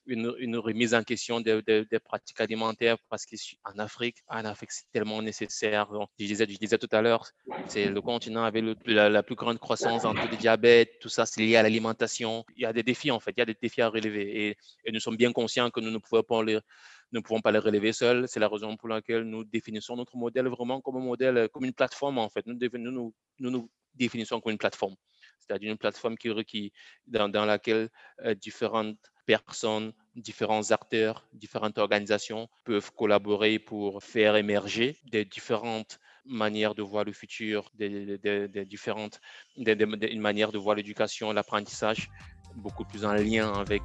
remise 0.57 0.95
en 0.95 1.03
question 1.03 1.41
des, 1.41 1.85
pratiques 2.05 2.41
alimentaires, 2.41 2.97
parce 3.09 3.25
qu'en 3.25 3.79
Afrique, 3.79 4.19
en 4.29 4.45
Afrique, 4.45 4.73
c'est 4.73 4.91
tellement 4.93 5.23
nécessaire. 5.23 5.89
je, 6.19 6.27
disais, 6.27 6.47
je 6.49 6.59
disais 6.59 6.79
tout 6.79 6.89
à 6.93 7.01
l'heure, 7.01 7.27
c'est 7.67 7.87
le 7.87 8.01
continent 8.01 8.45
avec 8.45 8.65
la, 8.87 9.23
plus 9.23 9.35
grande 9.35 9.59
croissance 9.59 10.05
en 10.05 10.15
taux 10.15 10.29
de 10.29 10.37
diabète, 10.37 10.99
tout 11.01 11.09
ça, 11.09 11.27
c'est 11.27 11.41
lié 11.41 11.57
à 11.57 11.63
l'alimentation. 11.63 12.45
Il 12.57 12.63
y 12.63 12.67
a 12.67 12.73
des 12.73 12.83
défis, 12.83 13.11
en 13.11 13.21
fait, 13.21 13.33
il 13.37 13.41
y 13.41 13.43
a 13.43 13.47
des 13.47 13.57
défis 13.61 13.83
à 13.83 13.89
relever. 13.89 14.49
Et, 14.49 14.93
nous 14.93 15.01
sommes 15.01 15.17
bien 15.17 15.33
conscients 15.33 15.71
que 15.71 15.81
nous 15.81 15.91
ne 15.91 15.99
pouvons 15.99 16.23
pas 16.23 17.53
les, 17.53 17.59
relever 17.59 17.93
seuls. 17.93 18.27
C'est 18.29 18.41
la 18.41 18.49
raison 18.49 18.77
pour 18.77 18.89
laquelle 18.89 19.23
nous 19.23 19.45
définissons 19.45 19.97
notre 19.97 20.17
modèle 20.17 20.49
vraiment 20.49 20.81
comme 20.81 20.97
un 20.97 21.05
modèle, 21.05 21.49
comme 21.53 21.65
une 21.65 21.73
plateforme, 21.73 22.19
en 22.19 22.29
fait. 22.29 22.45
Nous, 22.47 23.13
nous 23.41 23.71
définissons 23.95 24.41
comme 24.41 24.53
une 24.53 24.59
plateforme 24.59 24.97
c'est-à-dire 25.39 25.71
une 25.71 25.79
plateforme 25.79 26.17
qui, 26.17 26.73
dans, 27.07 27.29
dans 27.29 27.45
laquelle 27.45 27.91
euh, 28.25 28.35
différentes 28.35 28.99
personnes, 29.27 29.93
différents 30.17 30.71
acteurs, 30.71 31.27
différentes 31.33 31.79
organisations 31.79 32.49
peuvent 32.65 32.93
collaborer 32.93 33.59
pour 33.59 34.03
faire 34.03 34.37
émerger 34.37 34.99
des 35.05 35.25
différentes 35.25 35.99
manière 36.27 36.75
de 36.75 36.83
voir 36.83 37.05
le 37.05 37.13
futur, 37.13 37.71
des, 37.75 38.19
des 38.19 38.65
différentes, 38.65 39.21
une 39.57 40.21
manière 40.21 40.53
de 40.53 40.59
voir 40.59 40.77
l'éducation, 40.77 41.33
l'apprentissage 41.33 42.09
beaucoup 42.57 42.85
plus 42.85 43.05
en 43.05 43.13
lien 43.13 43.53
avec, 43.55 43.83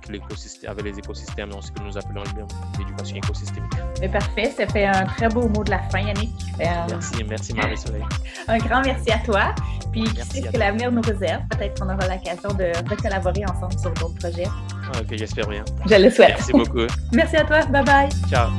avec 0.67 0.83
les 0.83 0.99
écosystèmes, 0.99 1.49
dans 1.49 1.61
ce 1.61 1.71
que 1.71 1.81
nous 1.81 1.97
appelons 1.97 2.23
l'éducation 2.77 3.17
écosystémique. 3.17 3.71
Mais 4.01 4.09
parfait, 4.09 4.45
ça 4.45 4.67
fait 4.67 4.85
un 4.85 5.05
très 5.05 5.29
beau 5.29 5.47
mot 5.47 5.63
de 5.63 5.71
la 5.71 5.79
fin, 5.89 5.99
Yannick. 5.99 6.31
Euh, 6.59 6.65
merci, 6.89 7.23
merci 7.27 7.53
Marie-Soleil. 7.53 8.03
un 8.47 8.57
grand 8.57 8.81
merci 8.81 9.11
à 9.11 9.19
toi. 9.19 9.53
Puis 9.91 10.03
qui 10.03 10.21
sait 10.21 10.41
ce 10.41 10.51
que 10.51 10.57
l'avenir 10.57 10.91
nous 10.91 11.01
réserve? 11.01 11.41
Peut-être 11.49 11.79
qu'on 11.79 11.87
aura 11.87 12.07
l'occasion 12.07 12.49
de 12.53 12.95
collaborer 12.95 13.43
ensemble 13.45 13.79
sur 13.79 13.91
d'autres 13.93 14.15
projets. 14.19 14.47
Ok, 14.99 15.17
j'espère 15.17 15.47
bien. 15.47 15.63
Je 15.85 15.95
le 15.95 16.09
souhaite. 16.09 16.29
Merci 16.29 16.51
beaucoup. 16.51 16.87
merci 17.11 17.37
à 17.37 17.43
toi. 17.43 17.65
Bye 17.65 17.83
bye. 17.83 18.09
Ciao. 18.29 18.49